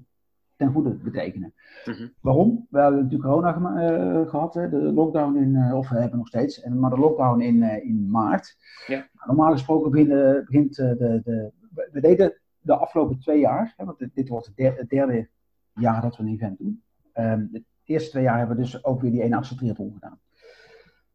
ten 0.56 0.72
goede 0.72 0.90
betekenen. 0.90 1.54
Mm-hmm. 1.84 2.12
Waarom? 2.20 2.66
We 2.70 2.80
hebben 2.80 3.02
natuurlijk 3.02 3.30
corona 3.30 3.56
uh, 3.56 4.28
gehad, 4.28 4.54
hè, 4.54 4.68
de 4.68 4.76
lockdown 4.76 5.36
in, 5.36 5.54
uh, 5.54 5.74
of 5.74 5.88
we 5.88 5.98
hebben 5.98 6.18
nog 6.18 6.28
steeds, 6.28 6.60
en, 6.60 6.78
maar 6.78 6.90
de 6.90 6.98
lockdown 6.98 7.40
in, 7.40 7.56
uh, 7.56 7.84
in 7.84 8.10
maart. 8.10 8.56
Ja. 8.86 9.08
Normaal 9.26 9.52
gesproken 9.52 9.90
begint, 9.90 10.08
begint 10.46 10.76
de, 10.76 11.20
de, 11.24 11.50
we 11.92 12.00
deden 12.00 12.38
de 12.60 12.76
afgelopen 12.76 13.18
twee 13.18 13.40
jaar, 13.40 13.74
hè, 13.76 13.84
want 13.84 13.98
dit, 13.98 14.14
dit 14.14 14.28
wordt 14.28 14.46
het 14.46 14.56
derde, 14.56 14.80
het 14.80 14.88
derde, 14.88 15.28
jaar 15.74 16.02
dat 16.02 16.16
we 16.16 16.22
een 16.22 16.32
event 16.32 16.58
doen. 16.58 16.82
Um, 17.14 17.48
de 17.52 17.64
eerste 17.88 18.10
twee 18.10 18.22
jaar 18.22 18.38
hebben 18.38 18.56
we 18.56 18.62
dus 18.62 18.84
ook 18.84 19.00
weer 19.00 19.10
die 19.10 19.22
1 19.22 19.32
8 19.32 19.56
triathlon 19.56 19.92
gedaan. 19.92 20.20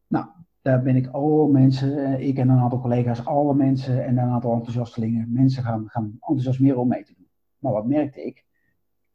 Nou, 0.06 0.26
daar 0.62 0.82
ben 0.82 0.96
ik 0.96 1.06
alle 1.06 1.48
mensen, 1.48 2.20
ik 2.20 2.38
en 2.38 2.48
een 2.48 2.58
aantal 2.58 2.80
collega's, 2.80 3.24
alle 3.24 3.54
mensen 3.54 4.04
en 4.04 4.18
een 4.18 4.30
aantal 4.30 4.52
enthousiastelingen, 4.52 5.32
mensen 5.32 5.62
gaan, 5.62 5.88
gaan 5.88 6.16
enthousiasmeren 6.20 6.78
om 6.78 6.88
mee 6.88 7.04
te 7.04 7.14
doen. 7.16 7.28
Maar 7.58 7.72
wat 7.72 7.86
merkte 7.86 8.24
ik? 8.24 8.44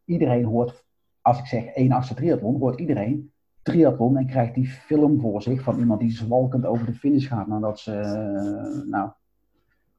Iedereen 0.05 0.45
hoort, 0.45 0.85
als 1.21 1.39
ik 1.39 1.45
zeg 1.45 1.65
1 1.65 1.91
8 1.91 2.15
triathlon, 2.15 2.59
hoort 2.59 2.79
iedereen 2.79 3.31
triathlon 3.61 4.17
en 4.17 4.27
krijgt 4.27 4.53
die 4.53 4.67
film 4.67 5.19
voor 5.19 5.41
zich 5.41 5.61
van 5.61 5.79
iemand 5.79 5.99
die 5.99 6.11
zwalkend 6.11 6.65
over 6.65 6.85
de 6.85 6.93
finish 6.93 7.27
gaat 7.27 7.47
nadat 7.47 7.79
ze 7.79 7.91
uh, 7.91 8.89
nou, 8.89 9.11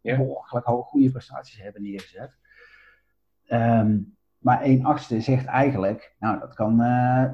ja. 0.01 0.17
goede 0.63 1.11
prestaties 1.11 1.63
hebben 1.63 1.83
neergezet. 1.83 2.39
Um, 3.49 4.17
maar 4.39 4.61
1 4.61 4.85
achtste 4.85 5.21
zegt 5.21 5.47
eigenlijk, 5.47 6.15
nou 6.19 6.39
dat 6.39 6.55
kan, 6.55 6.81
uh, 6.81 7.31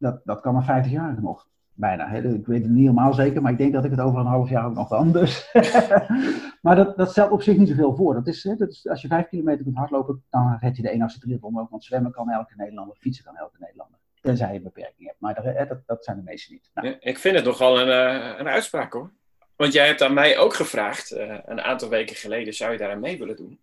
dat, 0.00 0.20
dat 0.24 0.40
kan 0.40 0.56
een 0.56 0.62
50 0.62 0.92
jaar 0.92 1.22
nog. 1.22 1.48
Bijna. 1.74 2.08
Hè? 2.08 2.34
Ik 2.34 2.46
weet 2.46 2.62
het 2.62 2.70
niet 2.70 2.80
helemaal 2.80 3.12
zeker, 3.12 3.42
maar 3.42 3.52
ik 3.52 3.58
denk 3.58 3.72
dat 3.72 3.84
ik 3.84 3.90
het 3.90 4.00
over 4.00 4.20
een 4.20 4.26
half 4.26 4.48
jaar 4.48 4.66
ook 4.66 4.74
nog 4.74 4.88
kan. 4.88 5.12
Dus. 5.12 5.50
maar 6.62 6.76
dat, 6.76 6.96
dat 6.96 7.10
stelt 7.10 7.30
op 7.30 7.42
zich 7.42 7.56
niet 7.56 7.68
zoveel 7.68 7.96
voor. 7.96 8.14
Dat 8.14 8.26
is, 8.26 8.44
hè, 8.44 8.56
dat 8.56 8.70
is, 8.70 8.88
als 8.88 9.02
je 9.02 9.08
5 9.08 9.28
kilometer 9.28 9.64
kunt 9.64 9.76
hardlopen, 9.76 10.22
dan 10.30 10.56
red 10.60 10.76
je 10.76 10.82
de 10.82 10.90
1 10.90 11.02
achtste 11.02 11.20
triathlon 11.20 11.60
ook. 11.60 11.70
Want 11.70 11.84
zwemmen 11.84 12.12
kan 12.12 12.30
elke 12.30 12.54
Nederlander, 12.56 12.96
fietsen 12.96 13.24
kan 13.24 13.36
elke 13.36 13.56
Nederlander. 13.58 13.98
Tenzij 14.20 14.48
je 14.48 14.56
een 14.56 14.62
beperking 14.62 15.06
hebt. 15.06 15.20
Maar 15.20 15.34
dat, 15.34 15.68
dat, 15.68 15.78
dat 15.86 16.04
zijn 16.04 16.16
de 16.16 16.22
meeste 16.22 16.52
niet. 16.52 16.70
Nou. 16.74 16.88
Ja, 16.88 16.96
ik 17.00 17.18
vind 17.18 17.36
het 17.36 17.44
nogal 17.44 17.80
een, 17.80 17.88
uh, 17.88 18.38
een 18.38 18.48
uitspraak 18.48 18.92
hoor. 18.92 19.12
Want 19.56 19.72
jij 19.72 19.86
hebt 19.86 20.02
aan 20.02 20.14
mij 20.14 20.38
ook 20.38 20.54
gevraagd, 20.54 21.12
uh, 21.12 21.38
een 21.44 21.60
aantal 21.60 21.88
weken 21.88 22.16
geleden, 22.16 22.54
zou 22.54 22.72
je 22.72 22.78
daar 22.78 22.90
aan 22.90 23.00
mee 23.00 23.18
willen 23.18 23.36
doen? 23.36 23.60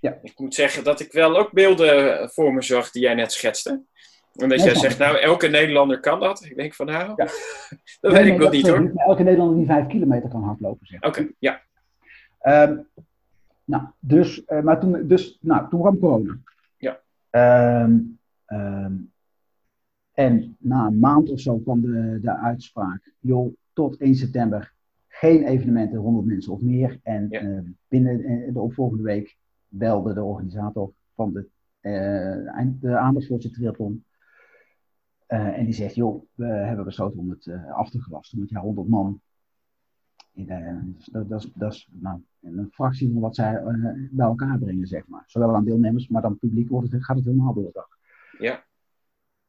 Ja. 0.00 0.18
Ik 0.22 0.38
moet 0.38 0.54
zeggen 0.54 0.84
dat 0.84 1.00
ik 1.00 1.12
wel 1.12 1.38
ook 1.38 1.52
beelden 1.52 2.30
voor 2.30 2.54
me 2.54 2.62
zag 2.62 2.90
die 2.90 3.02
jij 3.02 3.14
net 3.14 3.32
schetste. 3.32 3.82
En 4.34 4.48
dat 4.48 4.62
jij 4.62 4.74
zegt, 4.74 4.98
nou, 4.98 5.18
elke 5.18 5.48
Nederlander 5.48 6.00
kan 6.00 6.20
dat. 6.20 6.44
Ik 6.44 6.56
denk 6.56 6.74
van, 6.74 6.86
nou, 6.86 7.12
ja. 7.16 7.28
dat 8.00 8.12
weet 8.12 8.26
ik 8.26 8.38
nog 8.38 8.50
niet 8.50 8.68
hoor. 8.68 8.92
Elke 8.94 9.22
Nederlander 9.22 9.56
die 9.56 9.66
vijf 9.66 9.86
kilometer 9.86 10.28
kan 10.28 10.42
hardlopen, 10.42 10.86
zeg. 10.86 11.02
Oké, 11.02 11.28
ja. 11.38 11.60
Um, 12.42 12.86
nou, 13.64 13.82
dus, 13.98 14.42
uh, 14.46 14.60
maar 14.60 14.80
toen, 14.80 15.06
dus, 15.06 15.38
nou, 15.40 15.68
toen 15.68 15.80
kwam 15.80 15.98
corona. 15.98 16.38
Ja. 16.76 17.00
Um, 17.82 18.18
um, 18.46 19.12
en 20.12 20.56
na 20.58 20.86
een 20.86 20.98
maand 20.98 21.30
of 21.30 21.40
zo 21.40 21.58
kwam 21.58 21.80
de, 21.80 22.18
de 22.22 22.36
uitspraak, 22.36 23.12
joh, 23.20 23.54
tot 23.72 23.96
1 23.96 24.14
september 24.14 24.74
geen 25.08 25.44
evenementen, 25.44 25.98
100 25.98 26.26
mensen 26.26 26.52
of 26.52 26.60
meer. 26.60 26.98
En 27.02 27.26
ja. 27.30 27.42
uh, 27.42 27.60
binnen 27.88 28.52
de 28.52 28.60
opvolgende 28.60 29.02
week 29.02 29.36
belde 29.68 30.14
de 30.14 30.22
organisator 30.22 30.92
van 31.14 31.32
de, 31.32 31.46
uh, 31.80 32.66
de 32.80 32.96
Amersfoortse 32.96 33.50
triathlon. 33.50 34.04
Uh, 35.28 35.58
en 35.58 35.64
die 35.64 35.74
zegt, 35.74 35.94
joh, 35.94 36.24
we 36.34 36.46
hebben 36.46 36.84
besloten 36.84 37.18
om 37.18 37.30
het 37.30 37.46
uh, 37.46 37.72
af 37.72 37.90
te 37.90 38.02
gelasten. 38.02 38.38
Want 38.38 38.50
ja, 38.50 38.60
100 38.60 38.88
man, 38.88 39.20
in, 40.32 40.46
dat, 41.12 41.28
dat, 41.28 41.44
is, 41.44 41.50
dat 41.54 41.72
is 41.72 41.88
nou, 41.92 42.20
een 42.40 42.68
fractie 42.72 43.12
van 43.12 43.20
wat 43.20 43.34
zij 43.34 43.62
bij 44.10 44.26
elkaar 44.26 44.58
brengen, 44.58 44.86
zeg 44.86 45.06
maar. 45.06 45.22
Zowel 45.26 45.54
aan 45.54 45.64
deelnemers, 45.64 46.08
maar 46.08 46.22
dan 46.22 46.38
publiek 46.38 46.68
wordt 46.68 46.92
het, 46.92 47.04
gaat 47.04 47.16
het 47.16 47.24
helemaal 47.24 47.54
door 47.54 47.64
de 47.64 47.70
dag. 47.72 47.88
Ja. 48.38 48.64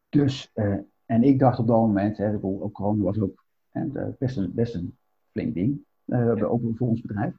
Dus, 0.10 0.52
en 1.06 1.24
ik 1.24 1.40
dacht 1.40 1.60
op 1.60 1.68
dat 1.68 1.78
moment, 1.78 2.18
hè, 2.18 2.44
ook 2.44 2.74
corona 2.74 3.04
was 3.04 3.20
ook 3.20 3.46
hè, 3.70 3.86
best, 4.20 4.38
een, 4.38 4.54
best 4.54 4.76
een 4.76 4.98
flink 5.32 5.54
ding, 5.54 5.86
ja. 6.06 6.42
ook 6.42 6.62
voor 6.76 6.88
ons 6.88 7.02
bedrijf 7.02 7.36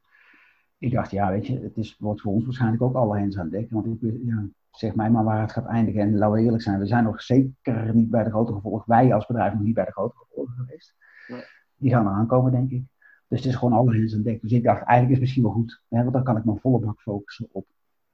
ik 0.78 0.92
dacht, 0.92 1.10
ja, 1.10 1.30
weet 1.30 1.46
je, 1.46 1.58
het 1.58 1.76
is, 1.76 1.96
wordt 1.98 2.20
voor 2.20 2.32
ons 2.32 2.44
waarschijnlijk 2.44 2.82
ook 2.82 2.94
alle 2.94 3.18
hens 3.18 3.38
aan 3.38 3.48
dek. 3.48 3.70
Want 3.70 3.86
ik 3.86 4.12
ja, 4.24 4.46
zeg 4.78 4.94
mij 4.94 5.10
maar 5.10 5.24
waar 5.24 5.40
het 5.40 5.52
gaat 5.52 5.66
eindigen. 5.66 6.00
En 6.00 6.16
laten 6.16 6.36
we 6.36 6.42
eerlijk 6.42 6.62
zijn, 6.62 6.78
we 6.78 6.86
zijn 6.86 7.04
nog 7.04 7.22
zeker 7.22 7.94
niet 7.94 8.10
bij 8.10 8.24
de 8.24 8.30
grote 8.30 8.52
gevolgen. 8.52 8.84
Wij 8.86 9.14
als 9.14 9.26
bedrijf 9.26 9.52
nog 9.52 9.62
niet 9.62 9.74
bij 9.74 9.84
de 9.84 9.92
grote 9.92 10.16
gevolgen 10.16 10.54
geweest. 10.54 10.94
Nee. 11.28 11.42
Die 11.76 11.90
gaan 11.90 12.06
eraan 12.06 12.26
komen, 12.26 12.52
denk 12.52 12.70
ik. 12.70 12.84
Dus 13.28 13.38
het 13.38 13.48
is 13.48 13.54
gewoon 13.54 13.78
alle 13.78 13.96
hens 13.96 14.14
aan 14.14 14.22
dek. 14.22 14.40
Dus 14.40 14.52
ik 14.52 14.62
dacht, 14.62 14.82
eigenlijk 14.82 15.08
is 15.08 15.14
het 15.14 15.20
misschien 15.20 15.42
wel 15.42 15.52
goed. 15.52 15.82
Hè, 15.88 16.00
want 16.00 16.12
dan 16.12 16.24
kan 16.24 16.36
ik 16.36 16.44
me 16.44 16.56
volle 16.56 16.78
bak 16.78 17.00
focussen 17.00 17.48
op 17.52 17.66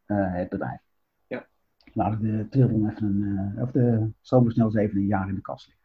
uh, 0.07 0.35
het 0.35 0.49
bedrijf. 0.49 0.81
Ja. 1.27 1.47
Laat 1.93 2.13
ik 2.13 2.21
de 2.21 2.47
triathlon 2.51 2.89
even 2.89 3.07
een, 3.07 3.53
uh, 3.57 3.63
of 3.63 3.71
de 3.71 4.11
stroomversnellers 4.21 4.75
even 4.75 4.97
een 4.97 5.07
jaar 5.07 5.29
in 5.29 5.35
de 5.35 5.41
kast 5.41 5.67
liggen. 5.67 5.83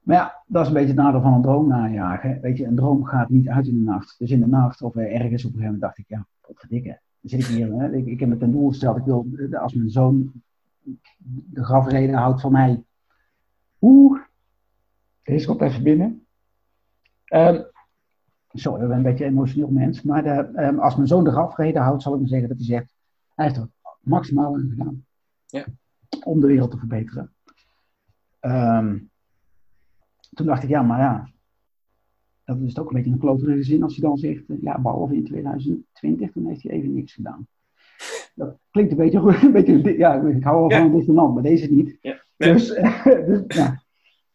Maar 0.00 0.16
ja, 0.16 0.42
dat 0.46 0.62
is 0.62 0.68
een 0.68 0.74
beetje 0.74 0.88
het 0.88 0.96
nadeel 0.96 1.20
van 1.20 1.32
een 1.32 1.42
droom 1.42 1.68
najagen. 1.68 2.40
Weet 2.40 2.56
je, 2.56 2.66
een 2.66 2.76
droom 2.76 3.04
gaat 3.04 3.28
niet 3.28 3.48
uit 3.48 3.66
in 3.66 3.74
de 3.74 3.84
nacht. 3.84 4.18
Dus 4.18 4.30
in 4.30 4.40
de 4.40 4.46
nacht 4.46 4.82
of 4.82 4.96
ergens 4.96 5.22
op 5.22 5.52
een 5.52 5.58
gegeven 5.58 5.62
moment 5.62 5.80
dacht 5.80 5.98
ik, 5.98 6.08
ja, 6.08 6.26
potverdikke. 6.40 7.00
Zit 7.22 7.40
ik 7.40 7.46
hier, 7.46 7.72
hè? 7.72 7.92
Ik, 7.92 8.06
ik 8.06 8.20
heb 8.20 8.28
me 8.28 8.36
ten 8.36 8.50
doel 8.50 8.68
gesteld, 8.68 8.96
ik 8.96 9.04
wil, 9.04 9.26
als 9.52 9.74
mijn 9.74 9.90
zoon 9.90 10.32
de 11.24 11.64
grafreden 11.64 12.14
houdt 12.14 12.40
van 12.40 12.52
mij. 12.52 12.84
Oeh, 13.80 14.20
deze 15.22 15.46
komt 15.46 15.60
even 15.60 15.82
binnen. 15.82 16.26
Um, 17.32 17.64
sorry, 18.52 18.82
ik 18.82 18.88
ben 18.88 18.96
een 18.96 19.02
beetje 19.02 19.24
een 19.24 19.30
emotioneel 19.30 19.70
mens. 19.70 20.02
Maar 20.02 20.22
de, 20.22 20.62
um, 20.62 20.78
als 20.78 20.96
mijn 20.96 21.08
zoon 21.08 21.24
de 21.24 21.30
grafreden 21.30 21.82
houdt, 21.82 22.02
zal 22.02 22.12
ik 22.12 22.18
maar 22.20 22.28
zeggen 22.28 22.48
dat 22.48 22.56
hij 22.56 22.66
zegt, 22.66 22.94
hij 23.34 23.44
heeft 23.44 23.58
er 23.58 23.68
maximaal 24.00 24.54
aan 24.54 24.68
gedaan. 24.70 25.06
Ja. 25.46 25.64
Om 26.24 26.40
de 26.40 26.46
wereld 26.46 26.70
te 26.70 26.78
verbeteren. 26.78 27.32
Um, 28.40 29.10
toen 30.30 30.46
dacht 30.46 30.62
ik, 30.62 30.68
ja, 30.68 30.82
maar 30.82 31.00
ja, 31.00 31.30
dat 32.58 32.68
is 32.68 32.78
ook 32.78 32.88
een 32.88 32.96
beetje 32.96 33.10
een 33.10 33.18
kloterige 33.18 33.62
zin 33.62 33.82
als 33.82 33.94
je 33.94 34.00
dan 34.00 34.18
zegt, 34.18 34.42
eh, 34.48 34.56
ja, 34.60 34.80
behalve 34.80 35.14
in 35.14 35.24
2020, 35.24 36.32
toen 36.32 36.46
heeft 36.46 36.62
hij 36.62 36.72
even 36.72 36.94
niks 36.94 37.12
gedaan. 37.12 37.46
Dat 38.34 38.56
klinkt 38.70 38.90
een 38.90 38.96
beetje, 38.96 39.18
een 39.42 39.52
beetje 39.52 39.98
ja, 39.98 40.22
ik 40.22 40.44
hou 40.44 40.66
wel 40.66 40.90
van 40.90 41.04
een 41.06 41.14
land, 41.14 41.34
maar 41.34 41.42
deze 41.42 41.72
niet. 41.72 41.98
Ja. 42.00 42.22
Dus, 42.36 42.68
dus, 43.26 43.42
ja. 43.46 43.82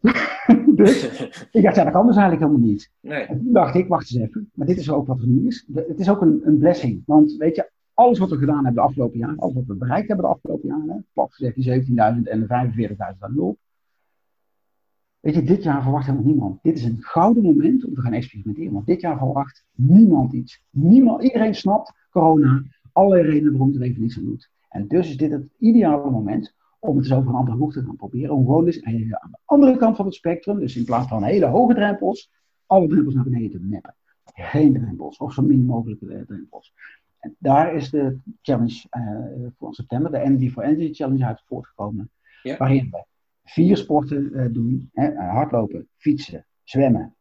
dus 0.75 1.03
ik 1.51 1.63
dacht, 1.63 1.75
ja, 1.75 1.83
dat 1.83 1.93
kan 1.93 2.07
dus 2.07 2.15
eigenlijk 2.15 2.45
helemaal 2.45 2.69
niet. 2.69 2.91
Nee. 2.99 3.23
En 3.23 3.37
toen 3.37 3.53
dacht 3.53 3.75
ik, 3.75 3.87
wacht 3.87 4.11
eens 4.11 4.23
even, 4.23 4.49
maar 4.53 4.67
dit 4.67 4.77
is 4.77 4.91
ook 4.91 5.07
wat 5.07 5.19
er 5.19 5.27
nu 5.27 5.47
is. 5.47 5.67
Het 5.73 5.99
is 5.99 6.09
ook 6.09 6.21
een, 6.21 6.41
een 6.43 6.57
blessing, 6.57 7.03
want 7.05 7.35
weet 7.37 7.55
je, 7.55 7.71
alles 7.93 8.19
wat 8.19 8.29
we 8.29 8.37
gedaan 8.37 8.63
hebben 8.63 8.83
de 8.83 8.87
afgelopen 8.87 9.19
jaren, 9.19 9.39
alles 9.39 9.55
wat 9.55 9.65
we 9.65 9.75
bereikt 9.75 10.07
hebben 10.07 10.25
de 10.25 10.31
afgelopen 10.31 10.69
jaren, 10.69 11.05
plat 11.13 11.33
gezegd 11.33 11.55
die 11.55 11.83
17.000 11.83 11.95
en 11.95 12.39
de 12.39 12.71
45.000 13.15 13.19
aan 13.19 13.35
nul, 13.35 13.57
Weet 15.25 15.35
je, 15.35 15.43
dit 15.43 15.63
jaar 15.63 15.81
verwacht 15.83 16.05
helemaal 16.05 16.27
niemand. 16.27 16.59
Dit 16.63 16.77
is 16.77 16.83
een 16.83 16.97
gouden 16.99 17.43
moment 17.43 17.85
om 17.85 17.93
te 17.93 18.01
gaan 18.01 18.13
experimenteren. 18.13 18.73
Want 18.73 18.85
dit 18.85 19.01
jaar 19.01 19.17
verwacht 19.17 19.65
niemand 19.75 20.33
iets. 20.33 20.61
Niemand, 20.69 21.23
iedereen 21.23 21.55
snapt 21.55 21.93
corona. 22.09 22.63
Allerlei 22.91 23.29
redenen 23.29 23.51
waarom 23.51 23.75
er 23.75 23.81
even 23.81 24.01
niets 24.01 24.17
aan 24.17 24.23
doet. 24.23 24.49
En 24.69 24.87
dus 24.87 25.09
is 25.09 25.17
dit 25.17 25.31
het 25.31 25.47
ideale 25.59 26.11
moment 26.11 26.53
om 26.79 26.95
het 26.95 27.05
eens 27.05 27.13
over 27.13 27.29
een 27.29 27.35
andere 27.35 27.57
hoek 27.57 27.71
te 27.71 27.83
gaan 27.83 27.95
proberen. 27.95 28.35
Om 28.35 28.45
gewoon 28.45 28.65
eens 28.65 28.83
aan 28.83 28.93
de 28.93 29.37
andere 29.45 29.77
kant 29.77 29.95
van 29.95 30.05
het 30.05 30.13
spectrum, 30.13 30.59
dus 30.59 30.75
in 30.75 30.85
plaats 30.85 31.07
van 31.07 31.23
hele 31.23 31.45
hoge 31.45 31.73
drempels, 31.73 32.31
alle 32.65 32.87
drempels 32.87 33.13
naar 33.13 33.23
beneden 33.23 33.51
te 33.51 33.65
mappen. 33.65 33.95
Geen 34.33 34.73
drempels, 34.73 35.17
of 35.17 35.33
zo 35.33 35.41
min 35.41 35.65
mogelijke 35.65 36.23
drempels. 36.27 36.73
En 37.19 37.35
daar 37.39 37.75
is 37.75 37.89
de 37.89 38.17
challenge 38.41 38.83
uh, 38.91 39.47
voor 39.57 39.73
september, 39.73 40.11
de 40.11 40.19
Energy 40.19 40.49
for 40.49 40.63
Energy 40.63 40.93
Challenge, 40.93 41.25
uit 41.25 41.41
voortgekomen. 41.45 42.09
Ja. 42.43 42.57
Waarin 42.57 42.87
we 42.91 43.03
vier 43.45 43.77
sporten 43.77 44.29
uh, 44.33 44.45
doen. 44.53 44.89
Hè, 44.93 45.15
hardlopen, 45.15 45.87
fietsen, 45.97 46.45
zwemmen. 46.63 47.15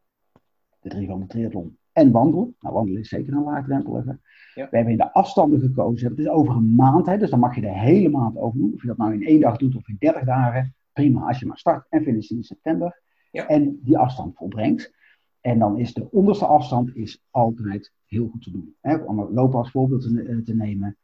De 0.80 0.88
drie 0.88 1.06
van 1.06 1.20
de 1.20 1.26
triathlon. 1.26 1.78
En 1.92 2.10
wandelen. 2.10 2.56
Nou, 2.60 2.74
wandelen 2.74 3.00
is 3.00 3.08
zeker 3.08 3.32
een 3.32 3.42
laagdrempelige. 3.42 4.18
Ja. 4.54 4.68
We 4.70 4.76
hebben 4.76 4.92
in 4.92 4.98
de 4.98 5.12
afstanden 5.12 5.60
gekozen. 5.60 6.08
Dat 6.08 6.18
is 6.18 6.28
over 6.28 6.54
een 6.54 6.74
maand. 6.74 7.06
Hè, 7.06 7.18
dus 7.18 7.30
dan 7.30 7.38
mag 7.38 7.54
je 7.54 7.60
de 7.60 7.78
hele 7.78 8.08
maand 8.08 8.36
over 8.36 8.58
doen. 8.58 8.72
Of 8.74 8.80
je 8.80 8.86
dat 8.86 8.96
nou 8.96 9.12
in 9.12 9.26
één 9.26 9.40
dag 9.40 9.56
doet 9.56 9.76
of 9.76 9.88
in 9.88 9.96
30 9.98 10.24
dagen. 10.24 10.74
Prima, 10.92 11.26
als 11.26 11.38
je 11.38 11.46
maar 11.46 11.58
start 11.58 11.86
en 11.88 12.02
finisht 12.02 12.30
in 12.30 12.44
september. 12.44 13.02
Ja. 13.30 13.46
En 13.46 13.80
die 13.82 13.98
afstand 13.98 14.36
volbrengt. 14.36 14.92
En 15.40 15.58
dan 15.58 15.78
is 15.78 15.94
de 15.94 16.10
onderste 16.10 16.46
afstand 16.46 16.96
is 16.96 17.22
altijd 17.30 17.92
heel 18.06 18.28
goed 18.28 18.42
te 18.42 18.50
doen. 18.50 18.76
Hè, 18.80 18.96
om 18.96 19.18
het 19.18 19.30
lopen 19.30 19.58
als 19.58 19.70
voorbeeld 19.70 20.02
te, 20.02 20.42
te 20.44 20.54
nemen. 20.54 20.96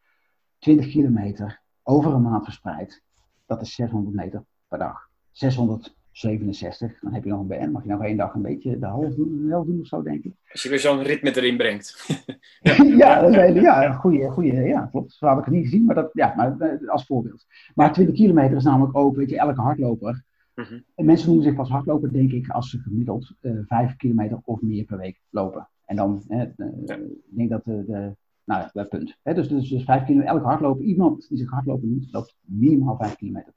20 0.59 0.89
kilometer 0.89 1.63
over 1.83 2.13
een 2.13 2.23
maand 2.23 2.45
verspreid. 2.45 3.03
Dat 3.47 3.63
is 3.63 3.75
600 3.75 4.17
meter 4.17 4.45
per 4.69 4.79
dag. 4.79 5.10
667, 5.33 7.01
dan 7.01 7.13
heb 7.13 7.25
je 7.25 7.31
nog 7.31 7.41
een 7.41 7.47
BN. 7.47 7.71
Mag 7.71 7.83
je 7.83 7.89
nog 7.89 8.03
één 8.03 8.17
dag 8.17 8.35
een 8.35 8.43
beetje 8.43 8.79
de 8.79 8.87
helft 8.87 9.17
doen, 9.17 9.43
de 9.43 9.49
helft 9.49 9.69
doen 9.69 9.81
of 9.81 9.87
zo, 9.87 10.03
denk 10.03 10.25
ik. 10.25 10.35
Als 10.53 10.63
je 10.63 10.69
weer 10.69 10.79
zo'n 10.79 11.03
ritme 11.03 11.37
erin 11.37 11.57
brengt. 11.57 12.07
ja, 12.61 12.85
ja, 12.85 13.21
dat 13.21 13.35
is 13.35 13.63
ja, 13.63 13.93
goeie, 13.93 14.29
goeie, 14.29 14.55
ja, 14.55 14.87
klopt. 14.87 15.13
Zo 15.13 15.27
had 15.27 15.39
ik 15.39 15.45
het 15.45 15.55
niet 15.55 15.65
gezien, 15.65 15.85
maar, 15.85 15.95
dat, 15.95 16.11
ja, 16.13 16.35
maar 16.37 16.59
eh, 16.59 16.89
als 16.89 17.07
voorbeeld. 17.07 17.47
Maar 17.75 17.93
20 17.93 18.15
kilometer 18.15 18.57
is 18.57 18.65
namelijk 18.65 18.97
ook, 18.97 19.17
weet 19.17 19.31
je, 19.31 19.39
elke 19.39 19.61
hardloper. 19.61 20.25
Mhm. 20.55 20.81
En 20.95 21.05
mensen 21.05 21.27
noemen 21.27 21.45
zich 21.45 21.55
pas 21.55 21.69
hardloper, 21.69 22.13
denk 22.13 22.33
ik, 22.33 22.49
als 22.49 22.71
ze 22.71 22.79
gemiddeld 22.79 23.35
uh, 23.41 23.61
5 23.67 23.97
kilometer 23.97 24.39
of 24.45 24.61
meer 24.61 24.85
per 24.85 24.99
week 24.99 25.21
lopen. 25.31 25.69
En 25.85 25.97
dan, 25.97 26.23
uh, 26.29 26.43
Ja. 26.87 26.95
ik 26.95 27.37
denk 27.37 27.51
dat 27.51 27.65
de, 27.65 27.85
de 27.87 28.17
nou, 28.45 28.69
dat 28.73 28.89
punt. 28.89 29.17
Hè, 29.23 29.35
dus, 29.35 29.49
dus, 29.49 29.69
dus 29.69 29.85
5 29.85 30.05
kilometer, 30.05 30.35
elke 30.35 30.47
hardloper, 30.47 30.85
iemand 30.85 31.29
die 31.29 31.39
zich 31.39 31.51
hardlopen 31.51 31.89
noemt, 31.89 32.13
loopt 32.13 32.37
minimaal 32.41 32.97
5 32.97 33.17
kilometer. 33.17 33.53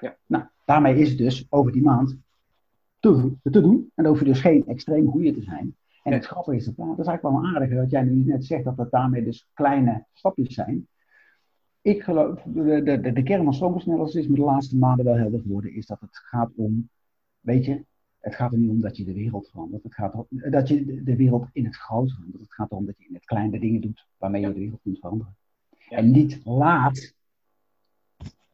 Ja. 0.00 0.16
Nou, 0.26 0.44
daarmee 0.64 0.98
is 0.98 1.08
het 1.08 1.18
dus 1.18 1.46
over 1.48 1.72
die 1.72 1.82
maand 1.82 2.16
te, 2.98 3.32
te 3.42 3.50
doen. 3.50 3.90
En 3.94 4.02
dan 4.02 4.06
hoef 4.06 4.18
je 4.18 4.24
dus 4.24 4.40
geen 4.40 4.66
extreem 4.66 5.10
goede 5.10 5.34
te 5.34 5.42
zijn. 5.42 5.76
En 6.02 6.12
het 6.12 6.26
grappige 6.26 6.56
is 6.56 6.64
dat, 6.64 6.76
nou, 6.76 6.90
dat 6.90 6.98
is 6.98 7.06
eigenlijk 7.06 7.36
wel 7.36 7.44
een 7.44 7.54
aardige, 7.54 7.80
wat 7.80 7.90
jij 7.90 8.02
nu 8.02 8.24
net 8.24 8.44
zegt, 8.44 8.64
dat 8.64 8.76
dat 8.76 8.90
daarmee 8.90 9.24
dus 9.24 9.48
kleine 9.54 10.04
stapjes 10.12 10.54
zijn. 10.54 10.88
Ik 11.80 12.02
geloof, 12.02 12.42
de, 12.42 12.82
de, 12.82 13.12
de 13.12 13.22
kern 13.22 13.44
van 13.44 13.54
stroomversnellers 13.54 14.14
is 14.14 14.26
me 14.26 14.34
de 14.34 14.40
laatste 14.40 14.76
maanden 14.76 15.04
wel 15.04 15.16
helder 15.16 15.40
geworden, 15.40 15.74
is 15.74 15.86
dat 15.86 16.00
het 16.00 16.16
gaat 16.16 16.50
om, 16.56 16.88
weet 17.40 17.64
je, 17.64 17.84
het 18.26 18.34
gaat 18.34 18.52
er 18.52 18.58
niet 18.58 18.70
om 18.70 18.80
dat 18.80 18.96
je 18.96 19.04
de 19.04 19.12
wereld 19.12 19.48
verandert. 19.48 19.82
Het 19.82 19.94
gaat 19.94 20.14
om 20.14 20.26
dat 20.30 20.68
je 20.68 20.84
de, 20.84 21.02
de 21.02 21.16
wereld 21.16 21.48
in 21.52 21.64
het 21.64 21.76
groot 21.76 22.12
verandert. 22.12 22.42
Het 22.42 22.52
gaat 22.52 22.70
erom 22.70 22.86
dat 22.86 22.98
je 22.98 23.08
in 23.08 23.14
het 23.14 23.24
kleine 23.24 23.60
dingen 23.60 23.80
doet 23.80 24.06
waarmee 24.16 24.40
je 24.40 24.52
de 24.52 24.58
wereld 24.58 24.80
kunt 24.82 24.98
veranderen. 24.98 25.36
Ja. 25.88 25.96
En 25.96 26.10
niet 26.10 26.40
laat, 26.44 27.14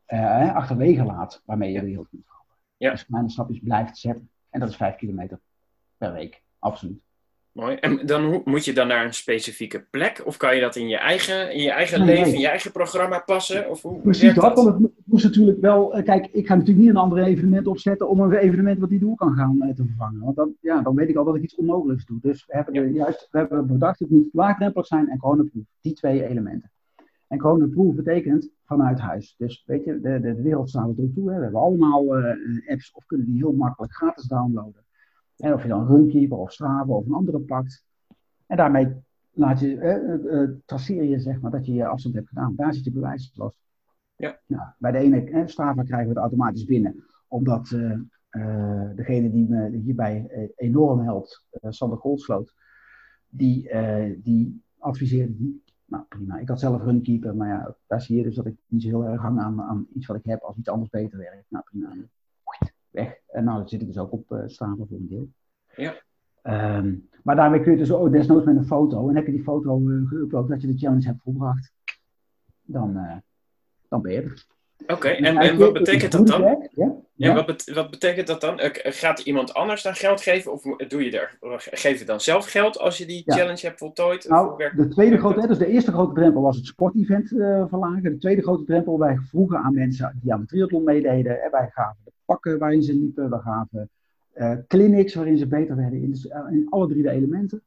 uh, 0.08 0.54
achterwege 0.54 1.04
laat 1.04 1.42
waarmee 1.44 1.72
je 1.72 1.80
de 1.80 1.86
wereld 1.86 2.08
kunt 2.08 2.24
veranderen. 2.24 2.58
Ja. 2.76 2.90
Dus 2.90 3.06
kleine 3.06 3.30
stapjes 3.30 3.60
blijft 3.62 3.98
zetten. 3.98 4.30
En 4.50 4.60
dat 4.60 4.68
is 4.68 4.76
vijf 4.76 4.96
kilometer 4.96 5.40
per 5.96 6.12
week, 6.12 6.42
absoluut. 6.58 7.02
Mooi. 7.52 7.76
En 7.76 8.06
dan 8.06 8.42
moet 8.44 8.64
je 8.64 8.72
dan 8.72 8.86
naar 8.86 9.04
een 9.04 9.14
specifieke 9.14 9.86
plek? 9.90 10.22
Of 10.24 10.36
kan 10.36 10.54
je 10.54 10.60
dat 10.60 10.76
in 10.76 10.88
je 10.88 10.96
eigen, 10.96 11.52
in 11.52 11.62
je 11.62 11.70
eigen 11.70 12.04
leven, 12.04 12.34
in 12.34 12.40
je 12.40 12.48
eigen 12.48 12.72
programma 12.72 13.18
passen? 13.18 13.70
Of 13.70 13.82
hoe 13.82 14.00
Precies 14.00 14.34
dat, 14.34 14.54
want 14.54 14.82
het 14.82 14.92
moest 15.04 15.24
natuurlijk 15.24 15.60
wel... 15.60 15.94
Eh, 15.94 16.04
kijk, 16.04 16.26
ik 16.26 16.46
ga 16.46 16.54
natuurlijk 16.54 16.80
niet 16.80 16.88
een 16.88 17.02
ander 17.02 17.22
evenement 17.22 17.66
opzetten 17.66 18.08
om 18.08 18.20
een 18.20 18.32
evenement 18.32 18.78
wat 18.78 18.90
niet 18.90 19.00
door 19.00 19.16
kan 19.16 19.34
gaan 19.34 19.62
eh, 19.62 19.74
te 19.74 19.84
vervangen. 19.86 20.20
Want 20.20 20.36
dan, 20.36 20.54
ja, 20.60 20.82
dan 20.82 20.94
weet 20.94 21.08
ik 21.08 21.16
al 21.16 21.24
dat 21.24 21.36
ik 21.36 21.42
iets 21.42 21.54
onmogelijks 21.54 22.06
doe. 22.06 22.18
Dus 22.22 22.46
we 22.46 22.54
hebben, 22.54 22.92
juist, 22.92 23.28
we 23.30 23.38
hebben 23.38 23.66
bedacht, 23.66 23.98
het 23.98 24.10
moet 24.10 24.28
laagdrempelig 24.32 24.86
zijn 24.86 25.08
en 25.08 25.18
coronaproof. 25.18 25.64
Die 25.80 25.92
twee 25.94 26.28
elementen. 26.28 26.70
En 27.32 27.38
coronaproof 27.38 27.94
betekent 27.94 28.50
vanuit 28.64 28.98
huis. 28.98 29.34
Dus 29.38 29.62
weet 29.66 29.84
je, 29.84 30.00
de, 30.00 30.20
de, 30.20 30.34
de 30.34 30.42
wereld 30.42 30.68
staat 30.68 30.88
er 30.88 31.12
toe. 31.14 31.30
Hè. 31.30 31.36
We 31.36 31.42
hebben 31.42 31.60
allemaal 31.60 32.18
uh, 32.18 32.70
apps 32.70 32.92
of 32.92 33.06
kunnen 33.06 33.26
die 33.26 33.36
heel 33.36 33.52
makkelijk 33.52 33.94
gratis 33.94 34.24
downloaden. 34.24 34.84
En 35.36 35.52
of 35.52 35.62
je 35.62 35.68
dan 35.68 35.86
Runkeeper 35.86 36.38
of 36.38 36.52
Strava 36.52 36.92
of 36.92 37.06
een 37.06 37.12
andere 37.12 37.40
pakt. 37.40 37.84
En 38.46 38.56
daarmee 38.56 38.96
laat 39.30 39.60
je, 39.60 39.78
eh, 39.78 40.48
traceer 40.64 41.04
je 41.04 41.20
zeg 41.20 41.40
maar, 41.40 41.50
dat 41.50 41.66
je 41.66 41.72
je 41.72 41.86
afstand 41.86 42.14
hebt 42.14 42.28
gedaan. 42.28 42.54
Daar 42.56 42.74
zit 42.74 42.84
je 42.84 42.92
bewijslast. 42.92 43.58
Ja. 44.16 44.40
Nou, 44.46 44.68
bij 44.78 44.92
de 44.92 44.98
ene 44.98 45.30
eh, 45.30 45.46
Strava 45.46 45.82
krijgen 45.82 46.08
we 46.08 46.14
het 46.14 46.22
automatisch 46.22 46.64
binnen. 46.64 47.04
Omdat 47.28 47.70
uh, 47.70 48.00
degene 48.94 49.30
die 49.30 49.48
me 49.48 49.76
hierbij 49.76 50.50
enorm 50.56 51.00
helpt, 51.00 51.46
Sander 51.68 51.98
Goldsloot, 51.98 52.54
die, 53.28 53.70
die 54.22 54.62
adviseerde 54.78 55.36
die. 55.36 55.62
Nou 55.92 56.04
prima, 56.08 56.38
ik 56.38 56.48
had 56.48 56.60
zelf 56.60 56.82
Runkeeper, 56.82 57.36
maar 57.36 57.48
ja, 57.48 57.76
daar 57.86 58.00
zie 58.00 58.16
je 58.16 58.22
dus 58.22 58.34
dat 58.34 58.46
ik 58.46 58.56
niet 58.66 58.82
zo 58.82 58.88
heel 58.88 59.04
erg 59.04 59.20
hang 59.20 59.40
aan, 59.40 59.62
aan 59.62 59.86
iets 59.94 60.06
wat 60.06 60.16
ik 60.16 60.24
heb 60.24 60.40
als 60.40 60.56
iets 60.56 60.68
anders 60.68 60.90
beter 60.90 61.18
werkt. 61.18 61.44
Nou 61.48 61.64
prima 61.64 61.94
weg. 62.90 63.18
En 63.28 63.44
nou, 63.44 63.58
dan 63.58 63.68
zit 63.68 63.80
ik 63.80 63.86
dus 63.86 63.98
ook 63.98 64.12
op 64.12 64.30
uh, 64.30 64.42
Strava 64.46 64.84
voor 64.88 64.96
een 64.96 65.08
deel. 65.08 65.28
Ja. 65.76 65.94
Ehm, 66.42 66.94
maar 67.22 67.36
daarmee 67.36 67.62
kun 67.62 67.72
je 67.72 67.78
dus 67.78 67.92
ook 67.92 68.12
desnoods 68.12 68.44
met 68.44 68.56
een 68.56 68.66
foto, 68.66 69.08
en 69.08 69.16
heb 69.16 69.26
je 69.26 69.32
die 69.32 69.42
foto 69.42 69.80
uh, 69.80 70.10
geüpload 70.10 70.48
dat 70.48 70.60
je 70.60 70.66
de 70.66 70.78
challenge 70.78 71.06
hebt 71.06 71.22
volbracht, 71.22 71.72
dan, 72.62 72.96
uh, 72.96 73.16
dan 73.88 74.02
ben 74.02 74.12
je 74.12 74.22
er. 74.22 74.46
Oké, 74.86 75.08
en, 75.08 75.36
en 75.36 75.58
wat 75.58 75.72
betekent 75.72 76.12
dat 76.12 76.26
dan? 76.26 76.68
Ja? 76.74 76.94
ja, 77.14 77.44
wat, 77.46 77.70
wat, 77.74 77.90
betekent 77.90 78.26
dat 78.26 78.40
dan? 78.40 78.58
Gaat 78.72 79.20
iemand 79.20 79.54
anders 79.54 79.82
dan 79.82 79.94
geld 79.94 80.20
geven? 80.20 80.52
Of 80.52 80.62
doe 80.62 81.04
je 81.04 81.18
er, 81.18 81.38
geef 81.70 81.98
je 81.98 82.04
dan 82.04 82.20
zelf 82.20 82.50
geld 82.50 82.78
als 82.78 82.98
je 82.98 83.06
die 83.06 83.22
challenge 83.26 83.66
hebt 83.66 83.78
voltooid? 83.78 84.28
Nou, 84.28 84.70
de 84.76 84.88
tweede 84.88 85.18
grote, 85.18 85.46
dus 85.46 85.58
de 85.58 85.66
eerste 85.66 85.92
grote 85.92 86.14
drempel 86.14 86.42
was 86.42 86.56
het 86.56 86.66
sportevent 86.66 87.30
uh, 87.30 87.64
verlagen. 87.68 88.02
De 88.02 88.18
tweede 88.18 88.42
grote 88.42 88.64
drempel, 88.64 88.98
wij 88.98 89.18
vroegen 89.28 89.58
aan 89.58 89.74
mensen 89.74 90.18
die 90.22 90.32
aan 90.32 90.40
de 90.40 90.46
triathlon 90.46 90.84
meededen. 90.84 91.42
En 91.42 91.50
wij 91.50 91.68
gaven 91.72 92.00
de 92.04 92.12
pakken 92.24 92.58
waarin 92.58 92.82
ze 92.82 92.94
liepen. 92.94 93.30
We 93.30 93.38
gaven 93.38 93.90
uh, 94.34 94.52
clinics 94.68 95.14
waarin 95.14 95.38
ze 95.38 95.46
beter 95.46 95.76
werden. 95.76 96.02
In, 96.02 96.16
in 96.50 96.66
alle 96.70 96.88
drie 96.88 97.02
de 97.02 97.10
elementen. 97.10 97.62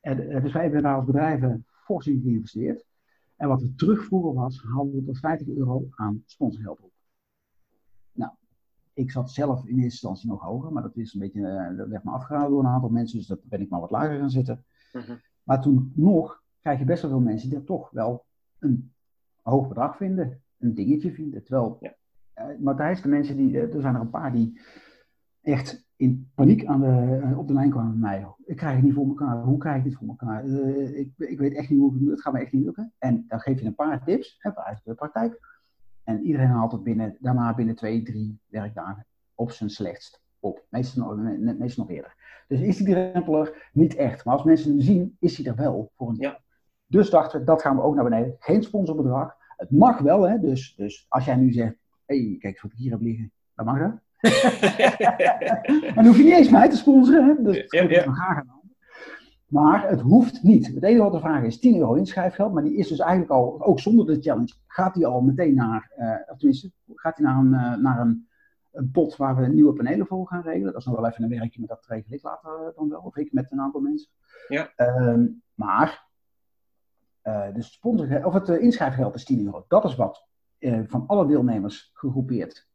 En, 0.00 0.40
dus 0.42 0.52
wij 0.52 0.62
hebben 0.62 0.82
daar 0.82 0.94
als 0.94 1.04
bedrijven 1.04 1.66
fors 1.84 2.06
in 2.06 2.20
geïnvesteerd. 2.24 2.84
En 3.36 3.48
wat 3.48 3.62
we 3.62 3.74
terugvroegen 3.74 4.34
was, 4.34 4.62
haalden 4.62 4.94
we 4.94 5.04
tot 5.04 5.18
50 5.18 5.48
euro 5.48 5.86
aan 5.90 6.22
sponsorgeld 6.26 6.80
op. 6.80 6.92
Nou, 8.12 8.32
ik 8.92 9.10
zat 9.10 9.30
zelf 9.30 9.58
in 9.60 9.66
eerste 9.66 9.82
instantie 9.82 10.28
nog 10.28 10.42
hoger, 10.42 10.72
maar 10.72 10.82
dat, 10.82 10.96
is 10.96 11.14
een 11.14 11.20
beetje, 11.20 11.40
uh, 11.40 11.76
dat 11.76 11.88
werd 11.88 12.04
me 12.04 12.10
afgehaald 12.10 12.48
door 12.48 12.60
een 12.60 12.66
aantal 12.66 12.90
mensen, 12.90 13.18
dus 13.18 13.26
daar 13.26 13.38
ben 13.42 13.60
ik 13.60 13.68
maar 13.68 13.80
wat 13.80 13.90
lager 13.90 14.18
gaan 14.18 14.30
zitten. 14.30 14.64
Mhm. 14.92 15.16
Maar 15.42 15.62
toen 15.62 15.92
nog 15.94 16.42
krijg 16.60 16.78
je 16.78 16.84
best 16.84 17.02
wel 17.02 17.10
veel 17.10 17.20
mensen 17.20 17.48
die 17.48 17.58
dat 17.58 17.66
toch 17.66 17.90
wel 17.90 18.24
een 18.58 18.92
hoog 19.42 19.68
bedrag 19.68 19.96
vinden, 19.96 20.42
een 20.58 20.74
dingetje 20.74 21.12
vinden. 21.12 21.44
Terwijl, 21.44 21.78
ja. 21.80 21.96
uh, 22.50 22.58
Matthijs, 22.58 23.02
de 23.02 23.08
mensen 23.08 23.36
die, 23.36 23.50
uh, 23.50 23.74
er 23.74 23.80
zijn 23.80 23.94
er 23.94 24.00
een 24.00 24.10
paar 24.10 24.32
die 24.32 24.60
echt 25.40 25.83
in 25.96 26.30
paniek 26.34 26.64
aan 26.64 26.80
de, 26.80 27.20
eh, 27.22 27.38
op 27.38 27.48
de 27.48 27.54
lijn 27.54 27.70
kwamen 27.70 28.00
bij 28.00 28.10
mij. 28.10 28.26
Ik 28.44 28.56
krijg 28.56 28.74
het 28.74 28.84
niet 28.84 28.94
voor 28.94 29.06
elkaar. 29.06 29.42
Hoe 29.42 29.58
krijg 29.58 29.76
ik 29.76 29.84
dit 29.84 29.94
voor 29.94 30.08
elkaar? 30.08 30.44
Uh, 30.44 30.98
ik, 30.98 31.08
ik, 31.16 31.38
weet 31.38 31.54
echt 31.54 31.70
niet 31.70 31.78
hoe 31.78 31.92
het, 31.92 32.10
het 32.10 32.20
gaat 32.20 32.32
me 32.32 32.38
echt 32.38 32.52
niet 32.52 32.64
lukken. 32.64 32.92
En 32.98 33.24
dan 33.28 33.40
geef 33.40 33.60
je 33.60 33.66
een 33.66 33.74
paar 33.74 34.04
tips 34.04 34.36
hè, 34.38 34.56
uit 34.56 34.80
de 34.84 34.94
praktijk. 34.94 35.40
En 36.04 36.22
iedereen 36.22 36.48
haalt 36.48 36.72
het 36.72 36.82
binnen, 36.82 37.16
daarna 37.20 37.54
binnen 37.54 37.74
twee, 37.74 38.02
drie 38.02 38.38
werkdagen 38.46 39.06
op 39.34 39.50
zijn 39.50 39.70
slechtst 39.70 40.22
op. 40.38 40.64
Meestal, 40.68 41.16
meestal 41.16 41.84
nog 41.84 41.90
eerder. 41.94 42.14
Dus 42.48 42.60
is 42.60 42.76
die 42.76 42.86
drempel 42.86 43.48
niet 43.72 43.94
echt. 43.94 44.24
Maar 44.24 44.34
als 44.34 44.44
mensen 44.44 44.70
hem 44.70 44.80
zien, 44.80 45.16
is 45.20 45.36
hij 45.36 45.46
er 45.46 45.56
wel 45.56 45.90
voor 45.96 46.08
een 46.08 46.16
ja. 46.18 46.40
Dus 46.86 47.10
dachten 47.10 47.40
we, 47.40 47.46
dat 47.46 47.62
gaan 47.62 47.76
we 47.76 47.82
ook 47.82 47.94
naar 47.94 48.04
beneden. 48.04 48.36
Geen 48.38 48.62
sponsorbedrag. 48.62 49.36
Het 49.56 49.70
mag 49.70 49.98
wel, 49.98 50.22
hè. 50.28 50.38
Dus, 50.38 50.74
dus 50.76 51.06
als 51.08 51.24
jij 51.24 51.36
nu 51.36 51.52
zegt, 51.52 51.76
hé, 52.04 52.16
hey, 52.16 52.36
kijk 52.38 52.52
eens 52.52 52.62
wat 52.62 52.72
ik 52.72 52.78
hier 52.78 52.90
heb 52.90 53.00
liggen. 53.00 53.32
Dan 53.54 53.66
mag 53.66 53.78
dat. 53.78 53.92
En 54.24 55.94
dan 55.94 56.06
hoef 56.06 56.16
je 56.16 56.22
niet 56.22 56.32
eens 56.32 56.50
mij 56.50 56.68
te 56.68 56.76
sponsoren. 56.76 57.24
Hè? 57.24 57.42
Dus 57.42 57.64
ja. 57.68 58.12
graag 58.12 58.42
Maar 59.48 59.88
het 59.88 60.00
hoeft 60.00 60.42
niet. 60.42 60.66
Het 60.66 60.82
enige 60.82 61.02
wat 61.02 61.12
de 61.12 61.20
vraag 61.20 61.42
is 61.42 61.58
10 61.58 61.76
euro 61.76 61.94
inschrijfgeld. 61.94 62.52
Maar 62.52 62.62
die 62.62 62.76
is 62.76 62.88
dus 62.88 62.98
eigenlijk 62.98 63.30
al, 63.30 63.64
ook 63.64 63.80
zonder 63.80 64.06
de 64.06 64.20
challenge, 64.20 64.54
gaat 64.66 64.94
die 64.94 65.06
al 65.06 65.20
meteen 65.20 65.54
naar, 65.54 65.92
uh, 65.98 66.16
of 66.26 66.38
tenminste, 66.38 66.72
gaat 66.94 67.16
die 67.16 67.26
naar, 67.26 67.38
een, 67.38 67.52
uh, 67.52 67.76
naar 67.76 68.00
een, 68.00 68.28
een, 68.72 68.90
pot 68.90 69.16
waar 69.16 69.36
we 69.36 69.46
nieuwe 69.46 69.72
panelen 69.72 70.06
voor 70.06 70.26
gaan 70.26 70.42
regelen. 70.42 70.72
Dat 70.72 70.80
is 70.80 70.86
nog 70.86 70.96
wel 70.96 71.06
even 71.06 71.22
een 71.22 71.38
werkje, 71.38 71.58
maar 71.58 71.68
dat 71.68 71.86
regel 71.86 72.12
ik 72.12 72.22
later 72.22 72.50
uh, 72.50 72.76
dan 72.76 72.88
wel. 72.88 73.00
Of 73.00 73.16
ik 73.16 73.32
met 73.32 73.52
een 73.52 73.60
aantal 73.60 73.80
mensen. 73.80 74.10
Ja. 74.48 74.72
Ehm, 74.76 75.26
maar, 75.54 76.08
de 77.22 77.62
sponsor, 77.62 78.26
of 78.26 78.32
het 78.32 78.48
inschrijfgeld 78.48 79.14
is 79.14 79.24
10 79.24 79.44
euro. 79.44 79.64
Dat 79.68 79.84
is 79.84 79.96
wat 79.96 80.26
van 80.86 81.06
alle 81.06 81.26
deelnemers 81.26 81.90
gegroepeerd 81.94 82.68
uh, 82.68 82.73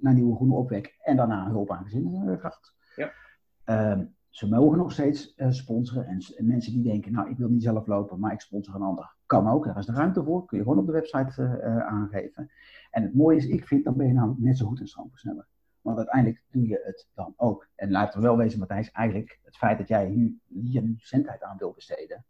naar 0.00 0.14
Nieuwe 0.14 0.34
Groene 0.34 0.54
Opwek 0.54 0.98
en 1.02 1.16
daarna 1.16 1.50
hulp 1.50 1.70
aan 1.70 1.84
gezinnen 1.84 2.38
gehad. 2.38 2.74
Ja. 2.96 3.12
Uh, 3.66 4.04
ze 4.28 4.48
mogen 4.48 4.78
nog 4.78 4.92
steeds 4.92 5.34
uh, 5.36 5.50
sponsoren. 5.50 6.06
En, 6.06 6.46
mensen 6.46 6.72
die 6.72 6.82
denken, 6.82 7.12
nou, 7.12 7.30
ik 7.30 7.36
wil 7.36 7.48
niet 7.48 7.62
zelf 7.62 7.86
lopen, 7.86 8.20
maar 8.20 8.32
ik 8.32 8.40
sponsor 8.40 8.74
een 8.74 8.82
ander. 8.82 9.14
Kan 9.26 9.48
ook, 9.48 9.64
daar 9.64 9.78
is 9.78 9.86
de 9.86 9.92
ruimte 9.92 10.24
voor. 10.24 10.46
Kun 10.46 10.58
je 10.58 10.64
gewoon 10.64 10.78
op 10.78 10.86
de 10.86 10.92
website 10.92 11.62
aangeven. 11.86 12.50
En 12.90 13.02
het 13.02 13.14
mooie 13.14 13.36
is, 13.36 13.46
ik 13.46 13.66
vind, 13.66 13.84
dan 13.84 13.96
ben 13.96 14.06
je 14.06 14.12
namelijk 14.12 14.40
net 14.40 14.56
zo 14.56 14.66
goed 14.66 14.80
een 14.80 14.88
stroomversneller. 14.88 15.46
Want 15.80 15.96
uiteindelijk 15.96 16.44
doe 16.50 16.66
je 16.66 16.80
het 16.84 17.08
dan 17.14 17.34
ook. 17.36 17.68
En 17.74 17.90
laten 17.90 18.20
we 18.20 18.26
wel 18.26 18.36
wezen, 18.36 18.58
Matthijs, 18.58 18.90
eigenlijk 18.90 19.40
het 19.42 19.56
feit 19.56 19.78
dat 19.78 19.88
jij 19.88 20.08
nu, 20.08 20.40
hier 20.48 20.82
aan 21.40 21.56
wil 21.58 21.72
besteden, 21.72 22.24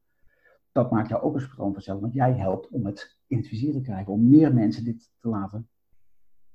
dat 0.73 0.91
maakt 0.91 1.09
jou 1.09 1.23
ook 1.23 1.35
een 1.35 1.41
stroomversneller. 1.41 2.03
Want 2.03 2.15
jij 2.15 2.33
helpt 2.33 2.69
om 2.69 2.87
het 2.87 3.19
in 3.27 3.37
het 3.37 3.49
vizier 3.49 3.73
te 3.73 3.81
krijgen, 3.81 4.13
om 4.13 4.29
meer 4.29 4.55
mensen 4.55 4.85
dit 4.85 5.11
te 5.21 5.29
laten 5.29 5.69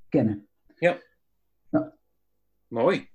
kennen. 0.09 0.46
Ja. 0.79 0.97
ja. 1.71 1.93
Mooi. 2.67 3.09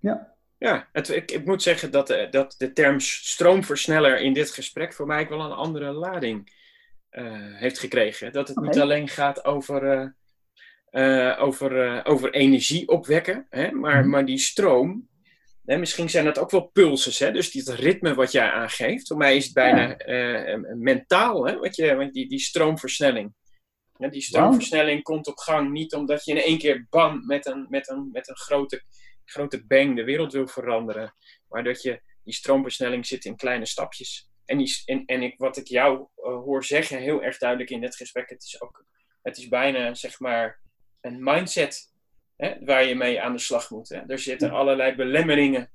Ja. 0.00 0.36
Ja, 0.58 0.88
het, 0.92 1.08
ik, 1.08 1.30
ik, 1.30 1.44
moet 1.44 1.62
zeggen 1.62 1.90
dat, 1.90 2.10
eh, 2.10 2.30
dat 2.30 2.54
de 2.58 2.72
term 2.72 3.00
stroomversneller 3.00 4.20
in 4.20 4.32
dit 4.32 4.50
gesprek 4.50 4.92
voor 4.92 5.06
mij 5.06 5.28
wel 5.28 5.40
een 5.40 5.52
andere 5.52 5.92
lading 5.92 6.54
uh, 7.10 7.58
heeft 7.58 7.78
gekregen. 7.78 8.32
Dat 8.32 8.48
het 8.48 8.60
niet 8.60 8.78
alleen 8.78 9.08
gaat 9.08 9.44
over, 9.44 10.14
uh, 10.90 11.36
over, 11.38 12.04
over 12.04 12.34
energie 12.34 12.88
opwekken, 12.88 13.46
hè, 13.50 13.70
maar, 13.70 14.04
mm 14.04 14.10
maar 14.10 14.24
die 14.24 14.38
stroom, 14.38 15.08
hè, 15.64 15.76
misschien 15.76 16.10
zijn 16.10 16.24
dat 16.24 16.38
ook 16.38 16.50
wel 16.50 16.66
pulses, 16.66 17.18
hè, 17.18 17.32
dus 17.32 17.52
het 17.52 17.68
ritme 17.68 18.14
wat 18.14 18.32
jij 18.32 18.50
aangeeft. 18.50 19.06
Voor 19.06 19.16
mij 19.16 19.36
is 19.36 19.44
het 19.44 19.54
bijna 19.54 19.94
ja. 20.06 20.58
mentaal, 20.74 21.46
hè, 21.46 21.58
wat 21.58 21.76
je, 21.76 22.08
die, 22.12 22.28
die 22.28 22.40
stroomversnelling. 22.40 23.34
Ja, 23.98 24.08
die 24.08 24.22
stroomversnelling 24.22 25.02
komt 25.02 25.26
op 25.26 25.38
gang 25.38 25.70
niet 25.70 25.94
omdat 25.94 26.24
je 26.24 26.32
in 26.32 26.40
één 26.40 26.58
keer 26.58 26.86
bam 26.90 27.26
met 27.26 27.46
een, 27.46 27.66
met 27.68 27.88
een, 27.88 28.08
met 28.12 28.28
een 28.28 28.36
grote, 28.36 28.82
grote 29.24 29.66
bang 29.66 29.96
de 29.96 30.04
wereld 30.04 30.32
wil 30.32 30.46
veranderen. 30.46 31.14
Maar 31.48 31.64
dat 31.64 31.82
je 31.82 32.02
die 32.22 32.34
stroomversnelling 32.34 33.06
zit 33.06 33.24
in 33.24 33.36
kleine 33.36 33.66
stapjes. 33.66 34.30
En, 34.44 34.58
die, 34.58 34.82
en, 34.84 35.04
en 35.04 35.22
ik, 35.22 35.34
wat 35.38 35.56
ik 35.56 35.66
jou 35.66 35.98
uh, 35.98 36.24
hoor 36.24 36.64
zeggen, 36.64 36.98
heel 36.98 37.22
erg 37.22 37.38
duidelijk 37.38 37.70
in 37.70 37.80
dit 37.80 37.96
gesprek, 37.96 38.28
het 38.28 38.42
is 38.42 38.60
ook, 38.60 38.84
het 39.22 39.36
is 39.36 39.48
bijna 39.48 39.94
zeg 39.94 40.20
maar 40.20 40.60
een 41.00 41.22
mindset 41.22 41.92
hè, 42.36 42.64
waar 42.64 42.84
je 42.84 42.94
mee 42.94 43.20
aan 43.20 43.32
de 43.32 43.38
slag 43.38 43.70
moet. 43.70 43.88
Hè. 43.88 44.00
Er 44.06 44.18
zitten 44.18 44.50
allerlei 44.50 44.94
belemmeringen 44.94 45.70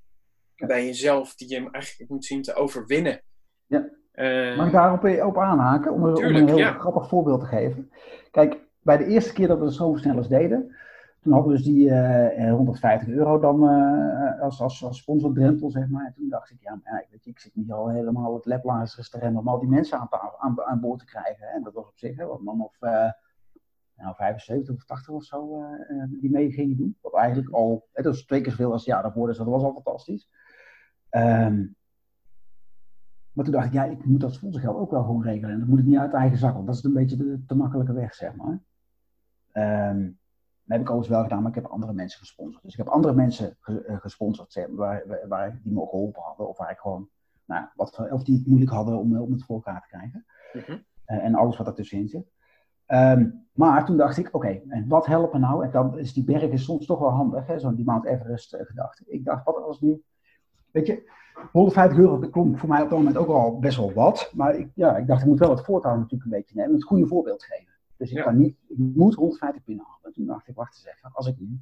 bij 0.56 0.86
jezelf 0.86 1.36
die 1.36 1.50
je 1.50 1.70
eigenlijk 1.72 2.10
moet 2.10 2.26
zien 2.26 2.42
te 2.42 2.54
overwinnen. 2.54 3.24
Ja. 3.68 3.90
Uh, 4.16 4.58
Mag 4.58 4.66
ik 4.66 4.72
daarop 4.72 5.26
op 5.26 5.38
aanhaken? 5.38 5.94
Om, 5.94 6.04
om 6.04 6.24
een 6.24 6.48
heel 6.48 6.74
grappig 6.74 7.08
voorbeeld 7.08 7.40
te 7.40 7.46
geven. 7.46 7.92
Kijk, 8.32 8.60
bij 8.82 8.98
de 8.98 9.06
eerste 9.06 9.34
keer 9.34 9.48
dat 9.48 9.60
we 9.60 9.66
de 9.66 9.72
stroomversnellers 9.72 10.28
deden, 10.28 10.76
toen 11.22 11.34
hadden 11.34 11.52
we 11.52 11.58
dus 11.58 11.66
die 11.66 11.88
uh, 11.88 12.48
eh, 12.48 12.54
150 12.56 13.08
eh, 13.08 13.14
euro 13.14 13.40
dan 13.40 13.64
uh, 13.64 14.42
als, 14.42 14.62
als, 14.62 14.84
als 14.84 14.98
sponsordrempel, 14.98 15.72
zeg 15.72 15.88
maar. 15.90 16.06
En 16.06 16.14
toen 16.14 16.30
dacht 16.30 16.50
ik, 16.50 16.58
ja, 16.62 16.80
maar, 16.84 17.06
weet 17.12 17.24
je, 17.24 17.30
ik 17.30 17.40
zit 17.40 17.56
niet 17.56 17.72
al 17.72 17.90
helemaal 17.90 18.34
het 18.34 18.46
lablazers 18.46 19.10
te 19.10 19.20
rennen 19.20 19.40
om 19.40 19.48
al 19.48 19.60
die 19.60 19.70
mensen 19.70 20.00
aan, 20.00 20.08
aan, 20.38 20.62
aan 20.62 20.80
boord 20.80 21.00
te 21.00 21.06
krijgen. 21.06 21.48
Hè. 21.48 21.54
En 21.54 21.64
dat 21.64 21.74
was 21.74 21.88
op 21.88 21.98
zich, 21.98 22.18
hè, 22.18 22.26
wat 22.26 22.42
man 22.42 22.62
of 22.62 22.78
nou, 23.96 24.16
75 24.16 24.76
of 24.76 24.86
80 24.86 25.14
of 25.14 25.24
zo 25.24 25.64
die 26.10 26.32
mee 26.32 26.52
gingen 26.52 26.78
doen. 26.78 26.98
Wat 27.02 27.16
eigenlijk 27.16 27.54
al, 27.54 27.88
hè, 27.92 28.04
dat 28.04 28.14
is 28.14 28.26
twee 28.26 28.42
keer 28.42 28.52
zoveel 28.52 28.72
als 28.72 28.86
ja 28.86 29.02
daarvoor, 29.02 29.28
dus 29.28 29.38
dat 29.38 29.48
was 29.48 29.64
al 29.64 29.74
fantastisch. 29.74 30.30
Um, 31.10 31.76
maar 33.34 33.46
toen 33.46 33.54
dacht 33.54 33.66
ik, 33.66 33.74
ja, 33.74 33.84
ik 33.84 34.06
moet 34.06 34.20
dat 34.20 34.34
sponsorgeld 34.34 34.78
ook 34.78 34.92
wel 34.92 35.04
gewoon 35.04 35.24
regelen. 35.24 35.54
En 35.54 35.60
dat 35.60 35.68
moet 35.68 35.80
ik 35.80 35.86
niet 35.86 35.98
uit 35.98 36.14
eigen 36.14 36.38
zak, 36.38 36.54
want 36.54 36.66
dat 36.66 36.76
is 36.76 36.84
een 36.84 36.94
beetje 36.94 37.18
de 37.18 37.44
te 37.48 37.56
makkelijke 37.56 37.94
weg, 37.94 38.14
zeg 38.14 38.36
maar. 38.36 38.60
Um, 39.90 40.20
heb 40.66 40.82
ik 40.82 40.90
overigens 40.90 41.08
wel 41.08 41.24
gedaan, 41.24 41.42
maar 41.42 41.50
ik 41.50 41.62
heb 41.62 41.72
andere 41.72 41.94
mensen 41.94 42.20
gesponsord. 42.20 42.64
Dus 42.64 42.72
ik 42.72 42.78
heb 42.78 42.88
andere 42.88 43.14
mensen 43.14 43.58
gesponsord 43.86 44.52
zeg, 44.52 44.68
waar, 44.70 45.28
waar, 45.28 45.60
die 45.64 45.74
me 45.74 45.80
geholpen 45.80 46.22
hadden. 46.22 46.48
Of 46.48 46.58
waar 46.58 46.72
ik 46.72 46.78
gewoon, 46.78 47.10
nou, 47.46 47.66
wat, 47.76 48.12
of 48.12 48.24
die 48.24 48.38
het 48.38 48.48
moeilijk 48.48 48.72
hadden 48.72 48.98
om, 48.98 49.18
om 49.18 49.32
het 49.32 49.44
voor 49.44 49.56
elkaar 49.56 49.82
te 49.82 49.88
krijgen. 49.88 50.26
Mhm. 50.54 50.78
en 51.06 51.36
alles 51.36 51.58
wat 51.58 51.68
ertussenin 51.68 52.08
zit. 52.08 52.32
Ehm, 52.86 53.30
maar 53.54 53.86
toen 53.86 53.98
dacht 53.98 54.18
ik, 54.18 54.30
oké, 54.32 54.62
en 54.68 54.88
wat 54.88 55.06
helpen 55.06 55.40
nou? 55.40 55.64
En 55.64 55.72
dan 55.72 55.98
is 55.98 56.14
die 56.14 56.24
berg 56.24 56.42
is 56.42 56.64
soms 56.64 56.86
toch 56.86 57.00
wel 57.00 57.10
handig, 57.10 57.48
hè, 57.48 57.60
zo'n 57.60 57.76
die 57.76 57.86
Mount 57.86 58.06
Everest 58.06 58.56
gedachte. 58.60 59.04
Ik 59.08 59.26
dacht, 59.26 59.46
wat 59.46 59.56
als 59.56 59.82
nu, 59.82 60.04
weet 60.72 60.88
je, 60.88 61.12
150 61.52 62.00
euro, 62.00 62.20
dat 62.20 62.30
klonk 62.30 62.60
voor 62.60 62.70
mij 62.70 62.82
op 62.82 62.90
dat 62.90 62.98
moment 62.98 63.18
ook 63.18 63.28
al 63.28 63.60
best 63.60 63.78
wel 63.78 63.94
wat. 63.94 64.32
Maar 64.36 64.56
ik, 64.56 64.70
ja, 64.76 64.98
ik 64.98 65.08
dacht, 65.08 65.22
ik 65.22 65.28
moet 65.28 65.40
wel 65.40 65.50
het 65.50 65.66
voortouw 65.66 65.96
natuurlijk 65.96 66.24
een 66.24 66.38
beetje 66.38 66.56
nemen, 66.56 66.74
het 66.74 66.84
goede 66.84 67.08
voorbeeld 67.08 67.44
geven. 67.44 67.74
Dus 67.98 68.12
ik, 68.12 68.24
kan 68.24 68.38
niet, 68.38 68.58
ik 68.68 68.78
moet 68.78 69.16
150 69.16 69.64
pinnen 69.64 69.86
halen. 69.88 70.14
Toen 70.14 70.26
dacht 70.26 70.48
ik, 70.48 70.56
wacht 70.56 70.76
eens 70.76 70.96
even, 70.96 71.10
als 71.14 71.28
ik 71.28 71.36
nu, 71.40 71.60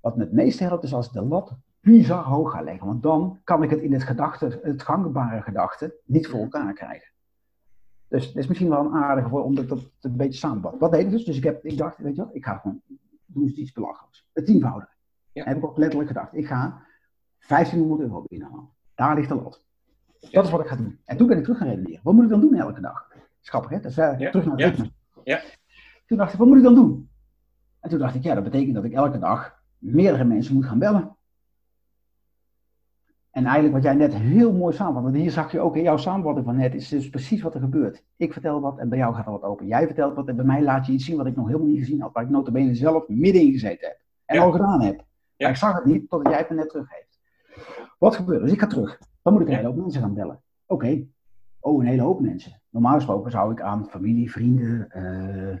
wat 0.00 0.16
me 0.16 0.22
het 0.22 0.32
meeste 0.32 0.64
helpt 0.64 0.84
is 0.84 0.94
als 0.94 1.06
ik 1.06 1.12
de 1.12 1.22
lat 1.22 1.56
bizar 1.80 2.24
hoog 2.24 2.52
ga 2.52 2.62
leggen. 2.62 2.86
Want 2.86 3.02
dan 3.02 3.40
kan 3.44 3.62
ik 3.62 3.70
het 3.70 3.80
in 3.80 3.92
het 3.92 4.02
gedachte, 4.02 4.60
het 4.62 4.82
gangbare 4.82 5.42
gedachte, 5.42 5.94
niet 6.04 6.26
voor 6.26 6.40
elkaar 6.40 6.72
krijgen. 6.72 7.12
Dus 8.08 8.26
het 8.26 8.36
is 8.36 8.46
misschien 8.46 8.68
wel 8.68 8.84
een 8.84 8.92
aardige 8.92 9.28
voor, 9.28 9.42
omdat 9.42 9.68
dat 9.68 9.90
een 10.00 10.16
beetje 10.16 10.38
samenvat. 10.38 10.78
Wat 10.78 10.90
deed 10.90 11.04
ik 11.04 11.10
dus? 11.10 11.24
Dus 11.24 11.36
ik, 11.36 11.44
heb, 11.44 11.64
ik 11.64 11.78
dacht, 11.78 11.98
weet 11.98 12.16
je 12.16 12.24
wat, 12.24 12.34
ik 12.34 12.44
ga 12.44 12.56
gewoon 12.56 12.80
doen 13.26 13.42
eens 13.42 13.52
iets 13.52 13.72
belachelijks. 13.72 14.26
Het 14.32 14.46
tienvoudige. 14.46 14.92
Ja. 15.32 15.44
Heb 15.44 15.56
ik 15.56 15.64
ook 15.64 15.78
letterlijk 15.78 16.08
gedacht. 16.08 16.34
Ik 16.34 16.46
ga 16.46 16.86
1500 17.46 18.00
euro 18.00 18.24
binnenhalen. 18.28 18.68
Daar 18.94 19.14
ligt 19.14 19.28
de 19.28 19.34
lot. 19.34 19.66
Dat 20.30 20.44
is 20.44 20.50
wat 20.50 20.60
ik 20.60 20.66
ga 20.66 20.76
doen. 20.76 21.00
En 21.04 21.16
toen 21.16 21.26
ben 21.26 21.36
ik 21.36 21.42
terug 21.42 21.58
gaan 21.58 21.68
redeneren. 21.68 22.00
Wat 22.02 22.14
moet 22.14 22.24
ik 22.24 22.30
dan 22.30 22.40
doen 22.40 22.54
elke 22.54 22.80
dag? 22.80 23.12
Schappig, 23.40 23.70
hè? 23.70 23.80
Dat 23.80 23.90
is 23.90 23.98
uh, 23.98 24.30
terug 24.30 24.44
naar 24.44 24.56
het 24.56 24.68
ritme. 24.68 24.90
Ja. 25.24 25.40
Toen 26.06 26.18
dacht 26.18 26.32
ik, 26.32 26.38
wat 26.38 26.48
moet 26.48 26.56
ik 26.56 26.62
dan 26.62 26.74
doen? 26.74 27.10
En 27.80 27.90
toen 27.90 27.98
dacht 27.98 28.14
ik, 28.14 28.22
ja, 28.22 28.34
dat 28.34 28.44
betekent 28.44 28.74
dat 28.74 28.84
ik 28.84 28.92
elke 28.92 29.18
dag 29.18 29.62
meerdere 29.78 30.24
mensen 30.24 30.54
moet 30.54 30.64
gaan 30.64 30.78
bellen. 30.78 31.16
En 33.30 33.44
eigenlijk 33.44 33.74
wat 33.74 33.82
jij 33.82 33.94
net 33.94 34.14
heel 34.14 34.52
mooi 34.52 34.74
samenvat, 34.74 35.02
want 35.02 35.14
hier 35.14 35.30
zag 35.30 35.52
je 35.52 35.60
ook 35.60 35.76
in 35.76 35.82
jouw 35.82 35.96
samenvatting 35.96 36.46
van 36.46 36.56
net, 36.56 36.74
is 36.74 36.88
dus 36.88 37.10
precies 37.10 37.42
wat 37.42 37.54
er 37.54 37.60
gebeurt. 37.60 38.04
Ik 38.16 38.32
vertel 38.32 38.60
wat 38.60 38.78
en 38.78 38.88
bij 38.88 38.98
jou 38.98 39.14
gaat 39.14 39.26
er 39.26 39.32
wat 39.32 39.42
open. 39.42 39.66
Jij 39.66 39.86
vertelt 39.86 40.14
wat 40.14 40.28
en 40.28 40.36
bij 40.36 40.44
mij 40.44 40.62
laat 40.62 40.86
je 40.86 40.92
iets 40.92 41.04
zien 41.04 41.16
wat 41.16 41.26
ik 41.26 41.36
nog 41.36 41.46
helemaal 41.46 41.66
niet 41.66 41.78
gezien 41.78 42.00
had, 42.00 42.12
waar 42.12 42.22
ik 42.22 42.30
notabene 42.30 42.74
zelf 42.74 43.08
midden 43.08 43.42
in 43.42 43.52
gezeten 43.52 43.88
heb. 43.88 44.00
En 44.24 44.38
al 44.38 44.52
gedaan 44.52 44.82
heb. 44.82 45.04
Ja. 45.36 45.48
ik 45.48 45.56
zag 45.56 45.74
het 45.74 45.84
niet 45.84 46.08
totdat 46.08 46.32
jij 46.32 46.40
het 46.40 46.50
me 46.50 46.56
net 46.56 46.68
teruggeeft. 46.68 47.07
Wat 47.98 48.16
gebeurt 48.16 48.40
Dus 48.40 48.52
ik 48.52 48.60
ga 48.60 48.66
terug. 48.66 48.98
Dan 49.22 49.32
moet 49.32 49.42
ik 49.42 49.48
een 49.48 49.54
hele 49.54 49.66
hoop 49.66 49.76
mensen 49.76 50.00
gaan 50.00 50.14
bellen. 50.14 50.42
Oké. 50.66 51.06
Oh, 51.60 51.80
een 51.80 51.88
hele 51.88 52.02
hoop 52.02 52.20
mensen. 52.20 52.60
Normaal 52.70 52.94
gesproken 52.94 53.30
zou 53.30 53.52
ik 53.52 53.60
aan 53.60 53.88
familie, 53.88 54.30
vrienden, 54.30 54.88
uh, 54.96 55.56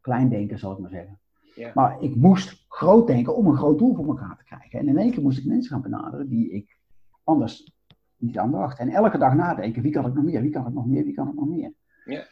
klein 0.00 0.28
denken, 0.28 0.58
zal 0.58 0.72
ik 0.72 0.78
maar 0.78 0.90
zeggen. 0.90 1.20
Ja. 1.54 1.70
Maar 1.74 2.02
ik 2.02 2.16
moest 2.16 2.64
groot 2.68 3.06
denken 3.06 3.36
om 3.36 3.46
een 3.46 3.56
groot 3.56 3.78
doel 3.78 3.94
voor 3.94 4.06
elkaar 4.06 4.36
te 4.36 4.44
krijgen. 4.44 4.78
En 4.78 4.88
in 4.88 4.98
één 4.98 5.10
keer 5.10 5.22
moest 5.22 5.38
ik 5.38 5.44
mensen 5.44 5.70
gaan 5.70 5.82
benaderen 5.82 6.28
die 6.28 6.50
ik 6.50 6.78
anders 7.24 7.74
niet 8.16 8.38
aan 8.38 8.50
dacht. 8.50 8.78
En 8.78 8.88
elke 8.88 9.18
dag 9.18 9.34
nadenken, 9.34 9.82
wie 9.82 9.92
kan 9.92 10.06
ik 10.06 10.14
nog 10.14 10.24
meer, 10.24 10.40
wie 10.40 10.50
kan 10.50 10.66
ik 10.66 10.74
nog 10.74 10.86
meer, 10.86 11.04
wie 11.04 11.14
kan 11.14 11.28
ik 11.28 11.34
nog 11.34 11.48
meer. 11.48 11.72
Ja. 12.04 12.24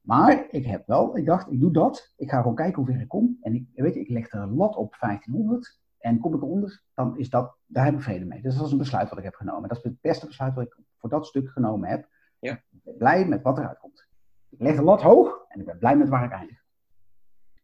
Maar 0.00 0.46
ik 0.50 0.64
heb 0.64 0.86
wel, 0.86 1.16
ik 1.16 1.26
dacht, 1.26 1.50
ik 1.50 1.60
doe 1.60 1.72
dat. 1.72 2.12
Ik 2.16 2.30
ga 2.30 2.40
gewoon 2.40 2.54
kijken 2.54 2.82
hoe 2.82 2.92
ver 2.92 3.00
ik 3.00 3.08
kom. 3.08 3.38
En 3.40 3.54
ik, 3.54 3.66
weet 3.74 3.94
je, 3.94 4.00
ik 4.00 4.08
leg 4.08 4.32
er 4.32 4.40
een 4.40 4.54
lat 4.54 4.76
op 4.76 4.96
1500. 5.00 5.80
En 6.04 6.18
kom 6.18 6.34
ik 6.34 6.42
eronder, 6.42 6.82
dan 6.94 7.18
is 7.18 7.30
dat, 7.30 7.56
daar 7.66 7.84
heb 7.84 7.94
ik 7.94 8.02
vrede 8.02 8.24
mee. 8.24 8.42
Dus 8.42 8.56
dat 8.56 8.66
is 8.66 8.72
een 8.72 8.78
besluit 8.78 9.08
wat 9.08 9.18
ik 9.18 9.24
heb 9.24 9.34
genomen. 9.34 9.68
Dat 9.68 9.78
is 9.78 9.84
het 9.84 10.00
beste 10.00 10.26
besluit 10.26 10.54
wat 10.54 10.64
ik 10.64 10.76
voor 10.98 11.08
dat 11.08 11.26
stuk 11.26 11.50
genomen 11.50 11.88
heb. 11.88 12.08
Ja. 12.38 12.52
Ik 12.52 12.82
ben 12.82 12.96
blij 12.96 13.28
met 13.28 13.42
wat 13.42 13.58
eruit 13.58 13.78
komt. 13.78 14.06
Ik 14.48 14.60
leg 14.60 14.76
de 14.76 14.82
lat 14.82 15.02
hoog 15.02 15.44
en 15.48 15.60
ik 15.60 15.66
ben 15.66 15.78
blij 15.78 15.96
met 15.96 16.08
waar 16.08 16.24
ik 16.24 16.30
eindig. 16.30 16.62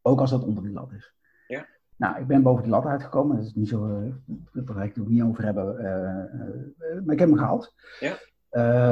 Ook 0.02 0.20
als 0.20 0.30
dat 0.30 0.44
onder 0.44 0.62
die 0.62 0.72
lat 0.72 0.92
is. 0.92 1.14
Ja. 1.46 1.66
Nou, 1.96 2.20
ik 2.20 2.26
ben 2.26 2.42
boven 2.42 2.62
die 2.62 2.72
lat 2.72 2.84
uitgekomen. 2.84 3.36
Dat 3.36 3.44
is 3.44 3.54
niet 3.54 3.68
zo, 3.68 3.86
uh, 3.86 4.14
daar 4.52 4.74
ga 4.74 4.82
ik 4.82 4.94
het 4.94 5.08
niet 5.08 5.22
over 5.22 5.44
hebben. 5.44 5.74
Uh, 5.74 7.04
maar 7.04 7.14
ik 7.14 7.18
heb 7.18 7.28
hem 7.28 7.38
gehaald. 7.38 7.74
Ja. 8.00 8.16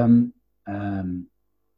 Um, 0.03 0.34
um, 0.64 1.30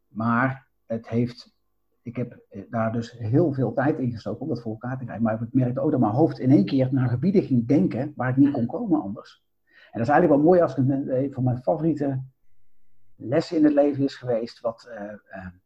maar 0.09 0.69
het 0.87 1.09
heeft, 1.09 1.55
ik 2.03 2.17
heb 2.17 2.39
daar 2.71 2.93
dus 2.93 3.19
heel 3.19 3.53
veel 3.53 3.73
tijd 3.73 3.99
in 3.99 4.13
gestoken 4.13 4.41
om 4.41 4.49
dat 4.49 4.63
voor 4.63 4.73
elkaar 4.73 4.99
te 4.99 5.05
krijgen. 5.05 5.25
Maar 5.25 5.43
ik 5.43 5.53
merkte 5.53 5.81
ook 5.81 5.91
dat 5.91 6.01
mijn 6.01 6.13
hoofd 6.13 6.39
in 6.39 6.51
één 6.51 6.65
keer 6.65 6.89
naar 6.93 7.09
gebieden 7.09 7.43
ging 7.43 7.67
denken 7.67 8.13
waar 8.17 8.29
ik 8.29 8.37
niet 8.37 8.53
kon 8.53 8.67
komen 8.67 9.01
anders. 9.01 9.45
En 9.65 9.99
dat 9.99 10.09
is 10.09 10.09
eigenlijk 10.09 10.43
wel 10.43 10.51
mooi 10.51 10.61
als 10.61 10.77
ik 10.77 10.89
een 10.89 11.33
van 11.33 11.45
mijn 11.45 11.63
favoriete 11.63 12.23
lessen 13.17 13.57
in 13.57 13.65
het 13.65 13.73
leven 13.73 14.05
is 14.05 14.15
geweest, 14.15 14.61
wat 14.61 14.89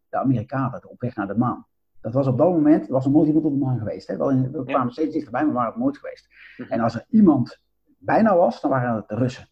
de 0.08 0.16
Amerikanen 0.16 0.90
op 0.90 1.00
weg 1.00 1.14
naar 1.14 1.26
de 1.26 1.36
maan. 1.36 1.66
Dat 2.00 2.12
was 2.12 2.26
op 2.26 2.38
dat 2.38 2.50
moment, 2.50 2.88
was 2.88 3.04
er 3.04 3.10
nooit 3.10 3.26
iemand 3.26 3.44
op 3.44 3.52
de 3.52 3.58
maan 3.58 3.78
geweest. 3.78 4.08
Hè? 4.08 4.16
Wel 4.16 4.30
in, 4.30 4.52
we 4.52 4.64
kwamen 4.64 4.92
steeds 4.92 5.12
dichterbij, 5.12 5.44
maar 5.44 5.54
waren 5.54 5.72
het 5.72 5.80
nooit 5.80 5.98
geweest. 5.98 6.28
Mhm. 6.56 6.72
En 6.72 6.80
als 6.80 6.94
er 6.94 7.06
iemand 7.08 7.60
bijna 7.98 8.36
was, 8.36 8.60
dan 8.60 8.70
waren 8.70 8.96
het 8.96 9.08
de 9.08 9.14
Russen. 9.14 9.48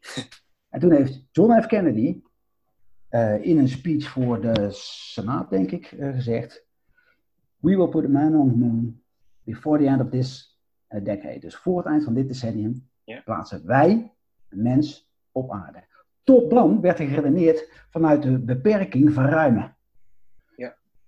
en 0.70 0.80
toen 0.80 0.92
heeft 0.92 1.24
John 1.30 1.60
F. 1.60 1.66
Kennedy 1.66 2.22
in 3.40 3.58
een 3.58 3.68
speech 3.68 4.08
voor 4.08 4.40
de 4.40 4.68
Senaat, 4.70 5.50
denk 5.50 5.70
ik, 5.70 5.92
uh, 5.92 6.14
gezegd: 6.14 6.66
We 7.58 7.76
will 7.76 7.88
put 7.88 8.04
a 8.04 8.08
man 8.08 8.34
on 8.34 8.48
the 8.48 8.56
moon 8.56 9.00
before 9.42 9.78
the 9.78 9.86
end 9.86 10.00
of 10.00 10.08
this 10.08 10.58
uh, 10.88 11.04
decade. 11.04 11.38
Dus 11.38 11.56
voor 11.56 11.76
het 11.76 11.86
eind 11.86 12.04
van 12.04 12.14
dit 12.14 12.28
decennium 12.28 12.88
yeah. 13.04 13.24
plaatsen 13.24 13.66
wij 13.66 14.12
een 14.48 14.62
mens 14.62 15.10
op 15.32 15.52
aarde. 15.52 15.84
Tot 16.22 16.50
dan 16.50 16.80
werd 16.80 16.98
er 16.98 17.06
geredeneerd 17.06 17.70
vanuit 17.90 18.22
de 18.22 18.38
beperking 18.38 19.12
van 19.12 19.24
ruimen. 19.24 19.76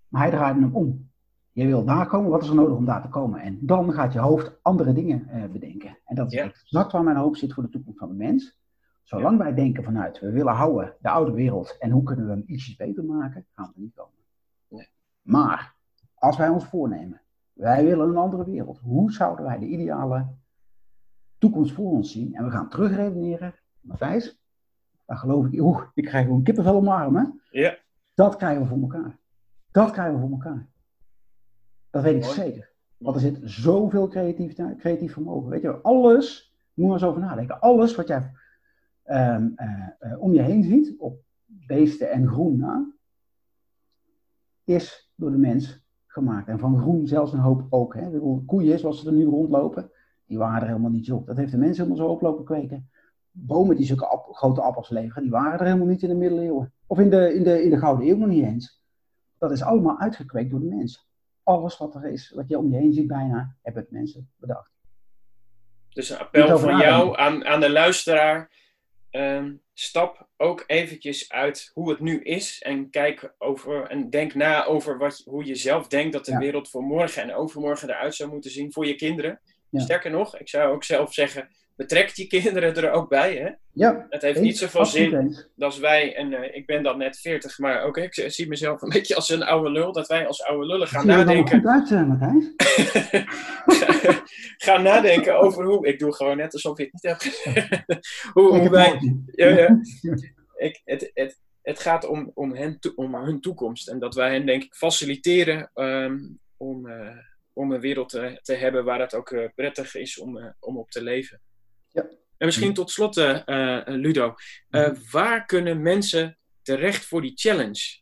Maar 0.09 0.22
hij 0.22 0.30
draaide 0.30 0.61
hem 0.61 0.74
om. 0.74 1.11
Je 1.52 1.66
wil 1.66 1.84
daar 1.84 2.06
komen, 2.06 2.30
wat 2.30 2.42
is 2.42 2.48
er 2.48 2.54
nodig 2.54 2.76
om 2.76 2.84
daar 2.84 3.02
te 3.02 3.09
komen? 3.09 3.40
En 3.40 3.59
dan 3.61 3.92
gaat 3.92 4.12
je 4.12 4.18
hoofd 4.18 4.59
andere 4.62 4.92
dingen 4.92 5.50
bedenken. 5.52 5.98
En 6.04 6.16
dat 6.16 6.32
is 6.32 6.38
exact 6.38 6.92
waar 6.92 7.02
mijn 7.02 7.16
hoop 7.16 7.36
zit 7.36 7.52
voor 7.52 7.62
de 7.62 7.68
toekomst 7.68 7.98
van 7.98 8.09
de 8.09 8.14
mens. 8.14 8.57
Zolang 9.09 9.38
wij 9.38 9.54
denken 9.54 9.84
vanuit, 9.84 10.20
we 10.20 10.30
willen 10.30 10.54
houden 10.54 10.96
de 11.00 11.09
oude 11.09 11.32
wereld 11.32 11.76
en 11.78 11.90
hoe 11.90 12.02
kunnen 12.02 12.26
we 12.26 12.30
hem 12.30 12.42
ietsjes 12.46 12.76
beter 12.76 13.04
maken, 13.04 13.46
gaan 13.54 13.66
we 13.66 13.72
er 13.74 13.80
niet 13.80 13.94
komen. 13.94 14.18
Nee. 14.68 14.88
Maar 15.22 15.74
als 16.14 16.36
wij 16.36 16.48
ons 16.48 16.64
voornemen, 16.64 17.20
wij 17.52 17.84
willen 17.84 18.09
een 18.09 18.16
andere 18.16 18.44
wereld, 18.44 18.78
hoe 18.78 19.12
zouden 19.12 19.44
wij 19.44 19.59
de 19.59 19.66
ideale 19.66 20.26
toekomst 21.38 21.72
voor 21.72 21.90
ons 21.90 22.12
zien? 22.12 22.34
En 22.34 22.44
we 22.44 22.50
gaan 22.50 22.68
terugredeneren, 22.68 23.54
Matthijs, 23.80 24.40
dan 25.06 25.16
geloof 25.16 25.46
ik, 25.46 25.61
oeh, 25.61 25.82
ik 25.94 26.04
krijg 26.04 26.24
gewoon 26.24 26.42
kippenvel 26.42 26.76
om 26.76 26.88
armen. 26.88 27.40
Ja. 27.50 27.78
Dat 28.14 28.36
krijgen 28.36 28.62
we 28.62 28.68
voor 28.68 28.80
elkaar. 28.80 29.18
Dat 29.70 29.90
krijgen 29.90 30.14
we 30.14 30.20
voor 30.20 30.30
elkaar. 30.30 30.66
Dat 31.90 32.02
weet 32.02 32.16
ik 32.16 32.24
zeker. 32.24 32.70
Want 32.96 33.14
er 33.14 33.22
zit 33.22 33.38
zoveel 33.42 34.09
creativiteit, 34.09 34.78
creatief 34.78 35.12
vermogen. 35.12 35.50
Weet 35.50 35.62
je, 35.62 35.80
alles, 35.80 36.54
moet 36.74 36.86
maar 36.86 36.94
eens 36.94 37.04
over 37.04 37.20
nadenken. 37.20 37.61
Alles 37.61 37.94
wat 37.94 38.09
jij 38.09 38.30
um, 39.11 39.54
uh, 40.00 40.22
om 40.22 40.32
je 40.32 40.42
heen 40.42 40.62
ziet, 40.62 40.98
op 40.98 41.22
beesten 41.44 42.11
en 42.11 42.28
groen 42.28 42.59
na, 42.59 42.92
is 44.64 45.12
door 45.14 45.30
de 45.30 45.38
mens 45.38 45.86
gemaakt. 46.06 46.48
En 46.48 46.59
van 46.59 46.78
groen 46.78 47.06
zelfs 47.06 47.32
een 47.32 47.38
hoop 47.38 47.66
ook. 47.70 47.94
Hè. 47.94 48.11
De 48.11 48.42
koeien, 48.46 48.78
zoals 48.78 49.00
ze 49.00 49.06
er 49.06 49.12
nu 49.12 49.24
rondlopen, 49.24 49.90
die 50.26 50.38
waren 50.38 50.61
er 50.61 50.66
helemaal 50.66 50.90
niet 50.90 51.06
zo 51.06 51.16
op. 51.16 51.26
Dat 51.26 51.36
heeft 51.36 51.50
de 51.50 51.59
mens 51.59 51.76
helemaal 51.76 51.98
zo 51.98 52.06
oplopen 52.06 52.44
kweken. 52.44 52.90
Bomen 53.30 53.76
die 53.76 53.86
zulke 53.86 54.22
grote 54.32 54.61
appels 54.61 54.88
leveren, 54.88 55.22
die 55.22 55.32
waren 55.32 55.59
er 55.59 55.66
helemaal 55.66 55.86
niet 55.86 56.02
in 56.02 56.09
de 56.09 56.14
middeleeuwen. 56.14 56.72
Of 56.86 56.98
in 56.98 57.11
de, 57.11 57.34
in 57.34 57.42
de, 57.42 57.62
in 57.62 57.70
de 57.70 57.78
Gouden 57.78 58.09
Eeuw 58.09 58.16
nog 58.16 58.28
niet 58.28 58.44
eens. 58.44 58.82
Dat 59.38 59.50
is 59.50 59.62
allemaal 59.62 59.98
uitgekweekt 59.98 60.50
door 60.50 60.61
de 60.61 60.66
mens. 60.66 61.09
Alles 61.42 61.78
wat 61.78 61.94
er 61.94 62.04
is, 62.04 62.32
wat 62.34 62.48
je 62.48 62.59
om 62.59 62.70
je 62.70 62.76
heen 62.76 62.92
ziet 62.92 63.06
bijna, 63.06 63.56
hebben 63.62 63.82
het 63.82 63.90
mensen 63.90 64.30
bedacht. 64.36 64.70
Dus 65.88 66.11
een 66.11 66.18
appel 66.18 66.59
van 66.59 66.78
jou 66.78 67.18
aan, 67.18 67.44
aan 67.44 67.61
de 67.61 67.70
luisteraar. 67.70 68.50
Ehm, 69.11 69.54
stap 69.74 70.28
ook 70.36 70.64
eventjes 70.66 71.30
uit 71.32 71.70
hoe 71.74 71.90
het 71.90 72.00
nu 72.00 72.22
is 72.22 72.62
en 72.62 72.90
kijk 72.90 73.34
over 73.38 73.86
en 73.86 74.11
denk 74.11 74.34
na 74.34 74.64
over 74.64 74.98
wat, 74.98 75.22
hoe 75.24 75.44
je 75.44 75.54
zelf 75.54 75.86
denkt 75.86 76.12
dat 76.12 76.24
de 76.24 76.38
wereld 76.38 76.70
voor 76.70 76.82
morgen 76.82 77.22
en 77.22 77.34
overmorgen 77.34 77.88
eruit 77.90 78.14
zou 78.14 78.30
moeten 78.30 78.50
zien 78.50 78.72
voor 78.72 78.86
je 78.86 78.94
kinderen. 78.94 79.40
Sterker 79.72 80.11
nog, 80.11 80.38
ik 80.38 80.48
zou 80.48 80.72
ook 80.74 80.84
zelf 80.84 81.14
zeggen, 81.14 81.48
betrekt 81.79 82.16
die 82.16 82.26
kinderen 82.26 82.76
er 82.76 82.91
ook 82.91 83.09
bij. 83.09 83.37
Hè? 83.37 83.51
Ja, 83.72 84.07
het 84.11 84.22
heeft 84.22 84.41
niet 84.41 84.59
zoveel 84.59 84.85
zin 84.85 85.37
als 85.59 85.79
wij, 85.79 86.16
en 86.16 86.33
uh, 86.33 86.55
ik 86.55 86.66
ben 86.66 86.83
dan 86.83 86.99
net 86.99 87.18
40, 87.18 87.59
maar 87.59 87.83
ook 87.83 87.97
ik 87.97 88.14
zie 88.14 88.49
mezelf 88.49 88.83
een 88.83 88.89
beetje 88.99 89.14
als 89.14 89.29
een 89.29 89.43
oude 89.43 89.70
lul, 89.70 89.93
dat 89.93 90.07
wij 90.07 90.26
als 90.26 90.43
oude 90.43 90.66
lullen 90.66 90.89
gaan 90.89 91.07
nadenken. 91.07 91.68
Uit, 91.68 92.07
Matthijs. 92.07 92.53
gaan 94.66 94.83
nadenken 94.83 95.41
over 95.41 95.64
hoe. 95.64 95.87
Ik 95.87 95.99
doe 95.99 96.14
gewoon 96.14 96.37
net 96.37 96.53
alsof 96.53 96.79
je 96.79 96.83
het 96.83 96.93
niet 96.93 97.03
hebt 97.03 97.22
gezegd. 97.22 97.85
hoe, 98.35 98.59
hoe 98.59 98.70
wij. 98.70 99.16
Ja, 99.26 99.49
ja. 99.49 99.81
Ik, 100.57 100.81
het, 100.85 101.11
het, 101.14 101.41
het 101.62 101.79
gaat 101.79 102.07
om, 102.07 102.31
om, 102.35 102.55
hen 102.55 102.79
om 102.95 103.14
hun 103.14 103.41
toekomst 103.41 103.89
en 103.89 103.99
dat 103.99 104.14
wij 104.14 104.33
hen, 104.33 104.47
denk 104.47 104.62
ik, 104.62 104.74
faciliteren 104.74 105.70
um, 105.74 106.39
om. 106.57 106.87
Uh, 106.87 107.16
om 107.53 107.72
een 107.72 107.81
wereld 107.81 108.09
te, 108.09 108.39
te, 108.43 108.55
hebben 108.55 108.85
waar 108.85 109.01
het 109.01 109.14
ook 109.14 109.31
uh, 109.31 109.49
prettig 109.55 109.95
is 109.95 110.18
om, 110.18 110.55
om 110.61 110.79
op 110.79 110.91
te 110.91 111.03
leven. 111.03 111.41
Ja. 111.93 112.03
En 112.36 112.47
misschien 112.47 112.74
tot 112.74 112.91
slot, 112.91 113.16
uh, 113.16 113.80
Ludo, 113.84 114.34
uh, 114.70 114.91
waar 115.11 115.47
kunnen 115.47 115.82
mensen 115.82 116.39
terecht 116.62 117.05
voor 117.05 117.20
die 117.20 117.32
challenge? 117.34 118.01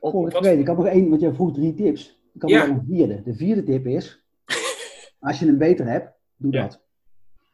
Op, 0.00 0.14
oh, 0.14 0.32
wat... 0.32 0.44
weet, 0.44 0.58
ik 0.58 0.66
had 0.66 0.76
nog 0.76 0.86
één, 0.86 1.08
want 1.08 1.20
jij 1.20 1.32
vroeg 1.32 1.54
drie 1.54 1.74
tips. 1.74 2.20
Ik 2.34 2.42
had 2.42 2.50
nog 2.50 2.68
een 2.68 2.84
vierde. 2.88 3.22
De 3.22 3.34
vierde 3.34 3.62
tip 3.62 3.86
is, 3.86 4.24
als 5.20 5.38
je 5.38 5.46
een 5.46 5.58
beter 5.58 5.86
hebt, 5.86 6.12
doe 6.36 6.52
dat. 6.52 6.86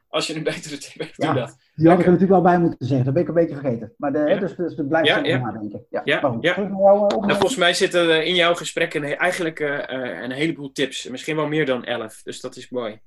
Als 0.09 0.27
je 0.27 0.35
een 0.35 0.43
betere 0.43 0.79
tip 0.79 0.99
hebt, 0.99 1.21
doe 1.21 1.35
dat. 1.35 1.57
Die 1.75 1.89
had 1.89 1.99
ik 1.99 2.05
er 2.05 2.13
natuurlijk 2.13 2.43
wel 2.43 2.53
bij 2.53 2.61
moeten 2.61 2.87
zeggen. 2.87 3.05
Dat 3.05 3.15
ben 3.15 3.23
ik 3.23 3.29
een 3.29 3.35
beetje 3.35 3.55
vergeten. 3.55 3.95
Maar 3.97 4.13
de, 4.13 4.37
dus, 4.41 4.57
dus, 4.57 4.75
dus 4.75 4.87
blijf 4.89 5.07
ja, 5.07 5.25
ja. 5.25 5.39
nadenken. 5.39 5.87
Ja, 5.91 6.01
ja, 6.05 6.39
ja. 6.41 6.59
Uh, 6.59 6.71
nou, 6.71 7.27
volgens 7.27 7.57
mij 7.57 7.75
zitten 7.75 8.27
in 8.27 8.35
jouw 8.35 8.55
gesprekken 8.55 9.19
eigenlijk 9.19 9.61
uh, 9.61 9.79
een 10.23 10.31
heleboel 10.31 10.73
tips. 10.73 11.09
Misschien 11.09 11.37
wel 11.37 11.47
meer 11.47 11.67
dan 11.67 11.85
elf. 11.85 12.23
Dus 12.23 12.41
dat 12.41 12.57
is 12.57 12.71
mooi. 12.71 13.01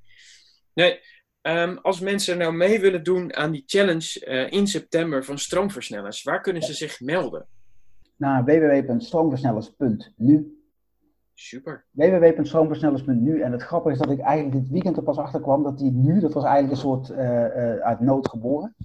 Nee, 0.74 1.00
um, 1.48 1.78
als 1.78 2.00
mensen 2.00 2.38
nou 2.38 2.54
mee 2.54 2.80
willen 2.80 3.04
doen 3.04 3.36
aan 3.36 3.52
die 3.52 3.64
challenge 3.66 4.26
uh, 4.28 4.52
in 4.52 4.68
september 4.68 5.26
van 5.26 5.38
stroomversnellers, 5.38 6.24
waar 6.24 6.41
kunnen 6.41 6.62
ze 6.62 6.74
zich 6.74 7.02
melden? 7.02 7.48
Naar 8.16 8.45
www.stroomversnellers.nu 8.45 10.52
Super. 11.34 11.86
www.stroomversnellers.nu 11.91 13.41
En 13.41 13.52
het 13.52 13.62
grappige 13.62 13.93
is 13.93 14.00
dat 14.02 14.12
ik 14.12 14.20
eigenlijk 14.20 14.62
dit 14.62 14.70
weekend 14.72 14.98
er 14.98 15.04
pas 15.04 15.18
achter 15.18 15.41
kwam 15.41 15.64
dat 15.64 15.78
die 15.78 15.91
nu, 15.91 16.20
dat 16.20 16.34
was 16.34 16.43
eigenlijk 16.43 16.74
een 16.74 16.80
soort 16.80 17.10
uh, 17.10 17.18
uh, 17.18 17.76
uit 17.76 18.00
nood 18.00 18.30
geboren. 18.30 18.76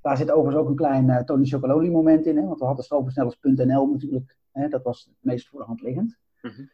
Daar 0.00 0.16
zit 0.16 0.30
overigens 0.30 0.62
ook 0.62 0.68
een 0.68 0.76
klein 0.76 1.24
Tony 1.24 1.44
Chocololi 1.44 1.90
moment 1.90 2.26
in, 2.26 2.36
hè, 2.36 2.44
want 2.44 2.58
we 2.58 2.64
hadden 2.64 2.84
stroomversnellers.nl 2.84 3.86
natuurlijk, 3.86 4.36
hè, 4.50 4.68
dat 4.68 4.82
was 4.82 5.04
het 5.04 5.14
meest 5.20 5.48
voor 5.48 5.60
de 5.60 5.66
hand 5.66 5.80
liggend. 5.80 6.16
Mm 6.42 6.50
-hmm. 6.50 6.70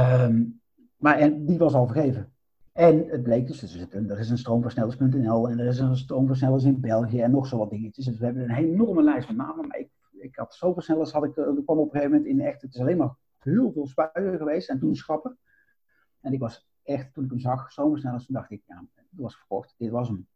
um, 0.00 0.60
maar 0.96 1.18
en 1.18 1.46
die 1.46 1.58
was 1.58 1.74
al 1.74 1.86
vergeven. 1.86 2.33
En 2.74 3.08
het 3.08 3.22
bleek 3.22 3.46
dus, 3.46 3.74
er, 3.92 4.10
er 4.10 4.18
is 4.18 4.30
een 4.30 4.38
stroomversnellers.nl 4.38 5.48
en 5.48 5.58
er 5.58 5.66
is 5.66 5.78
een 5.78 5.96
stroomversnellers 5.96 6.64
in 6.64 6.80
België 6.80 7.20
en 7.20 7.30
nog 7.30 7.46
zo 7.46 7.58
wat 7.58 7.70
dingetjes. 7.70 8.04
Dus 8.04 8.18
we 8.18 8.24
hebben 8.24 8.42
een 8.42 8.56
enorme 8.56 9.02
lijst 9.02 9.26
van 9.26 9.36
namen, 9.36 9.66
maar 9.66 9.78
ik, 9.78 9.90
ik 10.12 10.36
had 10.36 10.54
stroomversnellers, 10.54 11.12
had 11.12 11.24
ik, 11.24 11.36
ik 11.36 11.64
kwam 11.64 11.78
op 11.78 11.84
een 11.84 11.90
gegeven 11.90 12.10
moment 12.10 12.26
in 12.26 12.40
echt, 12.40 12.62
het 12.62 12.74
is 12.74 12.80
alleen 12.80 12.96
maar 12.96 13.14
heel 13.38 13.72
veel 13.72 13.86
spuien 13.86 14.38
geweest 14.38 14.68
en 14.68 14.78
toen 14.78 14.96
schappen. 14.96 15.38
En 16.20 16.32
ik 16.32 16.40
was 16.40 16.68
echt, 16.82 17.14
toen 17.14 17.24
ik 17.24 17.30
hem 17.30 17.38
zag, 17.38 17.72
zomersnellers, 17.72 18.26
toen 18.26 18.34
dacht 18.34 18.50
ik, 18.50 18.62
ja, 18.66 18.84
het 18.94 19.06
was 19.10 19.36
verkocht, 19.36 19.74
dit 19.78 19.90
was 19.90 20.08
hem. 20.08 20.26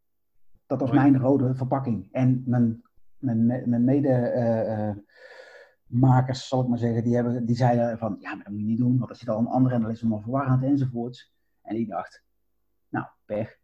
Dat 0.65 0.79
was 0.79 0.91
mijn 0.91 1.19
rode 1.19 1.55
verpakking. 1.55 2.07
En 2.11 2.43
mijn, 2.45 2.81
mijn, 3.17 3.45
mijn 3.45 3.83
mede 3.83 4.33
uh, 5.87 6.29
zal 6.29 6.61
ik 6.61 6.67
maar 6.67 6.77
zeggen, 6.77 7.03
die, 7.03 7.15
hebben, 7.15 7.45
die 7.45 7.55
zeiden 7.55 7.97
van, 7.97 8.17
ja, 8.19 8.35
maar 8.35 8.43
dat 8.43 8.53
moet 8.53 8.61
je 8.61 8.67
niet 8.67 8.77
doen, 8.77 8.97
want 8.97 9.09
er 9.09 9.15
zit 9.15 9.29
al 9.29 9.39
een 9.39 9.47
andere 9.47 9.75
en 9.75 9.81
dan 9.81 9.91
is 9.91 10.01
nog 10.01 10.21
verwarrend 10.21 10.63
enzovoorts. 10.63 11.33
En 11.61 11.75
ik 11.75 11.89
dacht, 11.89 12.27
pech. 13.29 13.57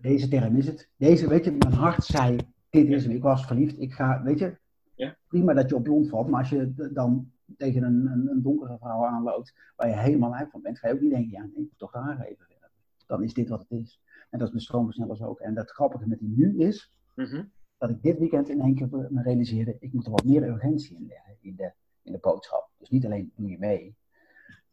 Deze 0.00 0.28
term 0.28 0.56
is 0.56 0.66
het. 0.66 0.88
Deze, 0.96 1.28
weet 1.28 1.44
je, 1.44 1.50
mijn 1.50 1.72
hart 1.72 2.04
zei, 2.04 2.36
dit 2.70 2.88
is 2.88 3.04
hem. 3.04 3.14
Ik 3.14 3.22
was 3.22 3.46
verliefd. 3.46 3.80
Ik 3.80 3.92
ga, 3.92 4.22
weet 4.22 4.38
je, 4.38 4.56
ja. 4.94 5.16
prima 5.28 5.54
dat 5.54 5.68
je 5.68 5.76
op 5.76 5.82
blond 5.82 6.08
valt, 6.08 6.28
maar 6.28 6.40
als 6.40 6.50
je 6.50 6.90
dan 6.92 7.32
tegen 7.56 7.82
een, 7.82 8.06
een, 8.06 8.28
een, 8.30 8.42
donkere 8.42 8.78
vrouw 8.78 9.06
aanloopt, 9.06 9.54
waar 9.76 9.88
je 9.88 9.96
helemaal 9.96 10.34
uit 10.34 10.50
van 10.50 10.62
bent, 10.62 10.78
ga 10.78 10.88
je 10.88 10.94
ook 10.94 11.00
niet 11.00 11.10
denken, 11.10 11.30
ja, 11.30 11.40
nee, 11.40 11.50
ik 11.50 11.56
moet 11.56 11.78
toch 11.78 11.92
haar 11.92 12.20
even 12.20 12.44
verder. 12.46 12.70
Dan 13.06 13.22
is 13.22 13.34
dit 13.34 13.48
wat 13.48 13.60
het 13.60 13.70
is. 13.70 14.00
En 14.30 14.38
dat 14.38 14.48
is 14.48 14.54
met 14.54 14.62
stroomversnellers 14.62 15.22
ook. 15.22 15.40
En 15.40 15.54
dat 15.54 15.70
grappige 15.70 16.08
met 16.08 16.18
die 16.18 16.32
nu 16.36 16.58
is, 16.58 16.92
mhm. 17.14 17.44
dat 17.78 17.90
ik 17.90 18.02
dit 18.02 18.18
weekend 18.18 18.48
in 18.48 18.60
één 18.60 18.74
keer 18.74 18.88
me 18.90 19.22
realiseerde, 19.22 19.76
ik 19.80 19.92
moet 19.92 20.04
er 20.04 20.10
wat 20.10 20.24
meer 20.24 20.48
urgentie 20.48 20.96
in 20.96 21.06
leggen 21.06 21.36
in 21.40 21.56
de, 21.56 21.72
in 22.02 22.12
de 22.12 22.18
boodschap. 22.18 22.70
Dus 22.78 22.88
niet 22.88 23.04
alleen 23.04 23.32
doe 23.36 23.50
je 23.50 23.58
mee, 23.58 23.96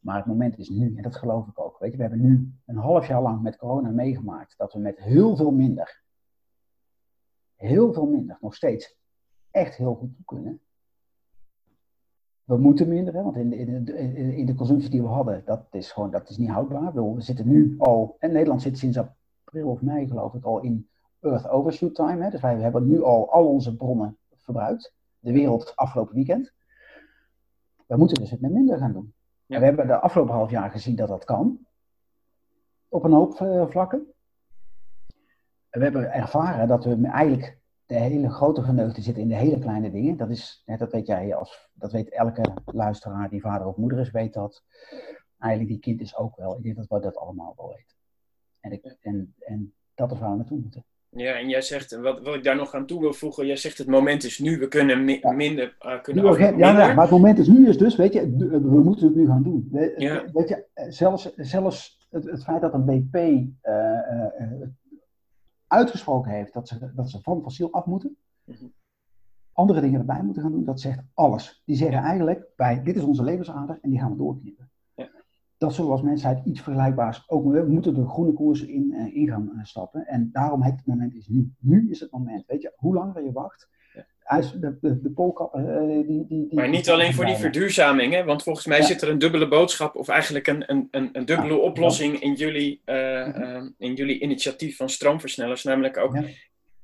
maar 0.07 0.17
het 0.17 0.25
moment 0.25 0.57
is 0.57 0.69
nu. 0.69 0.95
En 0.95 1.03
dat 1.03 1.15
geloof 1.15 1.47
ik 1.47 1.59
ook. 1.59 1.79
Weet 1.79 1.91
je, 1.91 1.97
we 1.97 2.03
hebben 2.03 2.21
nu 2.21 2.53
een 2.65 2.75
half 2.75 3.07
jaar 3.07 3.21
lang 3.21 3.41
met 3.41 3.57
corona 3.57 3.89
meegemaakt 3.89 4.57
dat 4.57 4.73
we 4.73 4.79
met 4.79 4.99
heel 4.99 5.35
veel 5.35 5.51
minder, 5.51 6.03
heel 7.55 7.93
veel 7.93 8.05
minder, 8.05 8.37
nog 8.41 8.55
steeds 8.55 8.97
echt 9.51 9.75
heel 9.75 9.95
goed 9.95 10.15
toe 10.15 10.25
kunnen 10.25 10.61
we 12.47 12.57
moeten 12.57 12.87
minder, 12.87 13.13
hè, 13.13 13.23
want 13.23 13.35
in 13.35 13.49
de, 13.49 13.55
in, 13.55 13.83
de, 13.83 14.35
in 14.35 14.45
de 14.45 14.55
consumptie 14.55 14.89
die 14.89 15.01
we 15.01 15.07
hadden, 15.07 15.41
dat 15.45 15.67
is 15.71 15.91
gewoon 15.91 16.11
dat 16.11 16.29
is 16.29 16.37
niet 16.37 16.49
houdbaar. 16.49 16.93
We 16.93 17.21
zitten 17.21 17.47
nu 17.47 17.75
al, 17.77 18.15
en 18.19 18.31
Nederland 18.31 18.61
zit 18.61 18.77
sinds 18.77 18.97
april 18.97 19.69
of 19.69 19.81
mei 19.81 20.07
geloof 20.07 20.33
ik 20.33 20.43
al 20.43 20.61
in 20.61 20.89
Earth 21.19 21.47
Overshoot 21.47 21.95
Time. 21.95 22.23
Hè, 22.23 22.29
dus 22.29 22.41
wij 22.41 22.59
hebben 22.59 22.87
nu 22.87 23.03
al 23.03 23.31
al 23.31 23.47
onze 23.47 23.75
bronnen 23.75 24.17
verbruikt. 24.35 24.93
De 25.19 25.31
wereld 25.31 25.75
afgelopen 25.75 26.15
weekend. 26.15 26.53
We 27.87 27.97
moeten 27.97 28.17
dus 28.17 28.31
het 28.31 28.41
met 28.41 28.51
minder 28.51 28.77
gaan 28.77 28.93
doen. 28.93 29.13
We 29.47 29.55
hebben 29.55 29.87
de 29.87 29.99
afgelopen 29.99 30.33
half 30.33 30.49
jaar 30.49 30.71
gezien 30.71 30.95
dat 30.95 31.07
dat 31.07 31.23
kan. 31.23 31.67
Op 32.87 33.03
een 33.03 33.11
hoop 33.11 33.39
uh, 33.39 33.67
vlakken. 33.67 34.13
we 35.69 35.83
hebben 35.83 36.13
ervaren 36.13 36.67
dat 36.67 36.83
we 36.83 37.07
eigenlijk 37.07 37.59
de 37.85 37.95
hele 37.95 38.29
grote 38.29 38.63
geneugde 38.63 39.01
zit 39.01 39.17
in 39.17 39.27
de 39.27 39.35
hele 39.35 39.59
kleine 39.59 39.91
dingen. 39.91 40.17
Dat, 40.17 40.29
is, 40.29 40.63
dat 40.65 40.91
weet 40.91 41.07
jij, 41.07 41.35
als, 41.35 41.69
dat 41.73 41.91
weet 41.91 42.09
elke 42.09 42.53
luisteraar 42.65 43.29
die 43.29 43.41
vader 43.41 43.67
of 43.67 43.77
moeder 43.77 43.99
is, 43.99 44.11
weet 44.11 44.33
dat. 44.33 44.63
Eigenlijk 45.37 45.71
die 45.71 45.81
kind 45.81 46.01
is 46.01 46.15
ook 46.15 46.35
wel. 46.35 46.57
Ik 46.57 46.63
denk 46.63 46.75
dat 46.75 46.87
we 46.87 46.99
dat 46.99 47.17
allemaal 47.17 47.53
wel 47.57 47.69
weten. 47.69 47.95
En, 48.59 48.71
ik, 48.71 48.97
en, 49.01 49.35
en 49.39 49.73
dat 49.93 50.11
is 50.11 50.19
waar 50.19 50.31
we 50.31 50.37
naartoe 50.37 50.59
moeten. 50.59 50.85
Ja, 51.09 51.33
en 51.33 51.49
jij 51.49 51.61
zegt, 51.61 51.95
wat, 51.95 52.21
wat 52.21 52.35
ik 52.35 52.43
daar 52.43 52.55
nog 52.55 52.73
aan 52.73 52.85
toe 52.85 52.99
wil 52.99 53.13
voegen, 53.13 53.45
jij 53.45 53.55
zegt 53.55 53.77
het 53.77 53.87
moment 53.87 54.23
is 54.23 54.39
nu, 54.39 54.59
we 54.59 54.67
kunnen 54.67 55.05
minder, 55.35 55.77
uh, 55.85 56.01
kunnen 56.01 56.39
ja, 56.39 56.57
ja, 56.57 56.93
maar 56.93 57.01
het 57.01 57.11
moment 57.11 57.37
is 57.37 57.47
nu 57.47 57.67
is 57.67 57.77
dus, 57.77 57.95
weet 57.95 58.13
je, 58.13 58.35
we 58.47 58.81
moeten 58.83 59.07
het 59.07 59.15
nu 59.15 59.25
gaan 59.25 59.43
doen. 59.43 59.69
Ja. 59.97 60.25
Weet 60.33 60.49
je, 60.49 60.65
zelfs, 60.89 61.33
zelfs 61.35 62.07
het, 62.09 62.25
het 62.25 62.43
feit 62.43 62.61
dat 62.61 62.73
een 62.73 62.85
BP 62.85 63.15
uh, 63.15 63.49
uh, 63.63 64.67
uitgesproken 65.67 66.31
heeft 66.31 66.53
dat 66.53 66.67
ze, 66.67 66.91
dat 66.95 67.09
ze 67.09 67.21
van 67.21 67.41
fossiel 67.41 67.71
af 67.71 67.85
moeten, 67.85 68.17
mhm. 68.43 68.65
andere 69.51 69.81
dingen 69.81 69.99
erbij 69.99 70.23
moeten 70.23 70.41
gaan 70.41 70.51
doen, 70.51 70.65
dat 70.65 70.79
zegt 70.79 70.99
alles. 71.13 71.61
Die 71.65 71.75
zeggen 71.75 71.99
eigenlijk, 71.99 72.45
bij, 72.55 72.83
dit 72.83 72.95
is 72.95 73.03
onze 73.03 73.23
levensader 73.23 73.79
en 73.81 73.89
die 73.89 73.99
gaan 73.99 74.11
we 74.11 74.17
doorknippen. 74.17 74.69
Dat 75.57 75.73
zullen 75.73 75.89
we 75.89 75.95
als 75.95 76.05
mensheid 76.05 76.45
iets 76.45 76.61
vergelijkbaars 76.61 77.23
ook 77.27 77.51
we 77.51 77.65
moeten 77.67 77.93
de 77.93 78.07
groene 78.07 78.33
koers 78.33 78.65
in, 78.65 78.93
uh, 78.93 79.15
in 79.15 79.27
gaan 79.27 79.51
uh, 79.53 79.63
stappen. 79.63 80.07
En 80.07 80.29
daarom 80.31 80.61
het 80.61 80.81
moment 80.85 81.15
is 81.15 81.27
nu. 81.27 81.51
Nu 81.59 81.89
is 81.89 81.99
het 81.99 82.11
moment. 82.11 82.43
Weet 82.47 82.61
je, 82.61 82.73
hoe 82.75 82.93
langer 82.93 83.23
je 83.23 83.31
wacht, 83.31 83.67
de, 84.27 84.77
de, 84.81 85.01
de 85.01 85.11
poolkappen, 85.11 85.65
uh, 85.65 86.07
die, 86.07 86.27
die, 86.27 86.47
die, 86.47 86.55
Maar 86.55 86.69
niet 86.69 86.89
alleen 86.89 87.13
voor 87.13 87.25
die 87.25 87.35
verduurzaming, 87.35 88.13
hè? 88.13 88.23
want 88.23 88.43
volgens 88.43 88.65
mij 88.65 88.81
zit 88.81 89.01
er 89.01 89.09
een 89.09 89.19
dubbele 89.19 89.47
boodschap, 89.47 89.95
of 89.95 90.07
eigenlijk 90.07 90.47
een, 90.47 90.63
een, 90.71 90.87
een, 90.91 91.09
een 91.13 91.25
dubbele 91.25 91.53
ja, 91.53 91.59
oplossing 91.59 92.19
in 92.19 92.33
jullie, 92.33 92.81
uh, 92.85 92.95
uh, 93.27 93.63
in 93.77 93.93
jullie 93.93 94.19
initiatief 94.19 94.77
van 94.77 94.89
stroomversnellers. 94.89 95.63
Namelijk 95.63 95.97
ook, 95.97 96.17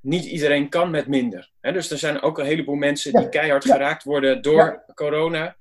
niet 0.01 0.25
iedereen 0.25 0.69
kan 0.69 0.91
met 0.91 1.07
minder. 1.07 1.51
Hè? 1.61 1.71
Dus 1.71 1.91
er 1.91 1.97
zijn 1.97 2.21
ook 2.21 2.37
een 2.37 2.45
heleboel 2.45 2.75
mensen 2.75 3.13
die 3.13 3.29
keihard 3.29 3.65
geraakt 3.65 4.03
worden 4.03 4.41
door 4.41 4.83
corona. 4.93 5.55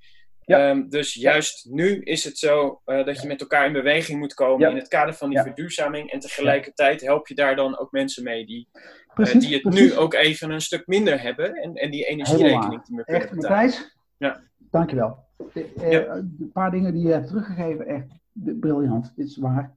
Um, 0.46 0.88
dus 0.88 1.14
juist 1.14 1.66
nu 1.70 2.00
is 2.00 2.24
het 2.24 2.38
zo 2.38 2.80
dat 2.84 3.22
je 3.22 3.28
met 3.28 3.40
elkaar 3.40 3.66
in 3.66 3.72
beweging 3.72 4.18
moet 4.18 4.34
komen 4.34 4.70
in 4.70 4.76
het 4.76 4.88
kader 4.88 5.14
van 5.14 5.30
die 5.30 5.40
verduurzaming. 5.40 6.10
En 6.10 6.18
tegelijkertijd 6.18 7.00
help 7.00 7.28
je 7.28 7.34
daar 7.34 7.56
dan 7.56 7.78
ook 7.78 7.90
mensen 7.90 8.24
mee 8.24 8.46
die 8.46 8.68
Precies, 9.14 9.46
die 9.46 9.54
het 9.54 9.74
nu 9.74 9.96
ook 9.96 10.14
even 10.14 10.50
een 10.50 10.60
stuk 10.60 10.86
minder 10.86 11.22
hebben 11.22 11.54
en, 11.54 11.74
en 11.74 11.90
die 11.90 12.04
energierekening 12.04 12.70
niet 12.70 12.88
meer 12.88 13.04
kunnen 13.04 13.22
echt, 13.22 13.34
betalen. 13.34 13.56
Matthijs, 13.56 13.96
ja. 14.16 14.40
dankjewel. 14.70 15.18
Uh. 15.54 15.92
Een 15.92 16.50
paar 16.52 16.70
dingen 16.70 16.94
die 16.94 17.06
je 17.06 17.12
hebt 17.12 17.26
teruggegeven, 17.26 17.86
echt 17.86 18.06
briljant. 18.32 19.12
Dit 19.16 19.26
is 19.26 19.36
waar. 19.36 19.76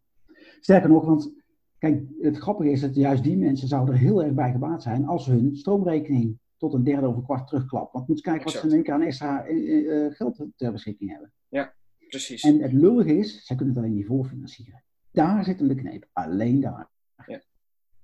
Sterker 0.59 0.89
nog, 0.89 1.05
want 1.05 1.33
kijk, 1.77 2.01
het 2.21 2.37
grappige 2.37 2.71
is 2.71 2.81
dat 2.81 2.95
juist 2.95 3.23
die 3.23 3.37
mensen 3.37 3.67
zouden 3.67 3.93
er 3.93 3.99
heel 3.99 4.23
erg 4.23 4.33
bij 4.33 4.51
gebaat 4.51 4.83
zijn 4.83 5.05
als 5.05 5.25
hun 5.25 5.55
stroomrekening 5.55 6.39
tot 6.69 6.73
een 6.73 6.83
derde 6.83 7.07
of 7.07 7.15
een 7.15 7.23
kwart 7.23 7.47
terugklapt. 7.47 7.93
Want 7.93 8.07
moet 8.07 8.21
kijken 8.21 8.43
wat 8.43 8.53
ze 8.53 8.67
in 8.67 8.73
één 8.73 8.83
keer 8.83 8.93
aan 8.93 9.01
extra 9.01 9.47
uh, 9.47 10.15
geld 10.15 10.45
ter 10.55 10.71
beschikking 10.71 11.09
hebben. 11.09 11.33
Ja, 11.49 11.73
precies. 12.09 12.43
En 12.43 12.61
het 12.61 12.73
lullige 12.73 13.17
is, 13.17 13.45
zij 13.45 13.55
kunnen 13.55 13.75
het 13.75 13.83
alleen 13.83 13.95
niet 13.95 14.05
voorfinancieren. 14.05 14.83
Daar 15.11 15.43
zit 15.43 15.61
een 15.61 15.67
de 15.67 15.75
kneep. 15.75 16.05
Alleen 16.13 16.59
daar. 16.59 16.89
Ja, 17.25 17.41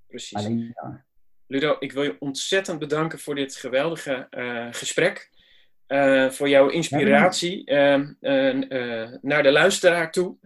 precies. 0.08 0.38
Alleen 0.38 0.72
daar. 0.74 1.06
Ludo, 1.48 1.76
ik 1.80 1.92
wil 1.92 2.04
je 2.04 2.16
ontzettend 2.20 2.80
bedanken 2.80 3.20
voor 3.20 3.36
dit 3.36 3.56
geweldige 3.56 4.28
uh, 4.32 4.68
gesprek. 4.72 5.30
Uh, 5.88 6.30
voor 6.30 6.50
jouw 6.50 6.70
inspiratie 6.70 7.72
uh, 7.72 8.06
naar 9.22 9.44
de 9.44 9.52
luisteraar 9.52 10.12
toe. 10.12 10.38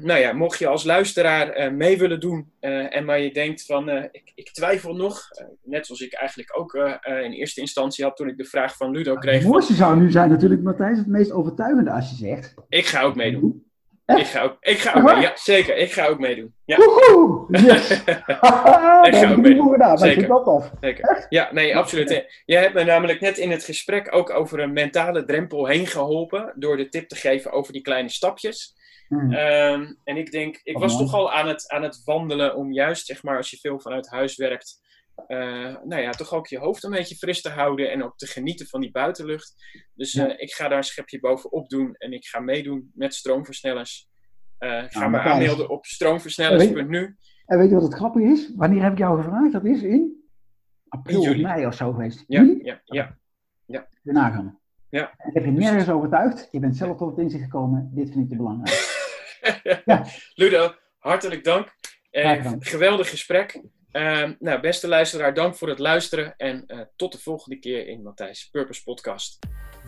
Nou 0.00 0.14
ja, 0.16 0.32
mocht 0.32 0.58
je 0.58 0.66
als 0.66 0.84
luisteraar 0.84 1.72
mee 1.72 1.98
willen 1.98 2.20
doen 2.20 2.52
en 2.60 3.04
maar 3.04 3.20
je 3.20 3.32
denkt 3.32 3.66
van 3.66 3.88
ik, 3.88 4.32
ik, 4.34 4.50
twijfel 4.50 4.94
nog, 4.94 5.28
net 5.62 5.86
zoals 5.86 6.00
ik 6.00 6.12
eigenlijk 6.12 6.58
ook 6.58 6.74
in 7.22 7.32
eerste 7.32 7.60
instantie 7.60 8.04
had 8.04 8.16
toen 8.16 8.28
ik 8.28 8.36
de 8.36 8.44
vraag 8.44 8.76
van 8.76 8.90
Ludo 8.90 9.14
kreeg. 9.14 9.42
Het 9.42 9.52
mooiste 9.52 9.74
zou 9.74 9.96
nu 9.96 10.10
zijn 10.10 10.30
natuurlijk, 10.30 10.62
Matthijs, 10.62 10.98
het 10.98 11.06
meest 11.06 11.32
overtuigende 11.32 11.90
als 11.90 12.10
je 12.10 12.16
zegt. 12.16 12.54
Ik 12.68 12.86
ga 12.86 13.02
ook 13.02 13.14
meedoen. 13.14 13.64
Ik 14.06 14.26
ga 14.26 14.42
ook, 14.42 14.56
ik 14.60 14.78
ga 14.78 15.00
ook. 15.00 15.22
Ja, 15.22 15.32
zeker. 15.34 15.76
Ik 15.76 15.92
ga 15.92 16.06
ook 16.06 16.18
meedoen. 16.18 16.54
Ja. 16.64 16.76
Woehoe! 16.76 17.46
Yes! 17.50 17.90
ik 19.08 19.14
ga 19.14 19.30
ook 19.30 19.36
meedoen. 19.36 19.70
Gedaan, 19.72 19.98
zeker. 19.98 20.28
Dat 20.28 20.46
af. 20.46 20.70
zeker. 20.80 21.26
Ja, 21.28 21.48
nee, 21.52 21.76
absoluut. 21.76 22.24
Je 22.44 22.56
hebt 22.56 22.74
me 22.74 22.84
namelijk 22.84 23.20
net 23.20 23.38
in 23.38 23.50
het 23.50 23.64
gesprek 23.64 24.14
ook 24.14 24.30
over 24.30 24.60
een 24.60 24.72
mentale 24.72 25.24
drempel 25.24 25.66
heen 25.66 25.86
geholpen. 25.86 26.52
Door 26.56 26.76
de 26.76 26.88
tip 26.88 27.08
te 27.08 27.16
geven 27.16 27.52
over 27.52 27.72
die 27.72 27.82
kleine 27.82 28.08
stapjes. 28.08 28.76
Hmm. 29.08 29.32
Um, 29.32 29.98
en 30.04 30.16
ik 30.16 30.30
denk, 30.30 30.60
ik 30.62 30.78
was 30.78 30.98
toch 30.98 31.14
al 31.14 31.32
aan 31.32 31.48
het, 31.48 31.68
aan 31.68 31.82
het 31.82 32.02
wandelen 32.04 32.56
om 32.56 32.72
juist, 32.72 33.06
zeg 33.06 33.22
maar, 33.22 33.36
als 33.36 33.50
je 33.50 33.56
veel 33.56 33.80
vanuit 33.80 34.08
huis 34.08 34.36
werkt. 34.36 34.82
nou 35.84 35.96
ja, 35.96 36.10
toch 36.10 36.32
ook 36.32 36.46
je 36.46 36.58
hoofd 36.58 36.84
een 36.84 36.90
beetje 36.90 37.16
fris 37.16 37.42
te 37.42 37.48
houden 37.48 37.90
en 37.90 38.04
ook 38.04 38.16
te 38.16 38.26
genieten 38.26 38.66
van 38.66 38.80
die 38.80 38.90
buitenlucht. 38.90 39.54
Dus 39.94 40.14
ik 40.14 40.52
ga 40.52 40.68
daar 40.68 40.78
een 40.78 40.84
schepje 40.84 41.20
bovenop 41.20 41.68
doen 41.68 41.94
en 41.94 42.12
ik 42.12 42.26
ga 42.26 42.40
meedoen 42.40 42.90
met 42.94 43.14
stroomversnellers. 43.14 44.08
ik 44.58 44.68
ga 44.68 44.98
nou, 44.98 45.10
me 45.10 45.18
aanmelden 45.18 45.68
op 45.68 45.84
stroomversnellers.nu. 45.84 47.16
En 47.46 47.58
weet 47.58 47.68
je 47.68 47.74
wat 47.74 47.82
het 47.82 47.94
grappige 47.94 48.26
is? 48.26 48.52
Wanneer 48.56 48.82
heb 48.82 48.92
ik 48.92 48.98
jou 48.98 49.22
gevraagd? 49.22 49.52
Dat 49.52 49.64
is 49.64 49.82
in 49.82 50.24
april 50.88 51.20
of 51.20 51.36
mei 51.36 51.66
of 51.66 51.74
zo 51.74 51.92
geweest. 51.92 52.24
Ja, 52.26 52.42
ja, 52.62 52.80
ja. 52.84 53.16
ja. 53.66 53.88
De 54.02 54.12
nagaan. 54.12 54.58
Ja. 54.88 55.14
En 55.16 55.30
heb 55.32 55.44
je 55.44 55.50
nergens 55.50 55.88
overtuigd. 55.88 56.48
Je 56.50 56.58
bent 56.58 56.76
zelf 56.76 56.96
tot 56.96 57.10
het 57.10 57.18
inzicht 57.18 57.44
gekomen. 57.44 57.90
Dit 57.94 58.10
vind 58.10 58.24
ik 58.24 58.30
te 58.30 58.36
belangrijk. 58.36 58.93
ja. 59.84 60.06
Ludo, 60.34 60.74
hartelijk 60.98 61.44
dank. 61.44 61.74
Uh, 62.12 62.52
geweldig 62.58 63.10
gesprek. 63.10 63.60
Uh, 63.92 64.30
nou, 64.38 64.60
beste 64.60 64.88
luisteraar, 64.88 65.34
dank 65.34 65.56
voor 65.56 65.68
het 65.68 65.78
luisteren. 65.78 66.34
En 66.36 66.64
uh, 66.66 66.80
tot 66.96 67.12
de 67.12 67.18
volgende 67.18 67.58
keer 67.58 67.88
in 67.88 68.02
Matthijs 68.02 68.48
Purpose 68.50 68.82
Podcast. 68.82 69.38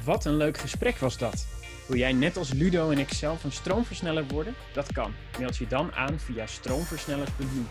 Wat 0.04 0.24
een 0.24 0.36
leuk 0.36 0.58
gesprek 0.58 0.96
was 0.96 1.18
dat. 1.18 1.46
Wil 1.88 1.96
jij 1.96 2.12
net 2.12 2.36
als 2.36 2.52
Ludo 2.52 2.90
en 2.90 2.98
ik 2.98 3.12
zelf 3.12 3.44
een 3.44 3.52
stroomversneller 3.52 4.26
worden? 4.26 4.54
Dat 4.72 4.92
kan. 4.92 5.14
Meld 5.38 5.56
je 5.56 5.66
dan 5.66 5.92
aan 5.92 6.18
via 6.20 6.46
stroomversnellers.nu. 6.46 7.66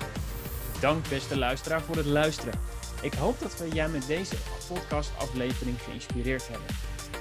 Dank 0.81 1.09
beste 1.09 1.37
luisteraar 1.37 1.81
voor 1.81 1.95
het 1.95 2.05
luisteren. 2.05 2.59
Ik 3.01 3.13
hoop 3.13 3.39
dat 3.39 3.57
we 3.57 3.69
jij 3.69 3.87
met 3.87 4.07
deze 4.07 4.35
podcastaflevering 4.67 5.81
geïnspireerd 5.81 6.47
hebben. 6.47 6.67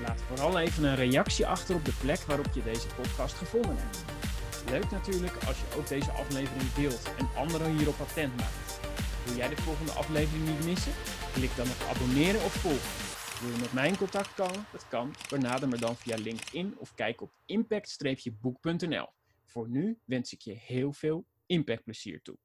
Laat 0.07 0.23
vooral 0.29 0.59
even 0.59 0.85
een 0.85 0.97
reactie 0.97 1.47
achter 1.47 1.75
op 1.75 1.85
de 1.85 1.95
plek 2.01 2.21
waarop 2.21 2.49
je 2.55 2.63
deze 2.63 2.87
podcast 2.87 3.35
gevonden 3.35 3.77
hebt. 3.77 4.14
Leuk 4.71 4.91
natuurlijk 4.91 5.45
als 5.47 5.61
je 5.61 5.77
ook 5.77 5.89
deze 5.89 6.11
aflevering 6.11 6.73
deelt 6.73 7.15
en 7.19 7.29
anderen 7.37 7.77
hierop 7.77 8.01
attent 8.01 8.37
maakt. 8.37 8.81
Wil 9.25 9.37
jij 9.37 9.49
de 9.49 9.57
volgende 9.57 9.93
aflevering 9.93 10.47
niet 10.49 10.65
missen? 10.65 10.93
Klik 11.33 11.57
dan 11.57 11.67
op 11.67 11.87
abonneren 11.89 12.45
of 12.45 12.53
volgen. 12.53 13.13
Wil 13.41 13.53
je 13.53 13.61
met 13.61 13.73
mij 13.73 13.89
in 13.89 13.97
contact 13.97 14.35
komen? 14.35 14.67
Dat 14.73 14.89
kan. 14.89 15.15
Benader 15.29 15.69
me 15.69 15.77
dan 15.77 15.97
via 15.97 16.17
LinkedIn 16.17 16.75
of 16.79 16.95
kijk 16.95 17.21
op 17.21 17.33
impact-boek.nl. 17.47 19.09
Voor 19.45 19.69
nu 19.69 19.99
wens 20.05 20.33
ik 20.33 20.41
je 20.41 20.53
heel 20.53 20.93
veel 20.93 21.25
impactplezier 21.47 22.23
toe. 22.23 22.37